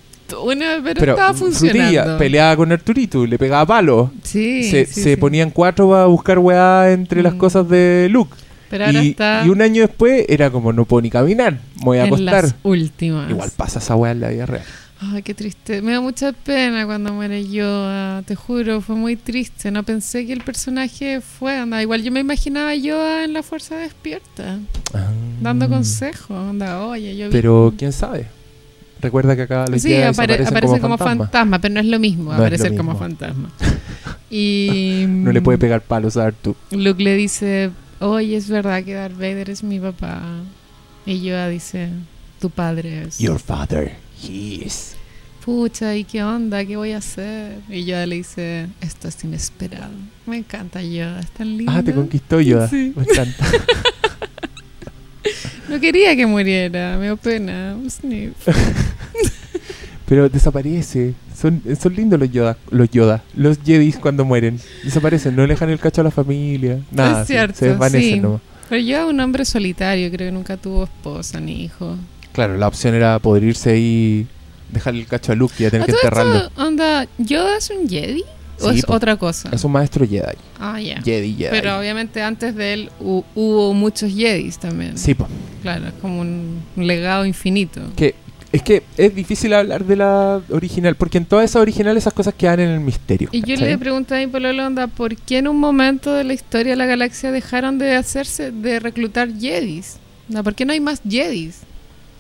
[0.43, 1.82] una, pero, pero estaba funcionando.
[1.84, 4.12] Frutilla peleaba con Arturito, le pegaba palo.
[4.24, 5.16] Sí, se sí, se sí.
[5.18, 7.38] ponían cuatro para buscar weá entre las Mm.
[7.38, 8.34] cosas de Luke.
[8.70, 11.84] Pero ahora Y, está y un año después era como no puedo ni caminar, me
[11.84, 12.43] voy a en acostar.
[12.45, 13.30] las últimas.
[13.30, 14.64] Igual pasa esa weá en la vida real.
[15.04, 15.82] Ay, qué triste.
[15.82, 18.22] Me da mucha pena cuando muere Yoda.
[18.22, 19.72] Te juro, fue muy triste.
[19.72, 21.58] No pensé que el personaje fue.
[21.58, 24.60] Anda, igual yo me imaginaba Yoda en la fuerza despierta,
[25.41, 26.38] dando consejos.
[26.49, 27.32] Anda, oye, yo vi-.
[27.32, 28.28] Pero quién sabe.
[29.02, 31.97] Recuerda que acá los Sí, Jedi apare- aparecen aparece como, fantasma, pero no es lo
[31.97, 33.49] mismo No es lo aparecer como fantasma.
[34.30, 36.56] Y No le puede pegar palos a Artu.
[36.72, 40.22] Luke le dice, oye, es verdad que Darth Vader es mi papá.
[41.06, 41.89] Y Yoda dice,
[42.39, 43.18] tu padre es.
[43.20, 43.93] Your father,
[45.43, 46.63] Pucha, ¿y qué onda?
[46.65, 47.59] ¿Qué voy a hacer?
[47.67, 49.91] Y Yoda le dice, esto es inesperado.
[50.28, 51.72] Me encanta Yoda, es tan lindo.
[51.72, 52.67] Ah, te conquistó Yoda.
[52.67, 52.93] Sí.
[52.95, 53.45] Me encanta.
[55.69, 57.78] No quería que muriera, me dio pena.
[57.82, 58.34] Un sniff.
[60.05, 61.13] Pero desaparece.
[61.34, 64.59] Son, son lindos los Yoda, los Yoda, los Jedis cuando mueren.
[64.84, 66.82] Desaparecen, no le dejan el cacho a la familia.
[66.91, 68.19] Nada, Es sí, cierto, se desvanecen sí.
[68.19, 68.41] nomás.
[68.67, 71.95] Pero Yoda es un hombre solitario, creo que nunca tuvo esposa ni hijo.
[72.34, 74.27] Claro, la opción era poder irse y
[74.71, 76.49] dejarle el cacho a Luke y ya tener ¿A que enterrarlo.
[76.57, 78.23] onda, ¿Yoda es un Jedi?
[78.61, 79.49] ¿O Sí, es otra cosa?
[79.51, 80.38] Es un maestro Jedi.
[80.59, 81.01] Ah, ya.
[81.01, 81.49] Jedi, Jedi.
[81.49, 84.97] Pero obviamente antes de él hu- hubo muchos Jedis también.
[84.97, 85.27] Sí, po.
[85.63, 87.82] Claro, es como un legado infinito.
[87.95, 88.13] Que
[88.51, 92.34] es que es difícil hablar de la original, porque en todas esas originales esas cosas
[92.36, 93.29] quedan en el misterio.
[93.32, 96.34] Y yo le pregunté a mi pololo, onda, ¿por qué en un momento de la
[96.34, 99.97] historia de la galaxia dejaron de hacerse, de reclutar Jedis?
[100.43, 101.61] ¿Por qué no hay más Jedis?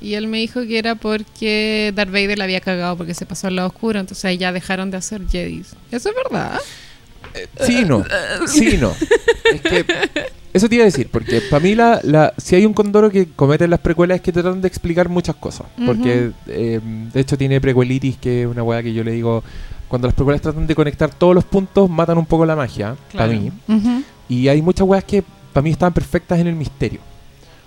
[0.01, 3.47] Y él me dijo que era porque Darth Vader la había cagado porque se pasó
[3.47, 5.75] al lado oscuro, entonces ahí ya dejaron de hacer Jedis.
[5.91, 6.59] ¿Eso es verdad?
[7.65, 8.03] Sí y no.
[8.47, 8.93] Sí no.
[9.53, 9.85] Es que
[10.53, 13.27] eso te iba a decir, porque para mí la, la, si hay un condoro que
[13.27, 15.67] comete en las precuelas es que tratan de explicar muchas cosas.
[15.85, 19.43] Porque eh, de hecho tiene precuelitis, que es una weá que yo le digo,
[19.87, 23.27] cuando las precuelas tratan de conectar todos los puntos, matan un poco la magia, para
[23.27, 23.51] mí.
[24.27, 25.23] Y hay muchas weas que
[25.53, 26.99] para mí estaban perfectas en el misterio.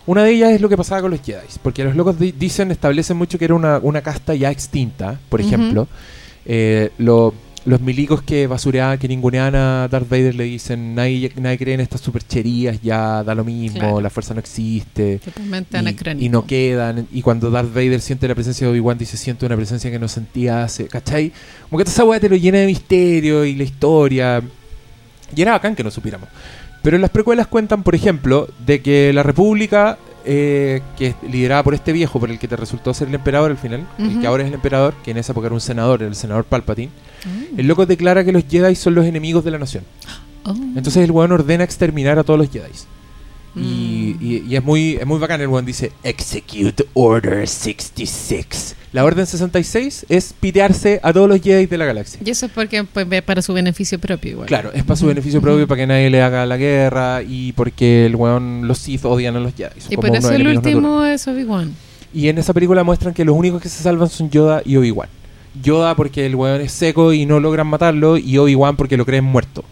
[0.07, 2.70] Una de ellas es lo que pasaba con los Jedi, porque los locos di- dicen,
[2.70, 5.88] establecen mucho que era una, una casta ya extinta, por ejemplo.
[6.44, 7.32] Eh, lo-
[7.64, 11.80] los milicos que basureaban, que ninguneaban a Darth Vader le dicen, nadie, nadie cree en
[11.80, 14.00] estas supercherías, ya da lo mismo, Claro.
[14.02, 15.18] la fuerza no existe.
[15.24, 15.78] Totalmente
[16.20, 17.07] Y, y no quedan.
[17.11, 20.09] Y cuando Darth Vader siente la presencia de Obi-Wan, dice: Siento una presencia que no
[20.09, 20.88] sentía hace.
[20.88, 21.32] ¿Cachai?
[21.70, 24.42] Como que toda esa weá te lo llena de misterio y la historia.
[25.34, 26.28] Y era bacán que no supiéramos.
[26.85, 31.62] Pero en las precuelas cuentan, por ejemplo, de que la República, eh, que es liderada
[31.62, 34.26] por este viejo, por el que te resultó ser el emperador al final, el que
[34.26, 36.91] ahora es el emperador, que en esa época era un senador, era el senador Palpatine,
[37.26, 37.28] Ah.
[37.57, 39.82] el loco declara que los Jedi son los enemigos de la nación.
[40.45, 40.53] Oh.
[40.55, 42.68] Entonces el weón ordena exterminar a todos los Jedi.
[43.57, 44.24] Y, Mm.
[44.24, 49.26] y- y es muy es muy bacán el weón dice Execute Order 66 La Orden
[49.26, 53.07] 66 es pitearse a todos los Jedi de la galaxia Y eso es porque pues,
[53.22, 54.46] para su beneficio propio igual.
[54.48, 58.07] Claro, es para su beneficio propio, para que nadie le haga la guerra Y porque
[58.07, 61.20] el weón, los Sith odian a los Jedi son Y por eso el último naturales.
[61.22, 61.74] es Obi-Wan.
[62.12, 65.09] Y en esa película muestran que los únicos que se salvan son Yoda y Obi-Wan
[65.62, 69.24] Yoda porque el weón es seco y no logran matarlo, y Obi-Wan porque lo creen
[69.24, 69.64] muerto.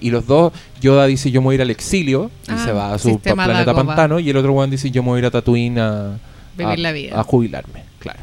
[0.00, 2.72] Y los dos, Yoda dice yo me voy a ir al exilio y Ah, se
[2.72, 5.26] va a su planeta pantano, y el otro weón dice yo me voy a ir
[5.26, 6.18] a Tatooine a,
[6.56, 7.20] Vivir a- la vida.
[7.20, 8.20] a jubilarme, claro.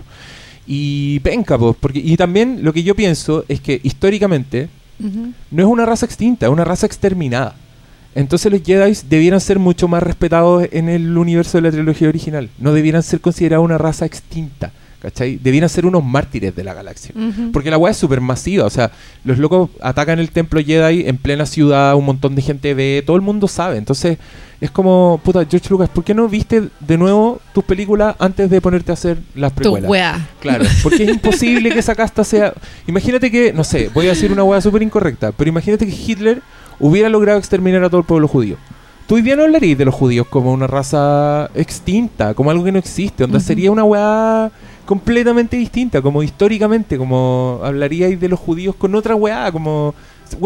[0.65, 4.69] Y penca, pues, porque, y también lo que yo pienso es que históricamente
[5.51, 7.55] no es una raza extinta, es una raza exterminada.
[8.15, 12.47] Entonces los Jedi debieran ser mucho más respetados en el universo de la trilogía original.
[12.59, 14.71] No debieran ser considerados una raza extinta,
[15.03, 15.35] ¿cachai?
[15.35, 17.13] Debieran ser unos mártires de la galaxia.
[17.51, 18.89] Porque la weá es súper masiva, o sea,
[19.23, 23.15] los locos atacan el templo Jedi en plena ciudad, un montón de gente ve, todo
[23.17, 23.77] el mundo sabe.
[23.77, 24.17] Entonces
[24.61, 28.61] es como, puta, George Lucas, ¿por qué no viste de nuevo tus películas antes de
[28.61, 29.91] ponerte a hacer las Tu precuelas?
[29.91, 30.27] weá.
[30.39, 32.53] Claro, porque es imposible que esa casta sea.
[32.87, 36.41] Imagínate que, no sé, voy a decir una hueá súper incorrecta, pero imagínate que Hitler
[36.79, 38.55] hubiera logrado exterminar a todo el pueblo judío.
[39.05, 42.71] Tú hoy día no hablarías de los judíos como una raza extinta, como algo que
[42.71, 43.37] no existe, Ujú.
[43.41, 44.49] sería una hueá
[44.85, 49.93] completamente distinta, como históricamente, como hablaríais de los judíos con otra hueá, como.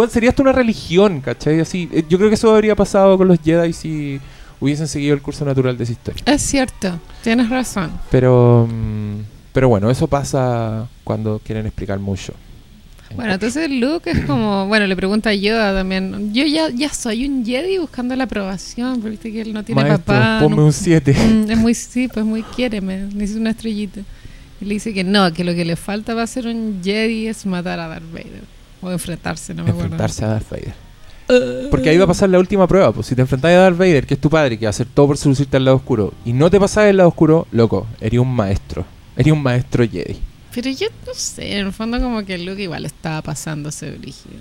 [0.10, 1.62] Sería hasta una religión, ¿cachai?
[1.62, 4.20] Así, eh, yo creo que eso habría pasado con los Jedi si
[4.60, 6.24] hubiesen seguido el curso natural de esa historia.
[6.26, 7.92] Es cierto, tienes razón.
[8.12, 9.20] Pero, mm,
[9.54, 12.34] pero bueno, eso pasa cuando quieren explicar mucho.
[13.16, 17.26] Bueno, entonces Luke es como, bueno, le pregunta a Yoda también, yo ya, ya soy
[17.26, 20.40] un Jedi buscando la aprobación, porque viste que él no tiene Maestro, papá.
[20.42, 21.14] ponme no- un 7.
[21.48, 24.02] Mm, es muy, sí, pues muy quiéreme, necesito una estrellita.
[24.62, 27.46] Y le dice que no, que lo que le falta para ser un Jedi es
[27.46, 28.44] matar a Darth Vader.
[28.82, 29.86] O enfrentarse, no me acuerdo.
[29.94, 30.74] enfrentarse a Darth Vader.
[31.70, 32.92] Porque ahí va a pasar la última prueba.
[32.94, 34.88] Pues si te enfrentas a Darth Vader, que es tu padre, que va a hacer
[34.94, 38.20] todo por seducirte al lado oscuro, y no te pasas del lado oscuro, loco, eres
[38.20, 38.86] un maestro.
[39.16, 40.18] Eres un maestro Jedi.
[40.54, 44.40] Pero yo no sé, en el fondo como que Luke igual estaba pasándose brígido.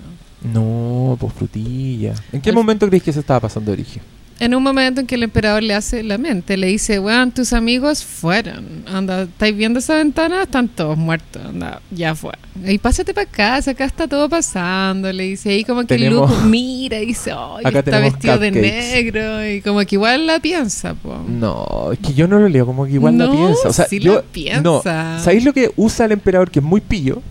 [0.53, 2.15] No, pues frutilla.
[2.33, 4.03] ¿En qué Al- momento crees que se estaba pasando origen?
[4.39, 7.55] En un momento en que el emperador le hace la mente, le dice, weón, tus
[7.55, 8.85] amigos fueron.
[8.87, 10.43] Anda, ¿estáis viendo esa ventana?
[10.43, 11.43] Están todos muertos.
[11.43, 12.33] Anda, ya fue.
[12.67, 15.11] Y pásate para casa, acá está todo pasando.
[15.11, 19.47] Le dice ahí como que Tenemos- Luke mira y dice, Acá está vestido de negro.
[19.49, 21.17] Y como que igual la piensa, po.
[21.27, 23.69] No, es que yo no lo leo como que igual la No, piensa.
[23.69, 24.61] O sea, sí yo, la piensa.
[24.63, 24.83] No,
[25.23, 27.23] ¿sabéis lo que usa el emperador que es muy pillo?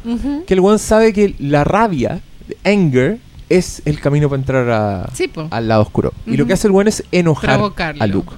[0.47, 2.19] Que el weón sabe que la rabia,
[2.63, 3.19] anger,
[3.49, 6.13] es el camino para entrar a, Sí, al lado oscuro.
[6.25, 8.03] Y lo que hace el weón es enojar Provocarlo.
[8.03, 8.33] a Luke.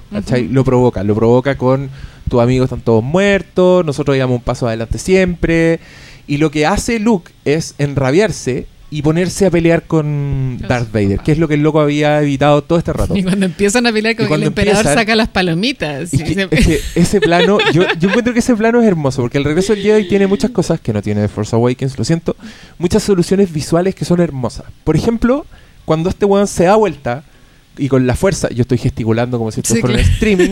[0.50, 1.90] Lo provoca, lo provoca con
[2.28, 5.80] tus amigos están todos muertos, nosotros llevamos un paso adelante siempre.
[6.26, 11.20] Y lo que hace Luke es enrabiarse y ponerse a pelear con Con Darth Vader,
[11.20, 13.14] que es lo que el loco había evitado todo este rato.
[13.16, 16.12] Y cuando empiezan a pelear, Y como que el cuando emperador empiezan- saca las palomitas.
[16.14, 18.86] Es y que, se- es que ese plano, yo, yo encuentro que ese plano es
[18.88, 21.98] hermoso, porque el regreso del Jedi tiene muchas cosas que no tiene The Force Awakens,
[21.98, 22.34] lo siento,
[22.78, 24.64] muchas soluciones visuales que son hermosas.
[24.84, 25.44] Por ejemplo,
[25.84, 27.24] cuando este weón se da vuelta
[27.76, 30.50] y con la fuerza, yo estoy gesticulando como si esto Sí, fuera un streaming,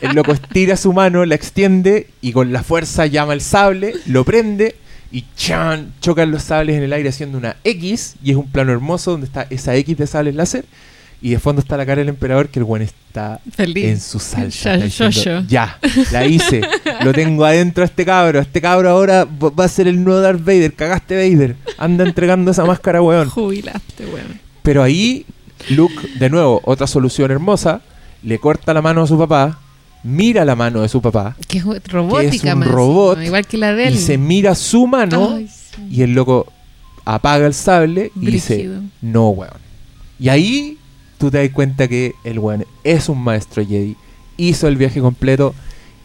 [0.00, 4.24] el loco estira su mano, la extiende y con la fuerza llama el sable, lo
[4.24, 4.76] prende
[5.16, 8.70] y chan, chocan los sables en el aire haciendo una X y es un plano
[8.70, 10.66] hermoso donde está esa X de sables láser
[11.22, 13.86] y de fondo está la cara del emperador que el weón está Feliz.
[13.86, 14.76] en su salsa.
[14.76, 16.60] Ya, yo, la hice.
[17.02, 18.40] Lo tengo adentro a este cabro.
[18.40, 20.74] Este cabro ahora va a ser el nuevo Darth Vader.
[20.74, 21.56] Cagaste Vader.
[21.78, 23.30] Anda entregando esa máscara, weón.
[23.30, 24.38] Jubilaste, weón.
[24.62, 25.24] Pero ahí,
[25.70, 27.80] Luke, de nuevo, otra solución hermosa.
[28.22, 29.58] Le corta la mano a su papá.
[30.06, 31.36] Mira la mano de su papá.
[31.48, 33.94] Que es robótica, un más robot encima, igual que la de él.
[33.94, 35.34] Y se mira su mano.
[35.34, 35.82] Ay, sí.
[35.90, 36.46] Y el loco
[37.04, 38.70] apaga el sable y dice.
[39.02, 39.54] No, weón.
[40.20, 40.78] Y ahí
[41.18, 43.96] tú te das cuenta que el weón es un maestro Jedi.
[44.36, 45.54] Hizo el viaje completo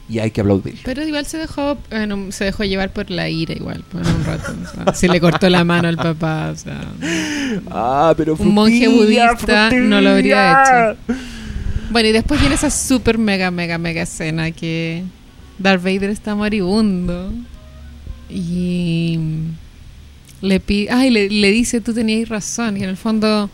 [0.10, 0.80] y hay que aplaudir.
[0.84, 4.52] Pero igual se dejó, bueno, se dejó llevar por la ira igual, por un rato.
[4.64, 6.82] o sea, se le cortó la mano al papá, o sea.
[7.70, 11.22] Ah, pero Un monje frutilla, budista no lo habría frutilla.
[11.92, 15.04] Bueno, y después viene esa super mega, mega, mega escena que
[15.60, 17.34] Darth Vader está moribundo
[18.30, 19.20] y
[20.42, 23.50] le pide, ay, le, le dice, tú tenías razón, y en el fondo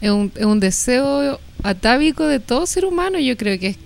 [0.00, 3.78] es un, es un deseo atávico de todo ser humano, yo creo que es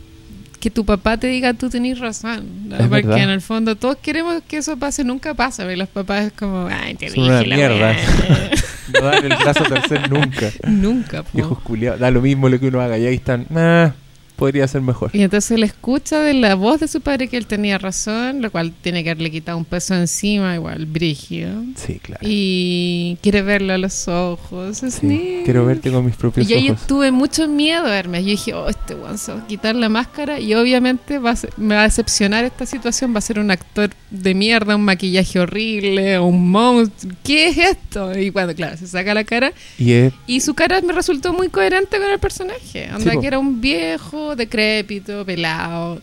[0.65, 2.77] que tu papá te diga tú tenés razón, ¿no?
[2.77, 3.25] Es porque verdad.
[3.25, 6.69] en el fondo todos queremos que eso pase, nunca pasa, porque los papás es como,
[6.69, 7.77] ay, te Son dije una la mierda.
[7.77, 7.97] weá".
[9.01, 10.51] No dan el brazo a torcer nunca.
[10.67, 11.29] nunca, po.
[11.35, 12.01] Viejos culiados.
[12.01, 12.97] Da lo mismo lo que uno haga.
[12.97, 13.47] Y ahí están.
[13.55, 13.93] "Ah,
[14.37, 15.11] podría ser mejor.
[15.12, 18.51] Y entonces él escucha de la voz de su padre que él tenía razón, lo
[18.51, 21.62] cual tiene que haberle quitado un peso encima, igual, brígido.
[21.76, 22.20] Sí, claro.
[22.22, 24.78] Y quiere verlo a los ojos.
[24.78, 25.41] Sí.
[25.45, 26.87] Quiero verte con mis Y propios yo, yo ojos.
[26.87, 28.22] tuve mucho miedo, Hermes.
[28.24, 31.37] Yo dije, oh, este weón se va a quitar la máscara y obviamente va a
[31.37, 33.14] ser- me va a decepcionar esta situación.
[33.14, 37.12] Va a ser un actor de mierda, un maquillaje horrible, un monstruo.
[37.22, 38.18] ¿Qué es esto?
[38.18, 40.12] Y cuando, claro, se saca la cara Y es.
[40.26, 42.89] y su cara me resultó muy coherente con el personaje.
[42.95, 43.20] Onda po.
[43.20, 46.01] que era un viejo, decrépito, pelado.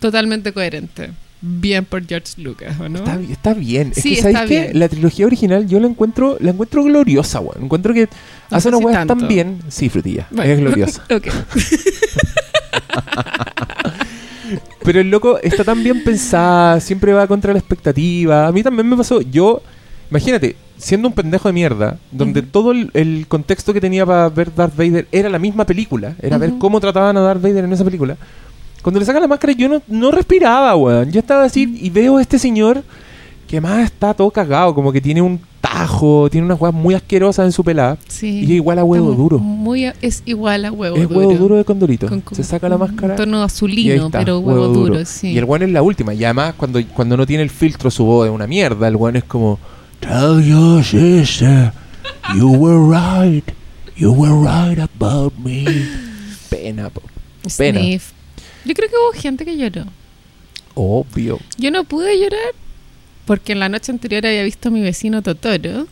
[0.00, 1.10] Totalmente coherente.
[1.40, 2.98] bien por George Lucas, ¿o no?
[2.98, 3.92] Está, está bien.
[3.94, 4.70] Es Sí, que, ¿sabéis está qué?
[4.74, 7.64] La trilogía original yo la encuentro, la encuentro gloriosa, weón.
[7.64, 8.08] Encuentro que
[8.50, 9.16] No hace sé una si weá tanto.
[9.16, 9.58] tan bien.
[9.68, 10.26] Sí, frutilla.
[10.30, 10.52] Bueno.
[10.52, 11.04] Es gloriosa.
[11.14, 11.26] Ok.
[14.84, 18.46] Pero el loco está tan bien pensada, siempre va contra la expectativa.
[18.46, 19.20] A mí también me pasó.
[19.20, 19.60] Yo,
[20.10, 24.54] imagínate, siendo un pendejo de mierda, donde todo el, el contexto que tenía para ver
[24.54, 27.84] Darth Vader era la misma película, era ver cómo trataban a Darth Vader en esa
[27.84, 28.16] película.
[28.82, 31.10] Cuando le sacan la máscara, yo no, no respiraba, weón.
[31.10, 32.82] Yo estaba así y veo a este señor
[33.48, 37.46] que más está todo cagado, como que tiene un tajo, tiene unas weas muy asquerosas
[37.46, 37.96] en su pelada.
[38.06, 38.40] Sí.
[38.40, 39.38] Y es igual a huevo duro.
[39.38, 41.18] Muy, a- es igual a huevo es duro.
[41.20, 42.08] huevo duro de condorito.
[42.08, 43.16] Con- con- Se saca la un máscara.
[43.16, 45.28] tono Y ahí azulino, está, pero huevo, duro, sí.
[45.32, 46.14] Y el weón es la última.
[46.14, 48.86] Y además, cuando, cuando no tiene el filtro, su voz es una mierda.
[48.86, 49.58] El weón es como:
[50.00, 51.72] Tell your sister,
[52.34, 53.44] you were right.
[53.96, 55.64] You were right about me.
[56.50, 57.02] Pena, po.
[57.56, 57.80] Pena.
[57.80, 58.12] Sniff.
[58.64, 59.84] Yo creo que hubo gente que lloró.
[60.74, 61.38] Obvio.
[61.56, 62.52] Yo no pude llorar
[63.24, 65.86] porque en la noche anterior había visto a mi vecino Totoro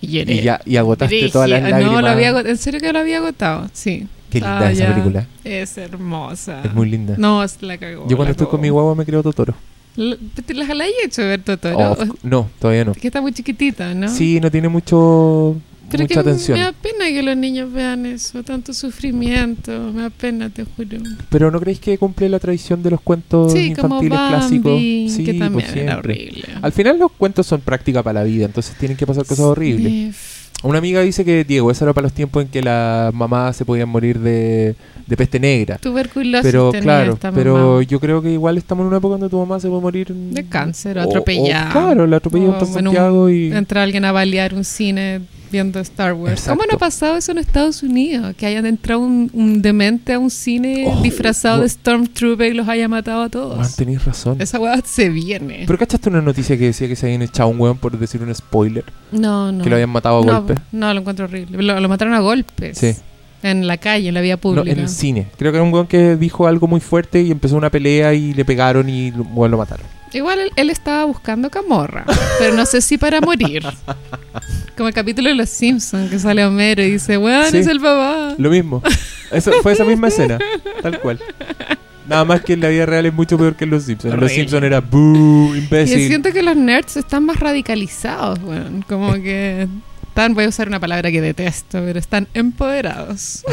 [0.00, 0.34] y lloré.
[0.34, 1.92] Y ya y agotaste todas las lágrimas.
[1.94, 2.50] No, lo había agotado.
[2.50, 4.06] En serio que lo había agotado, sí.
[4.30, 4.90] Qué linda Ah, esa ya.
[4.94, 5.26] película.
[5.42, 6.62] Es hermosa.
[6.62, 7.14] Es muy linda.
[7.18, 8.06] No, es la cagó.
[8.08, 8.50] Yo cuando estoy cagó.
[8.52, 9.54] con mi guagua me creo Totoro.
[10.46, 11.92] ¿Te las la he hecho ver Totoro?
[11.98, 12.92] Oh, no, todavía no.
[12.92, 14.08] Es que está muy chiquitita, ¿no?
[14.08, 15.56] Sí, no tiene mucho
[15.90, 16.58] Pero mucha que atención.
[16.58, 20.98] me da pena que los niños vean eso, tanto sufrimiento, me da pena, te juro.
[21.30, 24.80] Pero ¿no creéis que cumple la tradición de los cuentos Sí, como infantiles Bambi, clásicos?
[25.16, 26.12] Sí, que pues también era siempre.
[26.14, 26.44] horrible.
[26.62, 30.14] Al final los cuentos son práctica para la vida, entonces tienen que pasar cosas horribles.
[30.62, 33.64] Una amiga dice que, Diego, eso era para los tiempos en que las mamás se
[33.64, 34.74] podían morir de,
[35.06, 35.78] de peste negra.
[35.78, 39.28] Tuberculosis Pero tenía claro, esta pero yo creo que igual estamos en una época donde
[39.28, 41.70] tu mamá se puede morir De cáncer, o- o- atropellada.
[41.70, 45.20] claro, la atropelló O en Santiago y Entra alguien a balear un cine
[45.50, 46.32] viendo Star Wars.
[46.32, 46.58] Exacto.
[46.58, 48.34] ¿Cómo no ha pasado eso en Estados Unidos?
[48.36, 52.68] Que hayan entrado un, un demente a un cine Oh, disfrazado de Stormtrooper y los
[52.68, 53.76] haya matado a todos.
[53.76, 54.36] tenéis razón.
[54.40, 55.64] Esa weá se viene.
[55.66, 58.34] Pero ¿cachaste una noticia que decía que se habían echado un weón por decir un
[58.34, 58.84] spoiler?
[59.12, 59.64] no, no.
[59.64, 60.60] Que lo habían matado a no, golpe.
[60.72, 61.62] No, lo encuentro horrible.
[61.62, 62.78] Lo, lo mataron a golpes.
[62.78, 62.94] Sí.
[63.42, 64.70] En la calle, en la vía No, pública.
[64.70, 65.26] en el cine.
[65.38, 68.34] Creo que era un weón que dijo algo muy fuerte y empezó una pelea y
[68.34, 69.86] le pegaron y bueno, lo mataron.
[70.12, 72.04] Igual él, él estaba buscando camorra,
[72.38, 73.62] pero no sé si para morir.
[74.76, 77.58] Como el capítulo de Los Simpsons, que sale Homero y dice, weón, Sí.
[77.58, 78.34] es el papá.
[78.38, 78.82] Lo mismo.
[79.30, 80.38] Eso, fue esa misma escena.
[80.82, 81.20] Tal cual.
[82.08, 84.14] Nada más que en la vida real es mucho peor que en Los Simpsons.
[84.14, 84.32] En Los.
[84.32, 86.06] Simpsons era boo, Y imbécil.
[86.08, 88.82] siento que los nerds están más radicalizados, weón.
[88.88, 89.68] Como que
[90.08, 93.44] están, voy a usar una palabra que detesto, pero están empoderados.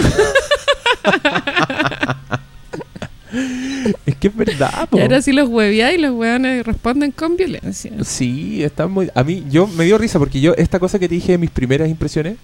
[4.06, 4.98] Es que es verdad, po.
[4.98, 7.92] Y ahora sí los huevía y los weones responden con violencia.
[8.04, 9.10] Sí, está muy...
[9.14, 11.50] A mí, yo me dio risa porque yo, esta cosa que te dije de mis
[11.52, 12.38] primeras impresiones,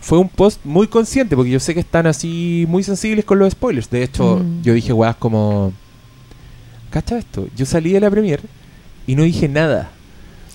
[0.00, 3.52] fue un post muy consciente porque yo sé que están así muy sensibles con los
[3.52, 3.88] spoilers.
[3.90, 4.62] De hecho, Mm.
[4.62, 5.72] yo dije, weas, como...
[6.90, 7.48] ¿Cacha esto?
[7.56, 8.40] Yo salí de la premier
[9.06, 9.90] y no dije nada.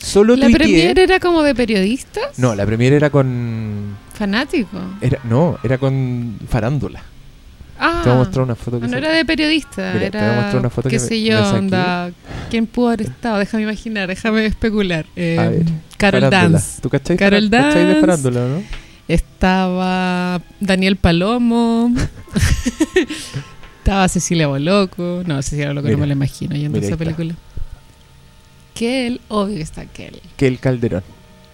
[0.02, 2.38] Solo ¿La tuiteé- premier era como de periodistas?
[2.40, 3.98] No, la premier era con...
[4.14, 4.78] Fanático.
[5.02, 7.04] Era, no, era con farándula.
[7.82, 10.18] Ah, Te voy a mostrar una foto que no se- era de periodista, Mira, te
[10.18, 12.12] voy a era, mostrar una foto qué que sé yo, onda,
[12.50, 13.38] ¿quién pudo haber estado?
[13.40, 15.06] Déjame imaginar, déjame especular.
[15.16, 15.66] Eh, A ver,
[15.98, 16.60] Carol farándula.
[16.60, 16.82] Dance.
[16.82, 18.02] ¿Tú cachai, Carol cachai de Dance.
[18.02, 18.64] farándula, no?
[19.08, 21.94] Estaba Daniel Palomo.
[23.80, 25.24] Estaba Cecilia Boloco.
[25.26, 27.34] No, Cecilia Boloco Mira, no me la imagino yendo a esa película.
[28.76, 30.22] Kel, obvio que está Kel.
[30.38, 31.04] Que el calderón.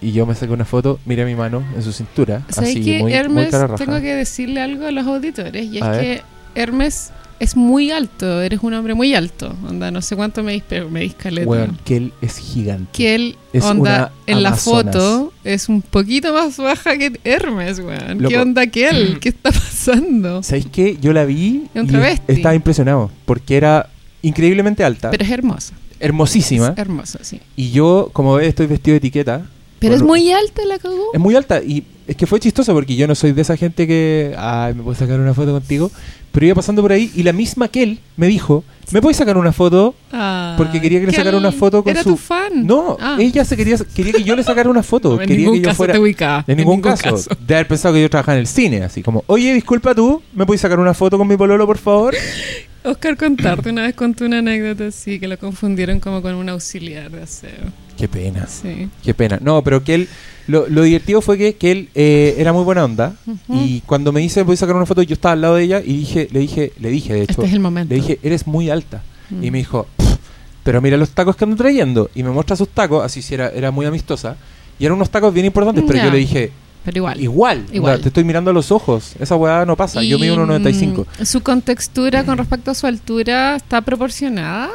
[0.00, 2.92] Y yo me saqué una foto, mira mi mano en su cintura, ¿Sabes así, que
[2.94, 3.84] muy, muy Hermes, cara raja.
[3.84, 5.64] tengo que decirle algo a los auditores?
[5.72, 6.00] Y es A ver.
[6.00, 6.22] que
[6.60, 9.54] Hermes es muy alto, eres un hombre muy alto.
[9.68, 11.46] Onda, no sé cuánto me pero me caleta.
[11.48, 12.88] Weón, que él es gigante.
[12.92, 14.94] Que él, Es onda, en la Amazonas.
[14.94, 18.18] foto es un poquito más baja que Hermes, weón.
[18.28, 19.18] ¿Qué onda que él?
[19.20, 20.42] ¿Qué está pasando?
[20.42, 20.96] ¿Sabéis qué?
[21.00, 21.84] Yo la vi Es
[22.28, 23.88] y estaba impresionado, porque era
[24.22, 25.74] increíblemente alta, Pero es hermosa.
[26.00, 27.40] hermosísima, Es hermosa, sí.
[27.54, 29.46] y yo, como ves, estoy vestido de etiqueta.
[29.78, 31.12] Pero es muy alta la cagó.
[31.12, 33.86] Es muy alta, y es que fue chistoso, porque yo no soy de esa gente
[33.86, 35.90] que, ay, me puedo sacar una foto contigo,
[36.32, 39.36] pero iba pasando por ahí, y la misma que él me dijo, ¿me puedes sacar
[39.36, 39.94] una foto?
[40.12, 42.66] Ah, Porque quería que le sacara una foto con era su- tu fan.
[42.66, 43.16] No, Ah.
[43.20, 45.60] ella se quería, quería que yo le sacara una foto, No, en quería ningún que
[45.62, 45.92] yo caso fuera...
[45.94, 46.44] te ubicaba.
[46.46, 47.16] En ningún, caso.
[47.46, 50.46] De haber pensado que yo trabajaba en el cine, así como, oye, disculpa tú, ¿me
[50.46, 52.14] puedes sacar una foto con mi pololo, por favor?
[52.84, 57.10] Oscar Contarte una vez contó una anécdota así que lo confundieron como con un auxiliar
[57.10, 57.50] de aseo.
[57.96, 58.88] Qué pena, Sí.
[59.02, 59.38] qué pena.
[59.42, 60.08] No, pero que él,
[60.46, 63.14] lo, lo divertido fue que, que él eh, era muy buena onda.
[63.48, 65.96] Y cuando me dice, voy sacar una foto, yo estaba al lado de ella y
[65.98, 67.94] dije, le dije, le dije, de hecho, Este es el momento.
[67.94, 69.02] le dije, eres muy alta.
[69.30, 69.44] Mm.
[69.44, 70.16] Y me dijo, "Pff,
[70.62, 72.10] pero mira los tacos que ando trayendo.
[72.14, 74.36] Y me muestra sus tacos, así si era, era muy amistosa.
[74.78, 76.50] Y eran unos tacos bien importantes, pero yo le dije,
[76.84, 77.64] Pero igual.
[77.72, 79.14] igual, te estoy mirando a los ojos.
[79.18, 80.02] Esa weá no pasa.
[80.02, 81.06] yo mido 1,95.
[81.20, 84.68] mm, Su contextura con respecto a su altura está proporcionada.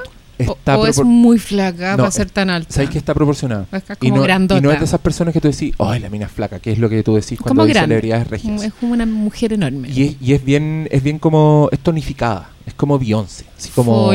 [0.49, 2.73] O, está o es propor- muy flaca No, para ser tan alta.
[2.73, 3.65] ¿Sabes que está proporcionada?
[3.71, 4.59] Es que es Y como no, grandota.
[4.59, 6.71] y no es de esas personas que tú decís, ay, la mina es flaca, que
[6.71, 7.95] es lo que tú decís cuando grande.
[7.95, 8.63] celebridades regias.
[8.63, 9.89] Es como una mujer enorme.
[9.89, 14.11] Y es, y es bien, es bien como, es tonificada, es como Beyoncé, así como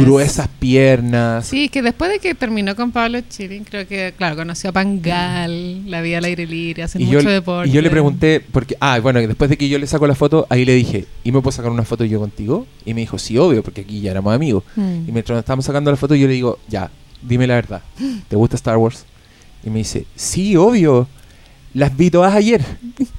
[0.00, 1.46] gruesas piernas.
[1.46, 5.90] Sí, que después de que terminó con Pablo Chirin, creo que, claro, conoció a Pangal,
[5.90, 7.68] la vida al aire libre, hace mucho yo, deporte.
[7.68, 10.46] y yo le pregunté, porque, ah, bueno, después de que yo le saco la foto,
[10.50, 12.66] ahí le dije, ¿y me puedo sacar una foto yo contigo?
[12.84, 14.64] Y me dijo, sí, obvio, porque aquí ya éramos amigos.
[14.76, 15.08] Mm.
[15.08, 16.90] Y mientras nos estábamos sacando la foto, yo le digo, ya,
[17.22, 17.82] dime la verdad,
[18.28, 19.04] ¿te gusta Star Wars?
[19.64, 21.08] Y me dice, sí, obvio,
[21.74, 22.62] las vi todas ayer.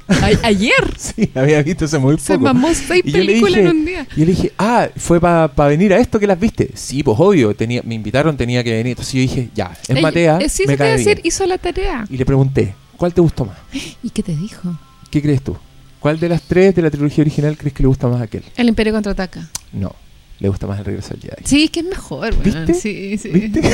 [0.07, 2.45] A- ayer sí, había visto hace muy se poco.
[2.45, 4.07] mamó seis Y películas dije- en un día.
[4.15, 6.71] Y yo le dije, ah, fue para venir a esto que las viste.
[6.75, 8.87] Sí, pues obvio, tenía, me invitaron, tenía que venir.
[8.91, 11.27] Entonces yo dije, ya, es Matea, eh, sí, me se cae decir, bien.
[11.27, 12.05] hizo la tarea.
[12.09, 13.57] Y le pregunté, ¿cuál te gustó más?
[14.03, 14.77] ¿Y qué te dijo?
[15.09, 15.55] ¿Qué crees tú?
[15.99, 18.43] ¿Cuál de las tres de la trilogía original crees que le gusta más a aquel?
[18.57, 19.47] El Imperio contraataca.
[19.71, 19.95] No,
[20.39, 21.43] le gusta más el regreso al Jedi.
[21.45, 22.43] Sí, que es mejor, weón.
[22.43, 22.73] ¿Viste?
[22.73, 23.29] Sí, sí.
[23.29, 23.61] ¿Viste?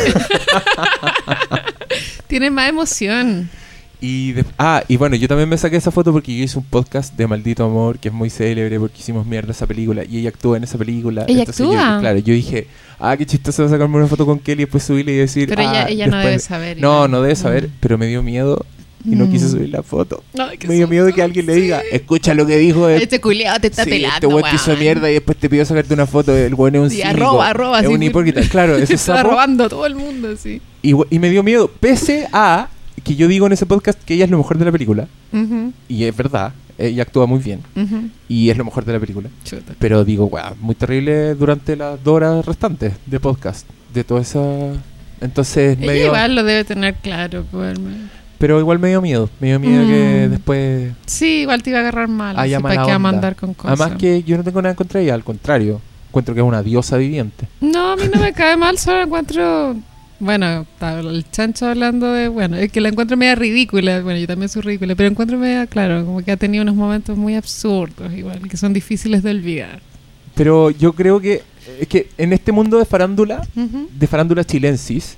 [2.27, 3.49] Tiene más emoción.
[4.01, 6.63] Y de- ah, y bueno, yo también me saqué esa foto porque yo hice un
[6.63, 10.29] podcast de Maldito Amor que es muy célebre porque hicimos mierda esa película y ella
[10.29, 11.25] actúa en esa película.
[11.27, 11.99] ¿Ella Entonces yo- actúa?
[11.99, 12.67] claro, yo dije,
[12.99, 15.49] ah, qué chistoso sacarme una foto con Kelly y después subirle y decir.
[15.49, 16.77] Pero ella, ah, ella no después- debe saber.
[16.79, 17.71] No, no debe saber, Mm.
[17.81, 18.65] pero me dio miedo
[19.03, 19.31] y no Mm.
[19.31, 20.23] quise subir la foto.
[20.65, 21.61] Me dio miedo de que alguien le Sí.
[21.61, 22.87] diga, escucha lo que dijo.
[22.87, 25.49] el- Este culiado te está sí, pelando, este weón te hizo mierda y después te
[25.49, 26.33] pidió sacarte una foto.
[26.37, 28.39] El weón es un Y cínico, arroba, arroba, Es sí, un hipócrita.
[28.49, 30.61] Claro, ese Está robando a todo el mundo, sí.
[30.81, 32.69] Y, y me dio miedo, pese a
[33.01, 35.07] que yo digo en ese podcast que ella es lo mejor de la película.
[35.33, 37.61] Ujú, Y es verdad, ella actúa muy bien.
[37.75, 38.09] ujú.
[38.27, 39.29] Y es lo mejor de la película.
[39.43, 39.73] Chuta.
[39.79, 43.67] Pero digo, wow, muy terrible durante las dos horas restantes de podcast.
[43.93, 44.39] De toda esa.
[45.21, 46.05] Entonces, Ella medio.
[46.07, 47.43] igual lo debe tener claro.
[48.37, 49.29] Pero igual me dio miedo.
[49.41, 50.31] Me dio miedo que Mm.
[50.31, 50.93] después.
[51.05, 52.39] Sí, igual te iba a agarrar mal.
[52.39, 52.99] Haya mala ¿Para a onda.
[52.99, 53.79] mandar con cosas?
[53.79, 55.81] Además, que yo no tengo nada contra ella, al contrario.
[56.07, 57.47] Encuentro que es una diosa viviente.
[57.61, 59.75] No, a mí no me cae mal, solo encuentro...
[60.19, 62.27] Bueno, el chancho hablando de...
[62.27, 64.01] Bueno, es que la encuentro media ridícula.
[64.01, 67.17] Bueno, yo también soy ridícula, pero encuentro media, claro, como que ha tenido unos momentos
[67.17, 69.81] muy absurdos igual, que son difíciles de olvidar.
[70.35, 71.41] Pero yo creo que.
[71.79, 75.17] Es que en este mundo de farándula, de farándula chilensis,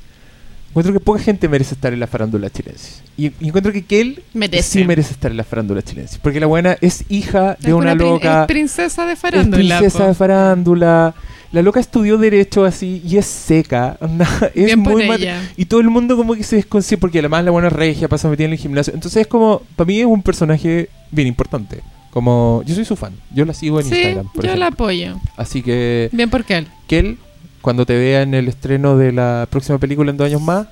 [0.72, 3.04] encuentro que poca gente merece estar en la farándula chilensis.
[3.18, 4.80] Y, y encuentro que Kel Merece.
[4.80, 6.18] sí merece estar en la farándula chilensis.
[6.18, 8.42] Porque la buena es hija de Es una prin- loca.
[8.42, 9.78] es princesa de Es farándula.
[9.78, 10.08] princesa po.
[10.08, 11.14] de farándula.
[11.52, 13.98] La loca estudió derecho así y es seca.
[14.56, 15.42] es Bien por muy mat- ella.
[15.58, 18.46] Y todo el mundo como que se desconcierta porque además la buena regia pasa metida
[18.48, 18.94] en el gimnasio.
[18.94, 21.82] Entonces es como, para mí es un personaje bien importante.
[22.12, 23.14] Como, yo soy su fan.
[23.34, 24.60] Yo la sigo en Sí, Instagram, por yo ejemplo.
[24.60, 25.20] la apoyo.
[25.38, 26.68] Así que, Bien porque él.
[26.88, 27.18] Kel,
[27.62, 30.68] cuando te vea en el estreno de la próxima película en dos años más,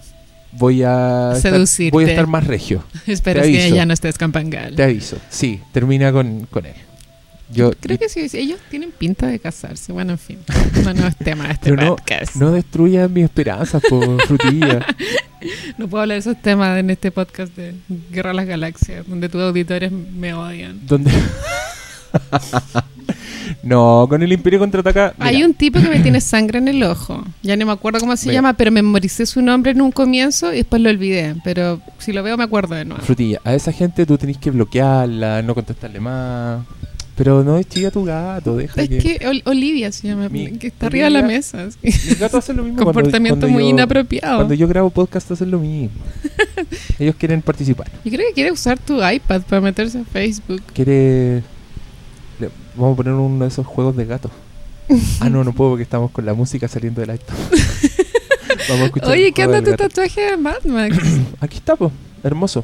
[0.52, 1.92] voy a estar, Seducirte.
[1.92, 2.84] voy a estar más regio.
[3.08, 4.76] Espero que ya no estés con Pangal.
[4.76, 5.18] Te aviso.
[5.30, 6.74] Sí, termina con, con él.
[7.52, 9.92] Yo, Creo que sí, ellos tienen pinta de casarse.
[9.92, 10.38] Bueno, en fin.
[10.84, 12.36] No, no es tema de este no- podcast.
[12.36, 14.86] No destruyas mis esperanzas por frutilla.
[15.78, 17.74] No puedo hablar de esos temas en este podcast de
[18.12, 20.80] Guerra a las Galaxias, donde tus auditores me odian.
[20.86, 21.12] ¿Dónde?
[23.64, 25.14] no, con el Imperio contraataca.
[25.18, 27.24] mira, Hay un tipo que me tiene sangre en el ojo.
[27.44, 28.38] Ya no me acuerdo cómo se Mira.
[28.40, 31.36] llama, pero memoricé su nombre en un comienzo y después lo olvidé.
[31.44, 33.02] Pero si lo veo me acuerdo de nuevo.
[33.04, 36.66] Frutilla, a esa gente tú tenés que bloquearla, no contestarle más.
[37.16, 38.98] Pero no chilla tu gato, deja Es que.
[39.00, 41.68] que Ol- Olivia se llama, Mi- que está arriba de la mesa.
[41.84, 42.78] Mis gatos hacen lo mismo.
[42.78, 44.36] cuando- Comportamiento cuando muy yo- inapropiado.
[44.38, 46.00] Cuando yo grabo podcast hacen lo mismo.
[47.00, 47.92] Ellos quieren participar.
[48.06, 50.62] Yo creo que quiere usar tu iPad para meterse a Facebook.
[50.74, 51.44] Quiere.
[52.80, 54.32] Vamos a poner uno de esos juegos de gatos.
[55.20, 57.36] Ah, no, no puedo porque estamos con la música saliendo del iPad.
[58.70, 59.90] Vamos a escuchar Oye, ¿qué onda tu gato.
[59.90, 60.98] tatuaje de Mad Max?
[61.42, 61.92] Aquí está, pues.
[62.24, 62.64] Hermoso.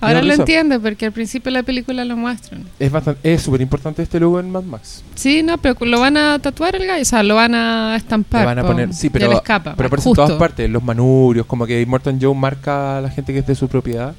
[0.00, 0.42] Ahora lo risa.
[0.42, 2.64] entiendo porque al principio de la película lo muestran.
[2.78, 5.02] Es bastante, es súper importante este logo en Mad Max.
[5.14, 8.40] Sí, no, pero lo van a tatuar el gallo, o sea, lo van a estampar.
[8.40, 8.68] Le van a po.
[8.68, 12.34] poner, sí, pero, escapa, pero aparece en todas partes, los manurios, como que Immortal Joe
[12.34, 14.14] marca a la gente que es de su propiedad.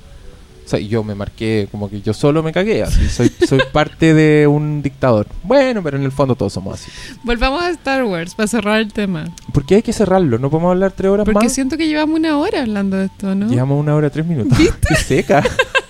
[0.65, 4.13] O sea, yo me marqué como que yo solo me cagué, así, soy, soy parte
[4.13, 5.27] de un dictador.
[5.43, 6.89] Bueno, pero en el fondo todos somos así.
[7.23, 9.25] Volvamos a Star Wars para cerrar el tema.
[9.51, 10.39] ¿Por qué hay que cerrarlo?
[10.39, 11.53] ¿No podemos hablar tres horas Porque más?
[11.53, 13.49] siento que llevamos una hora hablando de esto, ¿no?
[13.49, 14.57] Llevamos una hora tres minutos.
[14.87, 15.43] ¡Qué seca!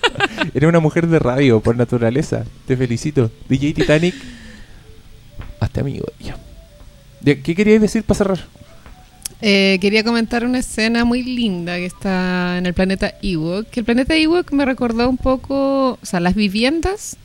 [0.54, 2.44] Eres una mujer de radio por naturaleza.
[2.66, 3.30] Te felicito.
[3.48, 4.14] DJ Titanic.
[5.60, 6.36] Hazte amigo de ella.
[7.20, 8.38] ¿De- ¿Qué queríais decir para cerrar?
[9.46, 13.66] Eh, quería comentar una escena muy linda que está en el planeta Ewok.
[13.68, 17.18] Que el planeta Ewok me recordó un poco, o sea, las viviendas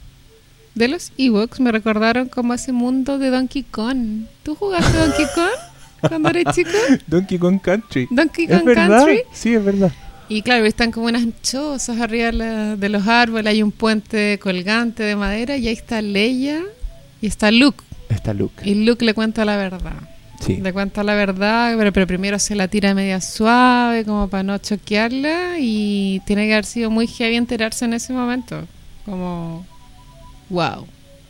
[0.75, 4.25] de los Ewoks me recordaron como ese mundo de Donkey Kong.
[4.43, 6.69] ¿Tú jugaste Donkey Kong cuando eres chico?
[7.07, 8.07] Donkey Kong Country.
[8.11, 8.97] Donkey ¿Es Kong verdad?
[9.05, 9.21] Country.
[9.33, 9.91] Sí, es verdad.
[10.27, 14.37] Y claro, están como unas chozas arriba de, la- de los árboles, hay un puente
[14.39, 16.61] colgante de madera y ahí está Leia
[17.21, 17.83] y está Luke.
[18.09, 18.61] Está Luke.
[18.69, 19.93] Y Luke le cuenta la verdad.
[20.39, 20.57] Sí.
[20.57, 24.57] Le cuenta la verdad, pero, pero primero se la tira media suave, como para no
[24.57, 28.65] choquearla, y tiene que haber sido muy heavy enterarse en ese momento.
[29.05, 29.65] Como,
[30.49, 30.87] wow,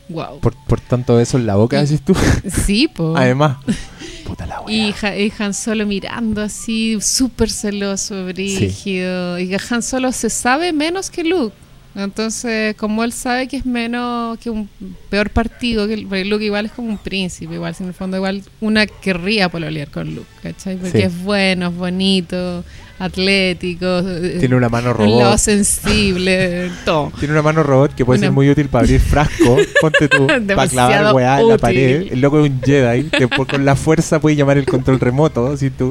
[0.08, 0.38] wow.
[0.40, 2.14] Por, por tanto beso en la boca, Y- decís tú.
[2.64, 3.16] Sí, po.
[3.16, 3.56] Además.
[4.26, 4.62] Puta la.
[4.68, 9.38] Y, y Han Solo mirando así, súper celoso, brígido.
[9.40, 11.56] Y que Han Solo se sabe menos que Luke.
[11.94, 14.68] Entonces, como él sabe que es menos, que un
[15.08, 18.42] peor partido, que Luke igual es como un príncipe, igual, si en el fondo igual
[18.60, 20.76] una querría pololear con Luke, ¿cachai?
[20.76, 21.04] Porque Sí.
[21.04, 22.64] es bueno, es bonito,
[23.00, 24.02] atlético,
[24.38, 25.36] Tiene una mano robot.
[25.38, 27.12] sensible, todo.
[27.18, 30.26] Tiene una mano robot que puede Una- ser muy útil para abrir frasco, ponte tú,
[30.26, 32.12] para clavar weá en la pared.
[32.12, 35.48] El loco es un Jedi, que por- con la fuerza puede llamar el control remoto,
[35.48, 35.90] así tú.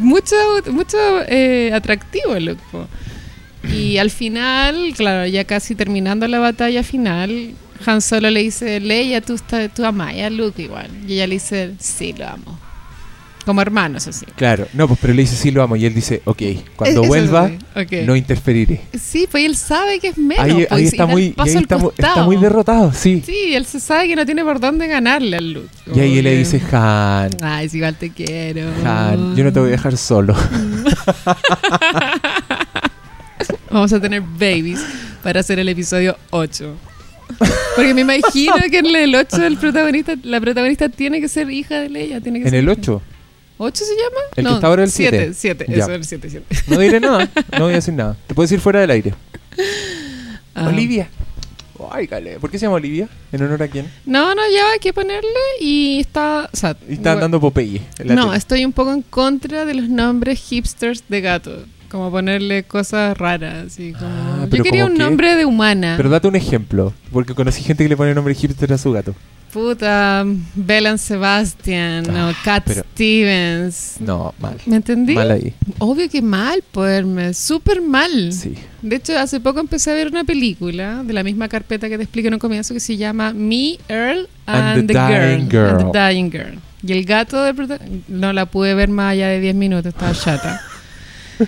[0.00, 0.36] mucho,
[0.70, 2.60] mucho eh, atractivo el Luke.
[3.62, 7.52] Y al final, claro, ya casi terminando la batalla final,
[7.86, 10.90] Han Solo le dice, Leia, tú, estás- tú amas a Luke igual.
[11.06, 12.58] Y ella le dice, sí, lo amo.
[13.46, 14.26] Como hermanos, así.
[14.36, 16.42] Claro, no, pues pero le dice sí lo amo y él dice, ok,
[16.76, 17.50] cuando vuelva
[18.04, 18.82] no interferiré.
[19.00, 20.44] Sí, pues él sabe que es menos.
[20.44, 23.22] ahí pues, ahí está muy, y ahí está, está muy derrotado, sí.
[23.24, 25.68] Sí, él se sabe que no tiene por dónde ganarle al Luke.
[25.94, 28.68] Y ahí Como le dice, Han, Ay, si igual te quiero.
[28.84, 30.36] Han, yo no te voy a dejar solo.
[33.70, 34.80] Vamos a tener babies
[35.22, 36.76] para hacer el episodio 8.
[37.76, 41.80] Porque me imagino que en el 8 el protagonista, la protagonista tiene que ser hija
[41.80, 42.20] de Leia.
[42.20, 42.72] Tiene que En ser el hija.
[42.80, 43.02] 8,
[43.58, 44.20] ¿8 se llama?
[44.36, 45.34] El que está ahora el 7.
[45.34, 45.64] siete.
[45.66, 45.84] 7, Ya.
[45.84, 46.46] eso, el 7, 7.
[46.66, 48.16] no diré nada, no voy a decir nada.
[48.26, 49.14] Te puedes ir fuera del aire.
[50.54, 50.66] Ah.
[50.68, 51.08] Olivia.
[51.92, 52.38] Ay, gale.
[52.38, 53.08] ¿Por qué se llama Olivia?
[53.32, 53.90] ¿En honor a quién?
[54.04, 55.28] No, no, ya hay que ponerle
[55.60, 56.50] y está...
[56.52, 57.80] O sea, Y están igual- dando Popeye.
[58.04, 58.36] No, tele.
[58.36, 61.64] estoy un poco en contra de los nombres hipsters de gato.
[61.90, 64.06] Como ponerle cosas raras, así como...
[64.08, 65.02] Ah, Yo quería ¿cómo un qué?
[65.04, 65.94] nombre de humana.
[65.96, 69.14] Pero date un ejemplo, porque conocí gente que le pone nombre hipster a su gato.
[69.52, 70.24] Puta,
[70.54, 73.96] Bellan Sebastian Ah, o Cat pero- Stevens.
[73.98, 74.56] No, mal.
[74.66, 75.14] ¿Me entendí?
[75.16, 75.52] Mal ahí.
[75.78, 78.32] Obvio que mal, poderme, súper mal.
[78.32, 78.54] Sí.
[78.82, 82.04] De hecho, hace poco empecé a ver una película de la misma carpeta que te
[82.04, 85.98] expliqué en un comienzo que se llama Me, Earl and, And the girl, and the
[85.98, 86.58] Dying Girl.
[86.86, 90.60] Y el gato prota- no la pude ver más allá de 10 minutos, estaba chata.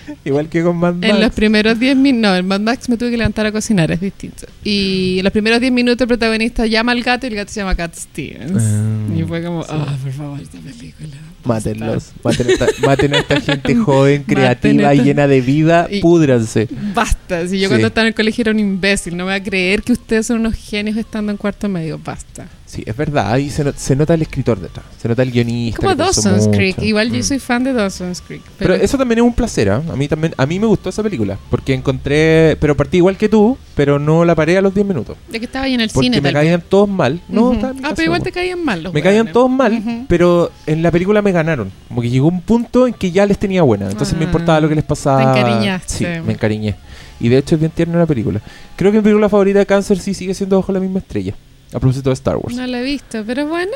[0.24, 1.20] Igual que con Mad En Max.
[1.20, 4.00] los primeros 10 minutos, no, en Mad Max me tuve que levantar a cocinar, es
[4.00, 4.46] distinto.
[4.64, 7.60] Y en los primeros 10 minutos el protagonista llama al gato y el gato se
[7.60, 8.62] llama Cat Stevens.
[8.62, 9.68] Ah, y fue como, sí.
[9.72, 11.16] ah, por favor, esta película.
[11.44, 12.12] Mátenlos.
[12.22, 15.88] Maten a, esta, maten a esta gente joven, creativa esta- llena de vida.
[15.90, 16.68] Y- Púdranse.
[16.94, 17.68] Basta, si yo Sí.
[17.68, 20.26] cuando estaba en el colegio era un imbécil, no me voy a creer que ustedes
[20.26, 22.46] son unos genios estando en cuarto medio, basta.
[22.72, 23.30] Sí, es verdad.
[23.30, 24.86] Ahí se, no- se nota el escritor detrás.
[24.98, 25.76] Se nota el guionista.
[25.78, 26.48] Como Dawson's.
[26.48, 27.22] Creek, igual yo Mm.
[27.22, 28.40] soy fan de Dawson's Creek.
[28.58, 29.82] Pero eso también es un placer, ¿ah?
[29.92, 33.28] A mí también, a mí me gustó esa película, porque encontré, pero partí igual que
[33.28, 35.90] tú, pero no la paré a los 10 minutos, de que estaba ahí en el
[35.90, 36.42] porque cine me tal vez.
[36.44, 37.20] caían todos mal.
[37.28, 40.82] No, mi Ah, pero igual te caían mal los Me caían todos mal, pero en
[40.82, 41.70] la película me ganaron.
[41.88, 44.60] Como que llegó un punto en que ya les tenía buena, entonces me Ah, importaba
[44.62, 45.30] lo que les pasaba.
[45.34, 45.94] te encariñaste.
[45.94, 46.76] Sí, me encariñé.
[47.20, 48.40] Y de hecho es bien tierna la película.
[48.76, 51.34] Creo que mi película favorita de Cáncer sí sigue siendo Bajo la misma estrella.
[51.74, 52.54] A propósito de Star Wars.
[52.54, 53.72] No la he visto, pero bueno.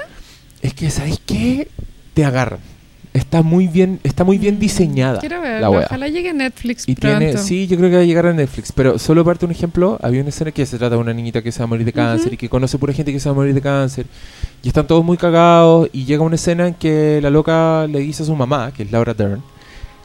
[0.62, 1.68] Es que, ¿sabes qué?
[2.14, 2.60] Te agarran.
[3.16, 5.20] Está muy bien, está muy bien diseñada.
[5.20, 5.70] Quiero la verla.
[5.70, 7.18] Ojalá llegue a Netflix Y pronto.
[7.18, 8.72] tiene, sí, yo creo que va a llegar a Netflix.
[8.72, 11.50] Pero solo parte un ejemplo, había una escena que se trata de una niñita que
[11.50, 13.36] se va a morir de cáncer y que conoce pura gente que se va a
[13.36, 14.04] morir de cáncer.
[14.62, 18.22] Y están todos muy cagados y llega una escena en que la loca le dice
[18.22, 19.42] a su mamá, que es Laura Dern,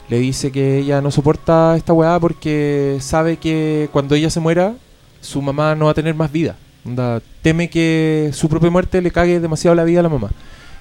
[0.08, 4.74] le dice que ella no soporta esta weá porque sabe que cuando ella se muera,
[5.20, 6.56] su mamá no va a tener más vida.
[6.84, 10.30] Onda, teme que su propia muerte le cague demasiado la vida a la mamá.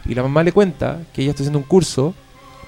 [0.05, 2.13] Y la mamá le cuenta que ella está haciendo un curso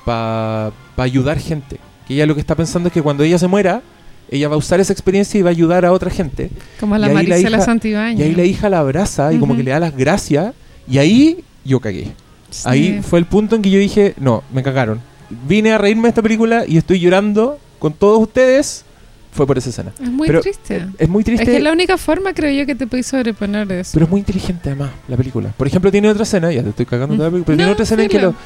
[0.05, 1.77] para ayudar gente.
[2.07, 3.81] Que ella lo que está pensando es que cuando ella se muera,
[4.29, 6.49] ella va a usar esa experiencia y va a ayudar a otra gente.
[6.79, 8.19] Como la y ahí la Marisela hija- Santibáñez.
[8.19, 9.57] Y ahí la hija la abraza y como Ujú.
[9.59, 10.53] que le da las gracias.
[10.87, 12.11] Y ahí yo cagué.
[12.49, 12.63] Sí.
[12.65, 15.01] Ahí fue el punto en que yo dije, no, me cagaron.
[15.47, 18.85] Vine a reírme de esta película y estoy llorando con todos ustedes.
[19.33, 19.91] Fue por esa escena.
[20.01, 20.85] Es muy Pero, triste.
[20.97, 23.67] Es muy Es triste, que es la única forma, creo yo, que te puedes sobreponer
[23.67, 23.91] de eso.
[23.93, 25.49] pero es muy inteligente además la película.
[25.57, 27.73] Por ejemplo, tiene otra escena, ya te estoy cagando toda la película, pero tiene No,
[27.73, 28.31] otra escena en que filo.
[28.31, 28.37] lo-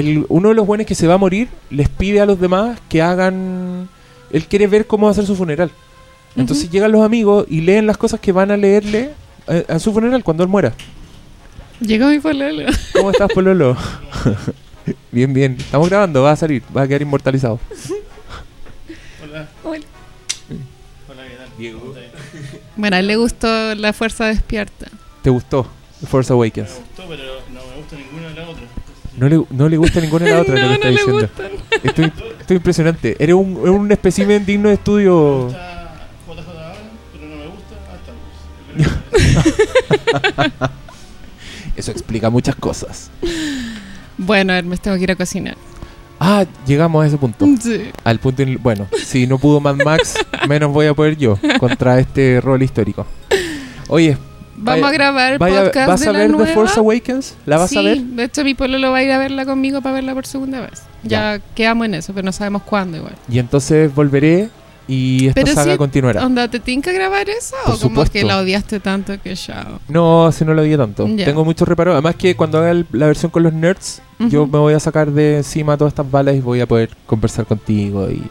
[0.00, 2.78] el, uno de los buenos que se va a morir les pide a los demás
[2.88, 3.88] que hagan...
[4.32, 5.70] Él quiere ver cómo va a ser su funeral.
[6.34, 9.10] Entonces llegan los amigos y leen las cosas que van a leerle
[9.68, 10.72] a, a su funeral cuando él muera.
[11.80, 12.64] Llegó mi pololo.
[12.94, 13.76] ¿Cómo estás, Pololo?
[15.12, 15.56] bien, bien.
[15.58, 17.60] Estamos grabando, va a salir, va a quedar inmortalizado.
[19.22, 19.48] Hola.
[19.64, 19.84] Hola.
[22.76, 24.86] Bueno, a él le gustó La Fuerza Despierta.
[25.22, 25.66] ¿Te gustó
[26.00, 26.70] The Force Me Awakens?
[26.78, 27.22] gustó, pero
[27.52, 28.64] no me gusta ninguna de las otras.
[29.16, 30.92] No le, no le gusta ninguna de las otras no, lo que no está le
[30.92, 31.20] diciendo.
[31.20, 31.50] gustan.
[31.84, 33.16] Estoy, estoy impresionante.
[33.22, 35.44] Eres un, eres un espécimen digno de Me estudio.
[35.44, 36.78] gusta JJ Abrams,
[37.12, 37.76] pero no me gusta
[40.64, 40.70] que-
[41.80, 43.10] Eso explica muchas cosas.
[44.18, 45.56] Bueno, Hermes, tengo que ir a cocinar.
[46.24, 47.44] Ah, llegamos a ese punto.
[47.60, 47.90] Sí.
[48.04, 50.14] Al punto, en- bueno, si no pudo Mad Max,
[50.48, 53.04] menos voy a poder yo contra este rol histórico.
[53.88, 54.16] Oye,
[54.54, 56.44] Vamos Vaya- a grabar vaya, podcast ¿vas de a la ver nueva.
[56.46, 57.34] The Force Awakens?
[57.46, 57.98] ¿La vas sí, a ver?
[58.00, 60.60] de hecho mi pueblo lo va a ir a verla conmigo para verla por segunda
[60.60, 60.82] vez.
[61.02, 63.14] Ya, quedamos en eso, pero no sabemos cuándo igual.
[63.28, 64.50] Y entonces volveré
[64.88, 66.24] y esta Pero saga sí, continuará.
[66.26, 67.54] ¿Onda te tinca grabar eso?
[67.64, 68.12] Por ¿O como supuesto.
[68.12, 69.80] que la odiaste tanto que chao?
[69.88, 71.06] No, si no lo vi tanto.
[71.08, 71.24] Ya.
[71.24, 71.92] Tengo mucho reparo.
[71.92, 74.52] Además que cuando haga el- la versión con los nerds, yo Ujú.
[74.52, 78.10] me voy a sacar de encima todas estas balas y voy a poder conversar contigo
[78.10, 78.22] y,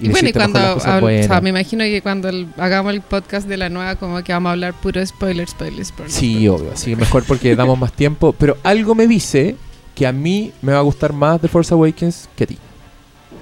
[0.00, 2.48] y Y bueno, y cuando las cosas habl- o sea, me imagino que cuando el-
[2.56, 6.10] hagamos el podcast de la nueva, como que vamos a hablar puro spoiler, spoiler, spoiler.
[6.12, 6.50] Sí, spoiler.
[6.50, 6.70] obvio.
[6.74, 8.34] Sí, mejor porque damos más tiempo.
[8.38, 9.56] Pero algo me dice
[9.94, 12.58] que a mí me va a gustar más The Force Awakens que a ti.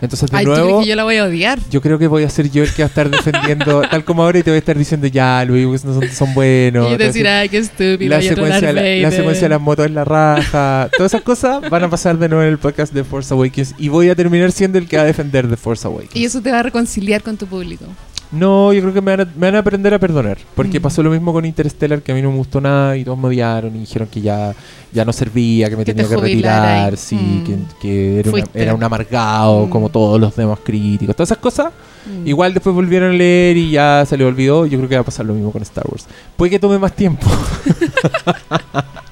[0.00, 1.58] Entonces, de Ay, ¿tú crees nuevo, que yo la voy a odiar?
[1.70, 4.22] yo creo que voy a ser yo el que va a estar defendiendo, tal como
[4.22, 6.92] ahora, y te voy a estar diciendo, ya, Luis, no son, son buenos.
[6.92, 8.10] y decir, ay, qué estúpido.
[8.10, 11.84] la secuencia, la, la secuencia de las motos en la raja, todas esas cosas van
[11.84, 14.78] a pasar de nuevo en el podcast de Force Awakens y voy a terminar siendo
[14.78, 16.16] el que va a defender The Force Awakens.
[16.16, 17.84] Y eso te va a reconciliar con tu público.
[18.30, 20.36] No, yo creo que me van, a, me van a aprender a perdonar.
[20.55, 20.82] Porque Mm.
[20.82, 23.28] pasó lo mismo con Interstellar, que a mí no me gustó nada y todos me
[23.28, 24.55] odiaron y dijeron que ya,
[24.92, 26.96] ya no servía, que me Que tenía te que retirar, ahí.
[26.98, 27.44] sí, Mm.
[27.44, 29.70] que, que era, una- era un amargado Mm.
[29.70, 31.16] como todos los demás críticos.
[31.16, 31.72] Todas esas cosas,
[32.06, 32.26] Mm.
[32.26, 34.66] igual después volvieron a leer y ya se le olvidó.
[34.66, 36.06] Yo creo que va a pasar lo mismo con Star Wars.
[36.36, 37.26] Puede que tome más tiempo.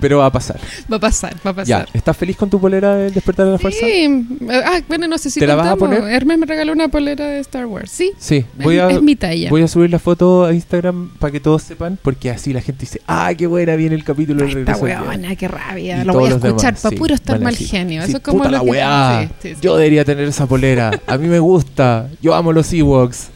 [0.00, 0.58] Pero va a pasar.
[0.92, 1.88] Va a pasar, va a Ya, pasar.
[1.94, 3.80] ¿estás feliz con tu polera del despertar de la fuerza?
[3.84, 6.02] Sí, ah, bueno, no sé si ¿Te la vas a poner?
[6.04, 7.90] Hermes me regaló una polera de Star Wars.
[7.90, 9.50] Sí, Sí, voy es, a, es mi talla.
[9.50, 12.80] Voy a subir la foto a Instagram para que todos sepan, porque así la gente
[12.80, 15.08] dice, ah, qué buena viene el capítulo del esta regreso Jedi".
[15.08, 16.02] weona, qué rabia.
[16.02, 18.02] Y Lo voy a escuchar para sí, puro estar mal genio.
[18.02, 19.30] sí, Eso es como puta lo la que- weá.
[19.42, 19.54] sí.
[19.60, 20.90] Yo debería tener esa polera.
[21.06, 22.08] A mí me gusta.
[22.20, 23.30] Yo amo los Ewoks.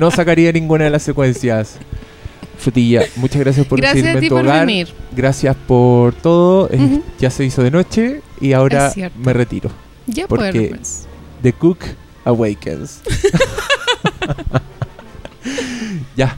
[0.00, 1.76] No sacaría ninguna de las secuencias.
[2.58, 4.66] Frutilla, muchas gracias por Gracias recibirme en tu por hogar.
[4.66, 4.88] venir.
[5.12, 6.68] Gracias por todo.
[7.18, 9.70] Ya se hizo de noche y ahora me retiro.
[10.06, 11.06] Ya Porque- pues.
[11.42, 11.78] The Cook
[12.24, 13.00] Awakens.
[16.16, 16.36] ya.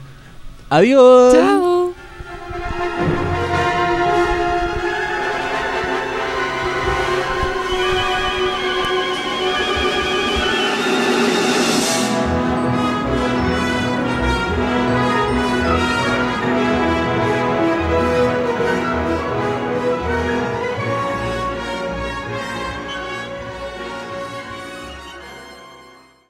[0.68, 1.32] Adiós.
[1.34, 1.92] Chao.